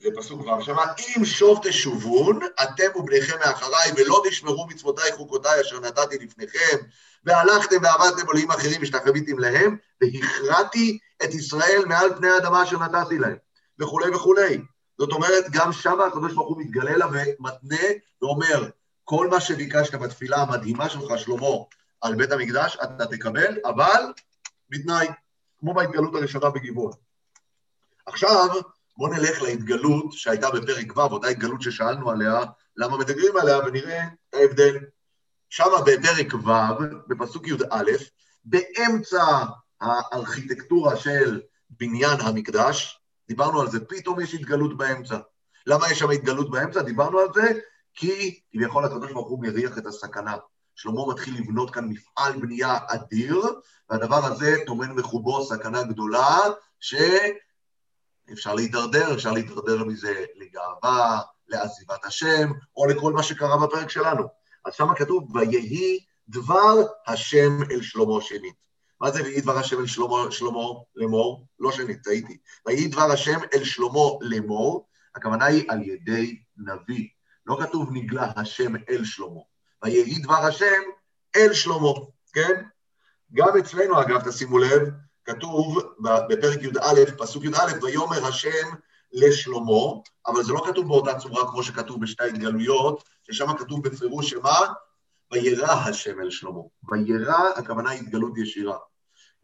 זה 0.00 0.08
פסוק 0.16 0.40
ו' 0.40 0.62
שמה, 0.62 0.84
אם 1.16 1.24
שוב 1.24 1.60
תשובון, 1.62 2.40
אתם 2.62 2.96
ובניכם 2.96 3.38
מאחריי, 3.38 3.92
ולא 3.96 4.22
תשמרו 4.28 4.66
מצוותיי 4.66 5.12
חוקותיי 5.12 5.60
אשר 5.60 5.80
נתתי 5.80 6.18
לפניכם, 6.18 6.76
והלכתם 7.24 7.76
ועבדתם 7.82 8.26
עולים 8.26 8.50
אחרים 8.50 8.82
ושתחוויתם 8.82 9.38
להם, 9.38 9.76
והכרעתי 10.00 10.98
את 11.24 11.34
ישראל 11.34 11.82
מעל 11.86 12.16
פני 12.16 12.28
האדמה 12.28 12.62
אשר 12.62 12.78
נתתי 12.78 13.18
להם, 13.18 13.36
וכולי 13.80 14.10
וכולי. 14.14 14.60
זאת 14.98 15.12
אומרת, 15.12 15.44
גם 15.50 15.72
שם 15.72 16.00
הקדוש 16.00 16.32
ברוך 16.32 16.48
הוא 16.48 16.62
מתגלה 16.62 16.96
לה 16.96 17.06
ומתנה 17.06 17.88
ואומר, 18.22 18.70
כל 19.04 19.28
מה 19.28 19.40
שביקשת 19.40 19.94
בתפילה 19.94 20.36
המדהימה 20.36 20.88
שלך, 20.88 21.18
שלמה, 21.18 21.46
על 22.00 22.14
בית 22.14 22.32
המקדש, 22.32 22.76
אתה 22.82 23.06
תקבל, 23.06 23.56
אבל 23.64 24.02
בתנאי, 24.70 25.08
כמו 25.58 25.74
בהתגלות 25.74 26.14
הראשונה 26.14 26.50
בגבעון. 26.50 26.92
עכשיו, 28.06 28.48
בואו 28.96 29.12
נלך 29.12 29.42
להתגלות 29.42 30.12
שהייתה 30.12 30.50
בפרק 30.50 30.96
ו', 30.96 31.00
אותה 31.00 31.28
התגלות 31.28 31.62
ששאלנו 31.62 32.10
עליה, 32.10 32.40
למה 32.76 32.98
מדברים 32.98 33.36
עליה, 33.36 33.58
ונראה 33.58 34.04
את 34.04 34.34
ההבדל. 34.34 34.78
שם 35.48 35.70
בפרק 35.86 36.34
ו', 36.34 37.08
בפסוק 37.08 37.48
י"א, 37.48 37.90
באמצע 38.44 39.24
הארכיטקטורה 39.80 40.96
של 40.96 41.40
בניין 41.70 42.20
המקדש, 42.20 43.00
דיברנו 43.28 43.60
על 43.60 43.70
זה, 43.70 43.80
פתאום 43.80 44.20
יש 44.20 44.34
התגלות 44.34 44.76
באמצע. 44.76 45.18
למה 45.66 45.90
יש 45.90 45.98
שם 45.98 46.10
התגלות 46.10 46.50
באמצע? 46.50 46.82
דיברנו 46.82 47.18
על 47.18 47.28
זה, 47.34 47.60
כי 47.94 48.40
כביכול 48.52 48.84
הקדוש 48.84 49.12
ברוך 49.12 49.28
הוא 49.28 49.42
מריח 49.42 49.78
את 49.78 49.86
הסכנה. 49.86 50.36
שלמה 50.74 51.06
מתחיל 51.06 51.34
לבנות 51.38 51.70
כאן 51.74 51.84
מפעל 51.88 52.32
בנייה 52.40 52.78
אדיר, 52.86 53.42
והדבר 53.90 54.24
הזה 54.24 54.56
טומן 54.66 54.90
מחובו 54.90 55.44
סכנה 55.44 55.82
גדולה, 55.82 56.38
שאפשר 56.80 58.54
להידרדר, 58.54 59.14
אפשר 59.14 59.32
להידרדר 59.32 59.84
מזה 59.84 60.24
לגאווה, 60.36 61.20
לעזיבת 61.48 62.04
השם, 62.04 62.52
או 62.76 62.86
לכל 62.86 63.12
מה 63.12 63.22
שקרה 63.22 63.66
בפרק 63.66 63.90
שלנו. 63.90 64.24
אז 64.64 64.74
שמה 64.74 64.94
כתוב, 64.94 65.36
ויהי 65.36 65.98
דבר 66.28 66.74
השם 67.06 67.62
אל 67.70 67.82
שלמה 67.82 68.20
שנית. 68.20 68.67
מה 69.00 69.10
זה 69.10 69.22
ויהי 69.22 69.40
דבר 69.40 69.58
השם 69.58 69.80
אל 69.80 69.86
שלמה, 69.86 70.30
שלמה 70.30 70.60
לאמור? 70.96 71.46
לא 71.60 71.72
שנית, 71.72 72.02
טעיתי. 72.02 72.38
ויהי 72.66 72.88
דבר 72.88 73.12
השם 73.12 73.38
אל 73.54 73.64
שלמה 73.64 74.08
לאמור, 74.20 74.88
הכוונה 75.14 75.44
היא 75.44 75.64
על 75.68 75.82
ידי 75.82 76.42
נביא. 76.56 77.08
לא 77.46 77.58
כתוב 77.60 77.88
נגלה 77.92 78.32
השם 78.36 78.72
אל 78.88 79.04
שלמה. 79.04 79.40
ויהי 79.84 80.18
דבר 80.18 80.46
השם 80.46 80.82
אל 81.36 81.52
שלמה, 81.52 81.92
כן? 82.32 82.62
גם 83.32 83.58
אצלנו, 83.58 84.00
אגב, 84.00 84.30
תשימו 84.30 84.58
לב, 84.58 84.88
כתוב 85.24 85.78
בפרק 86.28 86.62
י"א, 86.62 87.16
פסוק 87.18 87.44
י"א, 87.44 87.82
ויאמר 87.82 88.26
השם 88.26 88.68
לשלמה, 89.12 90.00
אבל 90.26 90.42
זה 90.42 90.52
לא 90.52 90.62
כתוב 90.66 90.88
באותה 90.88 91.18
צורה 91.18 91.50
כמו 91.50 91.62
שכתוב 91.62 92.00
בשתי 92.00 92.22
ההתגלויות, 92.22 93.04
ששם 93.22 93.56
כתוב 93.58 93.88
בפירוש 93.88 94.30
שמה? 94.30 94.58
וירא 95.32 95.72
השם 95.72 96.20
אל 96.20 96.30
שלמה. 96.30 96.60
וירא, 96.90 97.48
הכוונה 97.56 97.90
התגלות 97.90 98.38
ישירה. 98.38 98.78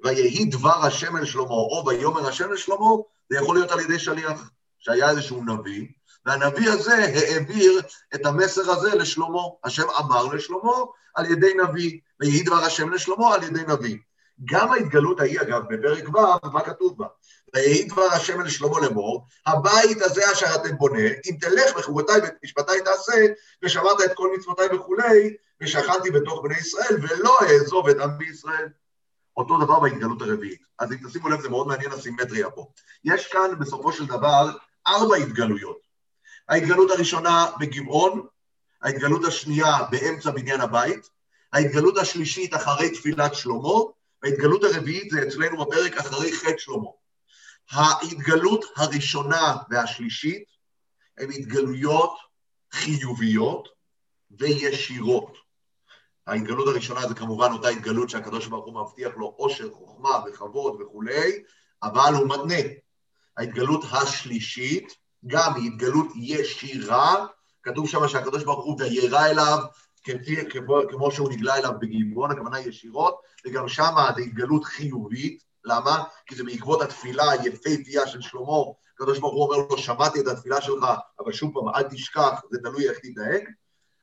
ויהי 0.05 0.45
דבר 0.45 0.87
השם 0.87 1.17
אל 1.17 1.25
שלמה, 1.25 1.51
או 1.51 1.85
ויאמר 1.87 2.29
השם 2.29 2.51
אל 2.51 2.57
שלמה, 2.57 2.91
זה 3.31 3.37
יכול 3.37 3.57
להיות 3.57 3.71
על 3.71 3.81
ידי 3.81 3.99
שליח, 3.99 4.51
שהיה 4.79 5.11
איזשהו 5.11 5.45
נביא, 5.45 5.87
והנביא 6.27 6.71
הזה 6.71 6.95
העביר 6.95 7.81
את 8.15 8.27
המסר 8.27 8.71
הזה 8.71 8.95
לשלמה. 8.95 9.43
השם 9.65 9.87
אמר 9.99 10.25
לשלמה 10.25 10.73
על 11.15 11.27
ידי 11.27 11.55
נביא, 11.55 11.99
ויהי 12.21 12.43
דבר 12.43 12.65
השם 12.65 12.91
לשלמה 12.91 13.35
על 13.35 13.43
ידי 13.43 13.63
נביא. 13.69 13.97
גם 14.45 14.73
ההתגלות 14.73 15.21
ההיא, 15.21 15.41
אגב, 15.41 15.63
בפרק 15.69 16.09
ו', 16.09 16.53
מה 16.53 16.61
כתוב 16.61 16.99
בה? 16.99 17.07
ויהי 17.55 17.85
דבר 17.85 18.03
השם 18.13 18.41
אל 18.41 18.49
שלמה 18.49 18.81
לאמור, 18.81 19.27
הבית 19.47 20.03
הזה 20.03 20.33
אשר 20.33 20.47
אתם 20.55 20.77
בונה, 20.77 21.09
אם 21.31 21.37
תלך 21.41 21.77
בחוקותיי 21.77 22.21
ואת 22.21 22.35
משפטיי 22.45 22.81
תעשה, 22.81 23.27
ושמרת 23.63 24.01
את 24.05 24.15
כל 24.15 24.29
מצוותיי 24.37 24.67
וכולי, 24.77 25.37
ושכנתי 25.61 26.11
בתוך 26.11 26.41
בני 26.45 26.59
ישראל, 26.59 26.97
ולא 27.03 27.39
אעזוב 27.41 27.89
את 27.89 27.97
עמי 27.97 28.29
ישראל. 28.29 28.69
אותו 29.37 29.59
דבר 29.65 29.81
בהתגלות 29.81 30.23
הרביעית. 30.23 30.63
אז 30.79 30.93
אם 30.93 31.09
תשימו 31.09 31.29
לב, 31.29 31.41
זה 31.41 31.49
מאוד 31.49 31.67
מעניין 31.67 31.93
הסימטריה 31.93 32.51
פה. 32.51 32.67
יש 33.05 33.27
כאן 33.27 33.59
בסופו 33.61 33.93
של 33.93 34.07
דבר 34.07 34.51
ארבע 34.87 35.17
התגלויות. 35.17 35.79
ההתגלות 36.49 36.91
הראשונה 36.91 37.47
בגבעון, 37.61 38.27
ההתגלות 38.83 39.25
השנייה 39.25 39.77
באמצע 39.91 40.31
בניין 40.31 40.61
הבית, 40.61 41.09
ההתגלות 41.53 41.99
השלישית 41.99 42.55
אחרי 42.55 42.91
תפילת 42.91 43.35
שלמה, 43.35 43.79
וההתגלות 44.23 44.65
הרביעית 44.65 45.11
זה 45.11 45.23
אצלנו 45.23 45.65
בפרק 45.65 45.97
אחרי 45.97 46.33
חטא 46.33 46.59
שלמה. 46.59 46.91
ההתגלות 47.71 48.65
הראשונה 48.77 49.57
והשלישית 49.71 50.45
הן 51.19 51.31
התגלויות 51.31 52.17
חיוביות 52.73 53.69
וישירות. 54.31 55.44
ההתגלות 56.27 56.69
הראשונה 56.69 57.09
זה 57.09 57.15
כמובן 57.15 57.53
אותה 57.53 57.69
התגלות 57.69 58.11
שהקדוש 58.11 58.47
ברוך 58.47 58.67
הוא 58.67 58.81
מבטיח 58.81 59.13
לו 59.17 59.27
עושר, 59.27 59.71
חוכמה 59.71 60.25
וכבוד 60.27 60.81
וכולי, 60.81 61.43
אבל 61.83 62.15
הוא 62.15 62.29
מתנה. 62.29 62.69
ההתגלות 63.37 63.85
השלישית 63.93 64.97
גם 65.27 65.55
היא 65.55 65.71
התגלות 65.71 66.07
ישירה, 66.15 67.27
כתוב 67.63 67.89
שם 67.89 68.09
שהקדוש 68.09 68.45
ברוך 68.45 68.65
הוא 68.65 68.77
וירא 68.81 69.27
אליו 69.27 69.59
כמו, 70.51 70.81
כמו 70.91 71.11
שהוא 71.11 71.31
נגלה 71.31 71.57
אליו 71.57 71.73
בגבעון, 71.81 72.31
הכוונה 72.31 72.61
ישירות, 72.61 73.21
וגם 73.47 73.69
שם 73.69 73.95
זה 74.17 74.23
התגלות 74.23 74.65
חיובית, 74.65 75.43
למה? 75.65 76.03
כי 76.27 76.35
זה 76.35 76.45
בעקבות 76.45 76.83
התפילה 76.83 77.31
היפהפייה 77.31 78.07
של 78.07 78.21
שלמה, 78.21 78.63
הקדוש 78.95 79.19
ברוך 79.19 79.35
הוא 79.35 79.45
אומר 79.45 79.67
לו, 79.71 79.79
שמעתי 79.79 80.21
את 80.21 80.27
התפילה 80.27 80.61
שלך, 80.61 80.85
אבל 81.21 81.33
שוב 81.33 81.55
פעם, 81.55 81.69
אל 81.69 81.83
תשכח, 81.83 82.41
זה 82.51 82.59
תלוי 82.59 82.89
איך 82.89 82.99
תתנהג. 82.99 83.45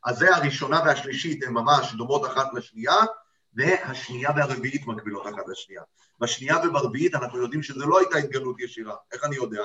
אז 0.06 0.18
זה 0.18 0.36
הראשונה 0.36 0.82
והשלישית, 0.86 1.43
הן 1.43 1.54
ממש 1.54 1.93
דומות 1.93 2.26
אחת 2.26 2.47
לשנייה, 2.54 2.95
והשנייה 3.54 4.30
והרביעית 4.36 4.88
מקבילות 4.88 5.28
אחת 5.28 5.47
לשנייה. 5.47 5.82
בשנייה 6.20 6.58
וברביעית 6.64 7.16
אנחנו 7.16 7.41
יודעים 7.41 7.64
שזו 7.64 7.88
לא 7.88 7.99
הייתה 7.99 8.18
התגלות 8.18 8.60
ישירה. 8.60 8.95
איך 9.12 9.24
אני 9.24 9.36
יודע? 9.36 9.64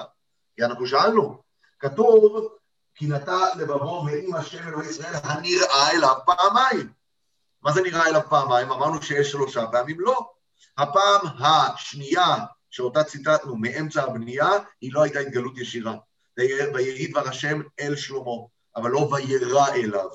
כי 0.56 0.64
אנחנו 0.64 0.86
שאלנו. 0.86 1.42
כתוב, 1.78 2.48
כי 2.94 3.06
נטע 3.06 3.38
לבבו 3.56 4.06
ועם 4.06 4.34
השם 4.34 4.68
אלוהי 4.68 4.88
ישראל 4.88 5.14
הנראה 5.22 5.90
אליו 5.90 6.14
פעמיים. 6.26 6.92
מה 7.62 7.72
זה 7.72 7.82
נראה 7.82 8.06
אליו 8.06 8.20
פעמיים? 8.28 8.72
אמרנו 8.72 9.02
שיש 9.02 9.30
שלושה 9.30 9.66
פעמים, 9.72 10.00
לא. 10.00 10.30
הפעם 10.78 11.20
השנייה 11.38 12.36
שאותה 12.70 13.04
ציטטנו 13.04 13.56
מאמצע 13.56 14.02
הבנייה, 14.02 14.48
היא 14.80 14.92
לא 14.92 15.02
הייתה 15.02 15.18
התגלות 15.18 15.58
ישירה. 15.58 15.94
ויהי 16.36 17.06
דבר 17.06 17.28
השם 17.28 17.60
אל 17.80 17.96
שלמה, 17.96 18.46
אבל 18.76 18.90
לא 18.90 18.98
וירא 18.98 19.68
אליו. 19.68 20.08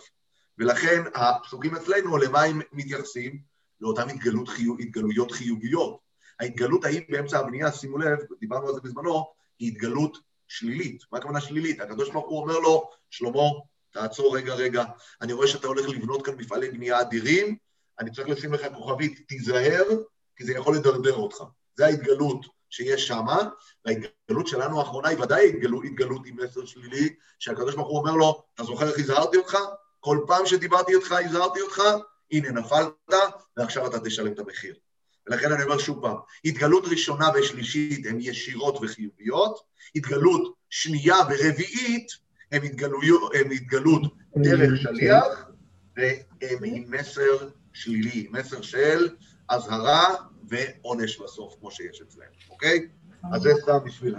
ולכן 0.57 1.03
הפסוקים 1.14 1.76
אצלנו, 1.76 2.18
למה 2.18 2.41
הם 2.41 2.62
מתייחסים? 2.72 3.41
לאותן 3.82 4.09
התגלות 4.09 4.49
התגלויות 4.80 5.32
חיוביות. 5.32 5.99
ההתגלות 6.39 6.86
ההיא 6.86 7.01
באמצע 7.09 7.39
הבנייה, 7.39 7.72
שימו 7.72 7.97
לב, 7.97 8.18
דיברנו 8.39 8.68
על 8.68 8.74
זה 8.74 8.82
בזמנו, 8.82 9.26
היא 9.59 9.72
התגלות 9.72 10.18
שלילית. 10.47 11.03
מה 11.12 11.18
הכוונה 11.18 11.41
שלילית? 11.41 11.82
הקדוש 11.82 12.09
ברוך 12.09 12.30
הוא 12.30 12.41
אומר 12.41 12.59
לו, 12.59 12.89
שלמה, 13.09 13.41
תעצור 13.91 14.38
רגע 14.38 14.53
רגע, 14.53 14.84
אני 15.22 15.34
רואה 15.34 15.47
שאתה 15.47 15.68
הולך 15.68 15.89
לבנות 15.89 16.26
כאן 16.26 16.36
מפעלי 16.36 16.72
בנייה 16.72 17.01
אדירים, 17.01 17.55
אני 17.99 18.12
צריך 18.12 18.30
לשים 18.30 18.53
לך 18.53 18.62
כוכבית, 18.74 19.28
תיזהר, 19.28 19.84
כי 20.36 20.43
זה 20.43 20.53
יכול 20.53 20.76
לדרדר 20.76 21.16
אותך. 21.16 21.43
זה 21.76 21.86
ההתגלות 21.86 22.45
שיש 22.72 23.08
שם, 23.08 23.26
וההתגלות 23.86 24.48
שלנו 24.48 24.80
האחרונה 24.80 25.10
היא 25.10 25.20
ודאי 25.20 25.50
התגלות, 25.50 25.84
התגלות 25.86 26.22
עם 26.26 26.38
מסר 26.44 26.66
שלילי, 26.66 27.16
שהקדוש 27.40 27.76
ברוך 27.76 27.88
הוא 27.88 28.00
אומר 28.00 28.12
לו, 28.12 28.44
אתה 28.56 28.64
זוכר 28.64 28.88
איך 28.88 29.00
הזהרתי 29.00 29.38
אותך? 29.38 29.58
כל 30.00 30.20
פעם 30.28 30.46
שדיברתי 30.46 30.96
איתך, 30.96 31.16
הזהרתי 31.26 31.62
אותך, 31.62 31.82
הנה 32.32 32.52
נפלת, 32.52 33.14
ועכשיו 33.58 33.88
אתה 33.88 34.00
תשלם 34.00 34.32
את 34.32 34.40
המחיר. 34.40 34.76
ולכן 35.28 35.52
אני 35.52 35.64
אומר 35.64 35.78
שוב 35.78 36.02
פעם, 36.02 36.18
התגלות 36.46 36.86
ראשונה 36.86 37.28
ושלישית 37.36 38.06
הן 38.06 38.18
ישירות 38.20 38.78
וחיוביות, 38.82 39.60
התגלות 39.96 40.54
שנייה 40.70 41.16
ורביעית 41.30 42.08
הן 42.52 42.64
התגלויות, 42.64 43.36
הן 43.36 43.52
התגלות 43.52 44.02
דרך 44.38 44.82
שליח, 44.82 45.46
והם 45.98 46.64
עם 46.64 46.84
מסר 46.88 47.50
שלילי, 47.74 48.28
מסר 48.32 48.62
של 48.62 49.10
אזהרה 49.50 50.16
ועונש 50.52 51.22
בסוף, 51.22 51.56
כמו 51.60 51.72
שיש 51.72 52.02
אצלנו, 52.02 52.26
אוקיי? 52.49 52.88
אז 53.34 53.41
זה 53.41 53.49
סתם 53.62 53.78
בשביל 53.86 54.16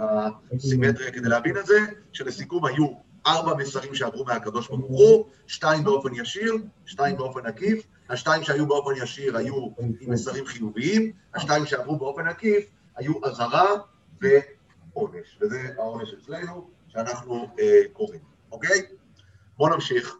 הסימטריה 0.51 1.11
כדי 1.11 1.29
להבין 1.29 1.57
את 1.57 1.65
זה, 1.65 1.79
שלסיכום 2.13 2.65
היו 2.65 2.87
ארבע 3.27 3.53
מסרים 3.55 3.95
שעברו 3.95 4.25
מהקדוש 4.25 4.67
ברוך 4.67 4.85
הוא, 4.85 5.25
שתיים 5.47 5.83
באופן 5.83 6.09
ישיר, 6.15 6.53
שתיים 6.85 7.17
באופן 7.17 7.45
עקיף, 7.45 7.87
השתיים 8.09 8.43
שהיו 8.43 8.67
באופן 8.67 8.91
ישיר 9.03 9.37
היו 9.37 9.67
עם 9.99 10.11
מסרים 10.11 10.45
חיוביים, 10.45 11.11
השתיים 11.33 11.65
שעברו 11.65 11.97
באופן 11.97 12.27
עקיף 12.27 12.65
היו 12.95 13.25
אזהרה 13.25 13.69
ועונש, 14.21 15.37
וזה 15.41 15.69
העונש 15.77 16.13
אצלנו 16.13 16.69
שאנחנו 16.87 17.47
אה, 17.59 17.81
קוראים, 17.93 18.21
אוקיי? 18.51 18.81
בואו 19.57 19.73
נמשיך. 19.73 20.15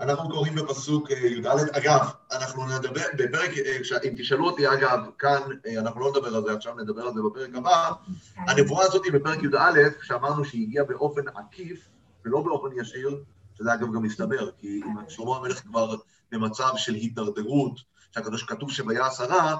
אנחנו 0.00 0.30
קוראים 0.30 0.54
בפסוק 0.54 1.10
אה, 1.10 1.16
י"ד, 1.16 1.46
אגב, 1.72 2.10
אנחנו 2.32 2.66
נדבר, 2.66 3.00
בפרק, 3.18 3.50
אה, 3.50 3.98
אם 4.08 4.14
תשאלו 4.18 4.46
אותי, 4.46 4.68
אגב, 4.68 4.98
כאן, 5.18 5.40
אה, 5.66 5.80
אנחנו 5.80 6.00
לא 6.00 6.10
נדבר 6.10 6.36
על 6.36 6.42
זה 6.44 6.52
עכשיו, 6.52 6.74
נדבר 6.74 7.02
על 7.02 7.14
זה 7.14 7.20
בפרק 7.30 7.54
הבא, 7.54 7.90
הנבואה 8.36 8.84
הזאת 8.84 9.04
היא 9.04 9.12
בפרק 9.12 9.42
י"א, 9.42 9.80
שאמרנו 10.02 10.44
שהיא 10.44 10.66
הגיעה 10.66 10.84
באופן 10.84 11.22
עקיף 11.34 11.88
ולא 12.24 12.40
באופן 12.40 12.68
ישיר, 12.80 13.22
שזה 13.58 13.74
אגב 13.74 13.94
גם 13.94 14.02
מסתבר, 14.02 14.50
כי 14.58 14.80
אם 14.86 14.94
שלמה 15.08 15.36
המלך 15.36 15.60
כבר 15.60 15.96
במצב 16.32 16.70
של 16.76 16.94
הידרדרות, 16.94 17.80
שהקדוש 18.14 18.42
כתוב 18.42 18.72
שביעש 18.72 19.20
הרע, 19.20 19.56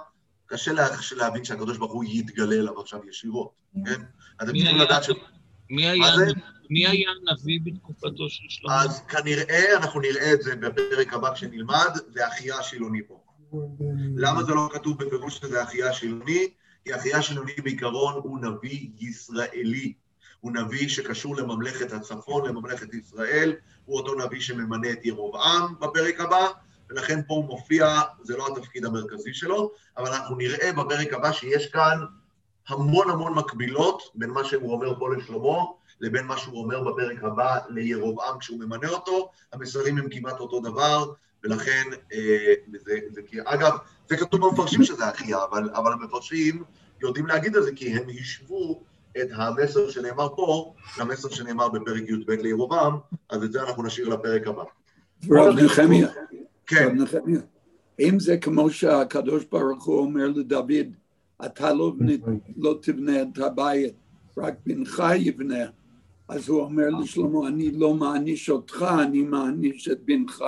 קשה 0.46 0.72
לה, 0.72 0.86
להבין 1.16 1.44
שהקדוש 1.44 1.78
ברוך 1.78 1.92
הוא 1.92 2.04
יתגלה 2.04 2.54
אליו 2.54 2.80
עכשיו 2.80 3.00
ישירות, 3.08 3.50
כן? 3.86 4.02
אתם 4.42 4.52
צריכים 4.52 4.76
לדעת 4.76 5.04
ש... 5.04 5.10
מי 5.70 5.88
היה, 5.88 6.16
זה? 6.16 6.24
מי 6.70 6.86
היה 6.86 7.10
הנביא 7.10 7.60
בתקופתו 7.64 8.28
של 8.28 8.44
שלמה? 8.48 8.82
אז 8.82 9.00
כנראה, 9.00 9.76
אנחנו 9.76 10.00
נראה 10.00 10.32
את 10.32 10.42
זה 10.42 10.56
בפרק 10.56 11.12
הבא 11.12 11.34
כשנלמד, 11.34 11.90
זה 12.08 12.28
אחיה 12.28 12.58
השילוני 12.58 13.00
פה. 13.08 13.20
למה 14.16 14.42
זה 14.42 14.54
לא 14.54 14.68
כתוב 14.72 15.04
בפירוש 15.04 15.38
שזה 15.38 15.62
אחיה 15.62 15.90
השילוני? 15.90 16.46
כי 16.84 16.94
אחיה 16.94 17.18
השילוני 17.18 17.52
בעיקרון 17.64 18.14
הוא 18.14 18.38
נביא 18.38 18.88
ישראלי. 18.98 19.92
הוא 20.40 20.52
נביא 20.52 20.88
שקשור 20.88 21.36
לממלכת 21.36 21.92
הצפון, 21.92 22.48
לממלכת 22.48 22.94
ישראל, 22.94 23.52
הוא 23.84 23.96
אותו 23.96 24.14
נביא 24.14 24.40
שממנה 24.40 24.90
את 24.90 25.04
ירובעם 25.04 25.74
בפרק 25.80 26.20
הבא, 26.20 26.46
ולכן 26.90 27.20
פה 27.26 27.34
הוא 27.34 27.44
מופיע, 27.44 28.00
זה 28.22 28.36
לא 28.36 28.46
התפקיד 28.46 28.84
המרכזי 28.84 29.34
שלו, 29.34 29.72
אבל 29.96 30.12
אנחנו 30.12 30.36
נראה 30.36 30.72
בפרק 30.72 31.12
הבא 31.12 31.32
שיש 31.32 31.66
כאן 31.66 31.98
המון 32.70 33.10
המון 33.10 33.34
מקבילות 33.34 34.02
בין 34.14 34.30
מה 34.30 34.44
שהוא 34.44 34.72
אומר 34.72 34.98
פה 34.98 35.14
לשלמה 35.14 35.58
לבין 36.00 36.26
מה 36.26 36.38
שהוא 36.38 36.62
אומר 36.62 36.84
בפרק 36.84 37.24
הבא 37.24 37.58
לירובעם 37.68 38.38
כשהוא 38.38 38.60
ממנה 38.60 38.88
אותו, 38.88 39.30
המסרים 39.52 39.98
הם 39.98 40.08
כמעט 40.10 40.40
אותו 40.40 40.60
דבר, 40.60 41.12
ולכן, 41.44 41.84
אה, 42.12 42.54
זה, 42.84 42.98
זה, 43.10 43.22
כי, 43.26 43.36
אגב, 43.44 43.72
זה 44.08 44.16
כתוב 44.16 44.48
במפרשים 44.48 44.84
שזה 44.84 45.08
אחיה, 45.08 45.38
אבל, 45.50 45.70
אבל 45.74 45.92
המפרשים 45.92 46.62
יודעים 47.02 47.26
להגיד 47.26 47.56
את 47.56 47.64
זה 47.64 47.70
כי 47.76 47.92
הם 47.92 48.02
השוו 48.20 48.82
את 49.20 49.28
המסר 49.32 49.90
שנאמר 49.90 50.28
פה 50.36 50.74
למסר 50.98 51.28
שנאמר 51.28 51.68
בפרק 51.68 52.02
י"ב 52.08 52.30
לירובעם, 52.30 52.96
אז 53.30 53.44
את 53.44 53.52
זה 53.52 53.62
אנחנו 53.62 53.82
נשאיר 53.82 54.08
לפרק 54.08 54.46
הבא. 54.46 54.62
רב 55.30 55.58
נחמיה, 55.58 56.08
כן, 56.66 56.86
רב 56.86 56.92
נחמיה, 56.92 57.40
אם 58.00 58.20
זה 58.20 58.36
כמו 58.36 58.70
שהקדוש 58.70 59.44
ברוך 59.44 59.84
הוא 59.84 59.98
אומר 59.98 60.28
לדוד, 60.28 60.94
אתה 61.46 61.72
לא, 61.72 61.92
בנה- 61.98 62.12
לא 62.56 62.78
תבנה 62.82 63.22
את 63.22 63.38
הבית, 63.38 63.94
רק 64.38 64.54
בנך 64.66 65.02
יבנה, 65.16 65.64
אז 66.28 66.48
הוא 66.48 66.60
אומר 66.60 66.88
לשלמה, 67.02 67.48
אני 67.48 67.70
לא 67.70 67.94
מעניש 67.94 68.50
אותך, 68.50 68.86
אני 69.02 69.22
מעניש 69.22 69.88
את 69.88 70.00
בנך. 70.04 70.44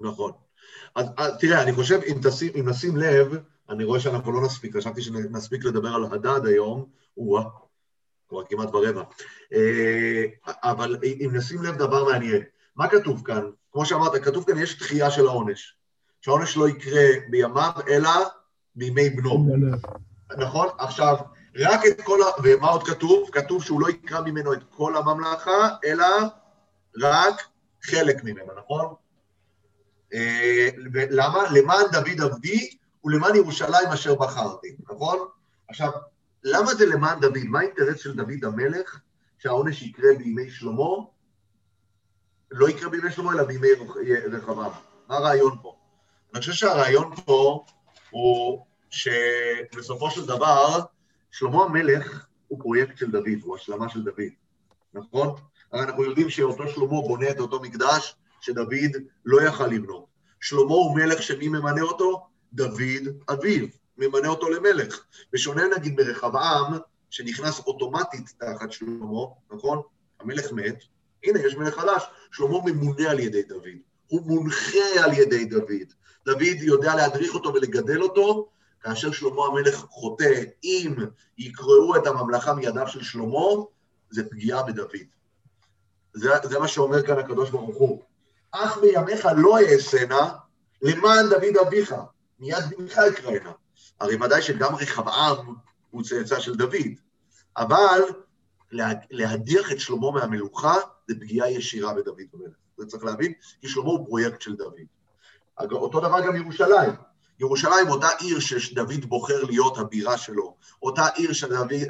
נכון. 0.00 0.32
אז, 0.94 1.06
אז 1.16 1.32
תראה, 1.40 1.62
אני 1.62 1.72
חושב, 1.72 2.00
אם, 2.06 2.18
תשים, 2.22 2.52
אם 2.60 2.68
נשים 2.68 2.96
לב, 2.96 3.34
אני 3.70 3.84
רואה 3.84 4.00
שאנחנו 4.00 4.32
לא 4.32 4.42
נספיק, 4.42 4.76
חשבתי 4.76 5.02
שנספיק 5.02 5.64
לדבר 5.64 5.88
על 5.88 6.04
הדד 6.04 6.46
היום, 6.46 6.84
או 7.16 7.38
כבר 8.28 8.44
כמעט 8.44 8.70
ברבע. 8.70 9.02
אה, 9.52 10.24
אבל 10.46 10.96
אם 11.04 11.30
נשים 11.32 11.62
לב 11.62 11.76
דבר 11.76 12.04
מעניין, 12.04 12.42
מה 12.76 12.88
כתוב 12.88 13.22
כאן? 13.24 13.42
כמו 13.72 13.86
שאמרת, 13.86 14.22
כתוב 14.24 14.44
כאן, 14.44 14.58
יש 14.58 14.78
דחייה 14.78 15.10
של 15.10 15.26
העונש. 15.26 15.74
שהעונש 16.20 16.56
לא 16.56 16.68
יקרה 16.68 17.02
בימיו, 17.30 17.70
אלא 17.88 18.10
בימי 18.78 19.10
בנו. 19.10 19.46
נכון? 20.38 20.68
עכשיו, 20.78 21.16
רק 21.58 21.80
את 21.86 22.00
כל 22.00 22.18
ה... 22.22 22.26
ומה 22.44 22.68
עוד 22.68 22.82
כתוב? 22.82 23.30
כתוב 23.32 23.64
שהוא 23.64 23.80
לא 23.80 23.90
יקרא 23.90 24.20
ממנו 24.20 24.52
את 24.52 24.62
כל 24.70 24.96
הממלכה, 24.96 25.68
אלא 25.84 26.06
רק 27.00 27.42
חלק 27.82 28.24
ממנו, 28.24 28.52
נכון? 28.58 28.94
אה, 30.14 30.68
ולמה? 30.92 31.38
למען 31.50 31.84
דוד 31.92 32.20
עבדי 32.20 32.70
ולמען 33.04 33.34
ירושלים 33.34 33.88
אשר 33.94 34.14
בחרתי, 34.14 34.76
נכון? 34.90 35.18
עכשיו, 35.68 35.90
למה 36.44 36.74
זה 36.74 36.86
למען 36.86 37.20
דוד? 37.20 37.44
מה 37.44 37.60
האינטרס 37.60 37.98
של 37.98 38.16
דוד 38.16 38.44
המלך 38.44 39.00
שהעונש 39.38 39.82
יקרה 39.82 40.08
בימי 40.18 40.50
שלמה? 40.50 41.04
לא 42.50 42.68
יקרה 42.68 42.90
בימי 42.90 43.12
שלמה, 43.12 43.32
אלא 43.32 43.42
בימי 43.42 43.68
רחבעם. 44.32 44.70
מה 45.08 45.16
הרעיון 45.16 45.56
פה? 45.62 45.76
אני 46.34 46.40
חושב 46.40 46.52
שהרעיון 46.52 47.14
פה 47.24 47.64
הוא 48.10 48.66
שבסופו 48.90 50.10
של 50.10 50.26
דבר, 50.26 50.80
שלמה 51.30 51.64
המלך 51.64 52.26
הוא 52.48 52.58
פרויקט 52.58 52.98
של 52.98 53.10
דוד, 53.10 53.38
הוא 53.42 53.56
השלמה 53.56 53.88
של 53.88 54.02
דוד, 54.02 54.32
נכון? 54.94 55.34
הרי 55.72 55.82
אנחנו 55.82 56.04
יודעים 56.04 56.30
שאותו 56.30 56.68
שלמה 56.68 56.86
בונה 56.86 57.30
את 57.30 57.40
אותו 57.40 57.60
מקדש 57.60 58.14
שדוד 58.40 58.72
לא 59.24 59.42
יכל 59.42 59.66
לבנות. 59.66 60.06
שלמה 60.40 60.72
הוא 60.74 60.96
מלך 60.96 61.22
שמי 61.22 61.48
ממנה 61.48 61.82
אותו? 61.82 62.26
דוד 62.52 63.08
אביו, 63.28 63.66
ממנה 63.98 64.28
אותו 64.28 64.48
למלך. 64.48 65.04
בשונה 65.32 65.62
נגיד 65.76 66.00
מרחבעם, 66.00 66.78
שנכנס 67.10 67.58
אוטומטית 67.58 68.34
תחת 68.38 68.72
שלמה, 68.72 69.20
נכון? 69.50 69.82
המלך 70.20 70.52
מת, 70.52 70.84
הנה 71.24 71.40
יש 71.40 71.54
מלך 71.54 71.74
חדש, 71.74 72.02
שלמה 72.32 72.58
ממונה 72.64 73.10
על 73.10 73.18
ידי 73.18 73.42
דוד, 73.42 73.78
הוא 74.06 74.22
מונחה 74.22 75.04
על 75.04 75.12
ידי 75.12 75.44
דוד. 75.44 75.92
דוד 76.24 76.60
יודע 76.60 76.94
להדריך 76.94 77.34
אותו 77.34 77.54
ולגדל 77.54 78.02
אותו, 78.02 78.48
כאשר 78.80 79.12
שלמה 79.12 79.42
המלך 79.46 79.74
חוטא, 79.74 80.42
אם 80.64 80.94
יקראו 81.38 81.96
את 81.96 82.06
הממלכה 82.06 82.54
מידיו 82.54 82.88
של 82.88 83.02
שלמה, 83.02 83.64
זה 84.10 84.30
פגיעה 84.30 84.62
בדוד. 84.62 84.90
זה, 86.14 86.30
זה 86.42 86.58
מה 86.58 86.68
שאומר 86.68 87.06
כאן 87.06 87.18
הקדוש 87.18 87.50
ברוך 87.50 87.76
הוא. 87.76 88.02
אך 88.50 88.78
בימיך 88.78 89.28
לא 89.36 89.58
אעשנה, 89.58 90.28
למען 90.82 91.28
דוד 91.28 91.56
אביך, 91.66 91.94
מיד 92.38 92.64
בנך 92.78 93.00
יקראנה. 93.12 93.52
הרי 94.00 94.16
ודאי 94.16 94.42
שגם 94.42 94.74
רחבעם 94.74 95.54
הוא 95.90 96.02
צאצא 96.02 96.40
של 96.40 96.54
דוד, 96.54 96.74
אבל 97.56 98.00
לה, 98.72 98.88
להדיח 99.10 99.72
את 99.72 99.80
שלמה 99.80 100.10
מהמלוכה 100.10 100.74
זה 101.08 101.14
פגיעה 101.14 101.50
ישירה 101.50 101.94
בדוד 101.94 102.20
המלך. 102.34 102.52
זה 102.76 102.86
צריך 102.86 103.04
להבין, 103.04 103.32
כי 103.60 103.68
שלמה 103.68 103.88
הוא 103.88 104.06
פרויקט 104.06 104.40
של 104.40 104.56
דוד. 104.56 104.80
אותו 105.72 106.00
דבר 106.00 106.26
גם 106.26 106.36
ירושלים. 106.36 107.07
ירושלים, 107.40 107.88
אותה 107.88 108.08
עיר 108.18 108.40
שדוד 108.40 109.04
בוחר 109.04 109.44
להיות 109.44 109.78
הבירה 109.78 110.18
שלו, 110.18 110.54
אותה 110.82 111.06
עיר 111.06 111.32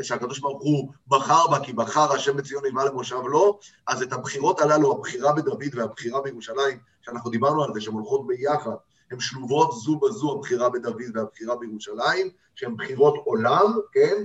שהקדוש 0.03 0.39
ברוך 0.39 0.63
הוא 0.63 0.93
בחר 1.09 1.47
בה, 1.51 1.65
כי 1.65 1.73
בחר 1.73 2.13
השם 2.13 2.37
בציון 2.37 2.65
נלווה 2.65 2.85
למושב 2.85 3.17
לו, 3.25 3.59
אז 3.87 4.03
את 4.03 4.13
הבחירות 4.13 4.61
הללו, 4.61 4.93
הבחירה 4.93 5.33
בדוד 5.33 5.63
והבחירה 5.75 6.21
בירושלים, 6.21 6.79
שאנחנו 7.03 7.31
דיברנו 7.31 7.65
על 7.65 7.71
זה, 7.75 7.81
שהן 7.81 7.95
הולכות 7.95 8.27
ביחד, 8.27 8.71
הן 9.11 9.21
שלובות 9.21 9.73
זו 9.73 9.99
בזו, 9.99 10.33
הבחירה 10.33 10.71
בדוד 10.71 11.03
והבחירה 11.15 11.57
בירושלים, 11.57 12.31
שהן 12.55 12.77
בחירות 12.77 13.15
עולם, 13.25 13.73
כן? 13.93 14.25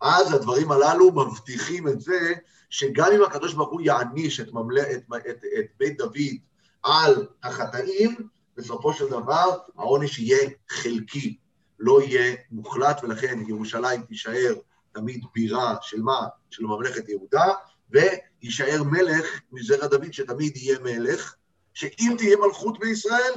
אז 0.00 0.32
הדברים 0.32 0.72
הללו 0.72 1.12
מבטיחים 1.12 1.88
את 1.88 2.00
זה, 2.00 2.34
שגם 2.70 3.06
אם 3.14 3.22
הקדוש 3.22 3.54
ברוך 3.54 3.70
הוא 3.70 3.80
יעניש 3.80 4.40
את, 4.40 4.52
ממל... 4.52 4.78
את, 4.78 5.02
את, 5.30 5.44
את 5.58 5.66
בית 5.78 5.98
דוד 5.98 6.36
על 6.82 7.26
החטאים, 7.42 8.16
בסופו 8.56 8.92
של 8.92 9.08
דבר 9.08 9.58
העונש 9.76 10.18
יהיה 10.18 10.50
חלקי, 10.68 11.36
לא 11.78 12.02
יהיה 12.02 12.36
מוחלט, 12.50 13.00
ולכן 13.04 13.38
ירושלים 13.48 14.02
תישאר 14.02 14.54
תמיד 14.92 15.24
בירה 15.34 15.76
של 15.82 16.02
מה? 16.02 16.26
של 16.50 16.64
ממלכת 16.64 17.08
יהודה, 17.08 17.46
ויישאר 17.90 18.82
מלך 18.82 19.40
מזרע 19.52 19.86
דוד 19.86 20.12
שתמיד 20.12 20.56
יהיה 20.56 20.78
מלך, 20.78 21.34
שאם 21.74 22.14
תהיה 22.18 22.36
מלכות 22.36 22.78
בישראל, 22.78 23.32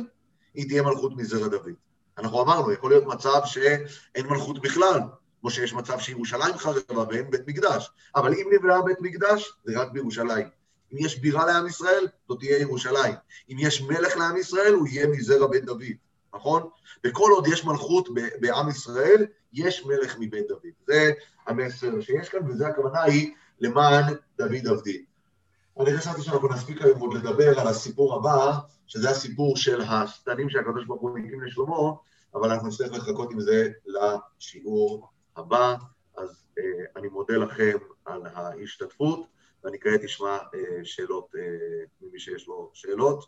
היא 0.54 0.68
תהיה 0.68 0.82
מלכות 0.82 1.18
מזרע 1.18 1.48
דוד. 1.48 1.74
אנחנו 2.18 2.42
אמרנו, 2.42 2.72
יכול 2.72 2.92
להיות 2.92 3.06
מצב 3.06 3.42
שאין 3.46 4.28
מלכות 4.28 4.62
בכלל, 4.62 5.00
כמו 5.42 5.50
שיש 5.50 5.74
מצב 5.74 6.00
שירושלים 6.00 6.58
חרבה 6.58 7.04
ואין 7.10 7.30
בית 7.30 7.42
מקדש, 7.48 7.90
אבל 8.16 8.34
אם 8.34 8.50
נבנה 8.54 8.82
בית 8.82 8.98
מקדש, 9.02 9.54
זה 9.64 9.82
רק 9.82 9.92
בירושלים. 9.92 10.48
אם 10.94 11.06
יש 11.06 11.20
בירה 11.20 11.46
לעם 11.46 11.68
ישראל, 11.68 12.08
זאת 12.28 12.40
תהיה 12.40 12.60
ירושלים. 12.60 13.14
אם 13.50 13.56
יש 13.60 13.82
מלך 13.82 14.18
לעם 14.18 14.38
ישראל, 14.38 14.74
הוא 14.74 14.88
יהיה 14.88 15.08
מזרע 15.08 15.48
בית 15.48 15.66
דוד, 15.66 15.84
נכון? 16.34 16.70
וכל 17.06 17.30
עוד 17.32 17.48
יש 17.48 17.66
מלכות 17.66 18.10
בעם 18.42 18.70
ישראל, 18.70 19.26
יש 19.54 19.86
מלך 19.86 20.16
מבית 20.20 20.48
דוד. 20.48 20.72
זה 20.88 21.12
המסר 21.48 22.02
שיש 22.02 22.30
כאן, 22.30 22.50
וזו 22.50 22.66
הכוונה 22.66 23.02
היא 23.02 23.34
למען 23.60 24.14
דוד 24.38 24.68
עבדי. 24.68 25.06
אני 25.80 25.98
חשבתי 25.98 26.22
שאנחנו 26.22 26.50
נספיק 26.50 26.82
היום 26.82 27.00
עוד 27.00 27.14
לדבר 27.14 27.60
על 27.60 27.68
הסיפור 27.68 28.16
הבא, 28.16 28.52
שזה 28.88 29.10
הסיפור 29.10 29.58
של 29.58 29.82
השטנים 29.82 30.50
שהקדוש 30.50 30.86
ברוך 30.86 31.02
הוא 31.02 31.20
הקים 31.20 31.42
לשלמה, 31.42 31.92
אבל 32.36 32.52
אנחנו 32.52 32.68
נצטרך 32.68 32.94
לחכות 32.94 33.32
עם 33.32 33.40
זה 33.40 33.70
לשיעור 33.86 35.08
הבא. 35.38 35.76
אז 36.18 36.44
אה, 36.60 36.64
אני 36.96 37.08
מודה 37.08 37.38
לכם 37.38 37.78
על 38.06 38.22
ההשתתפות, 38.26 39.28
ואני 39.64 39.80
כעת 39.80 40.04
אשמע 40.04 40.38
אה, 40.54 40.86
שאלות 40.86 41.36
אה, 41.36 41.42
ממי 42.02 42.20
שיש 42.20 42.48
לו 42.48 42.72
שאלות. 42.74 43.22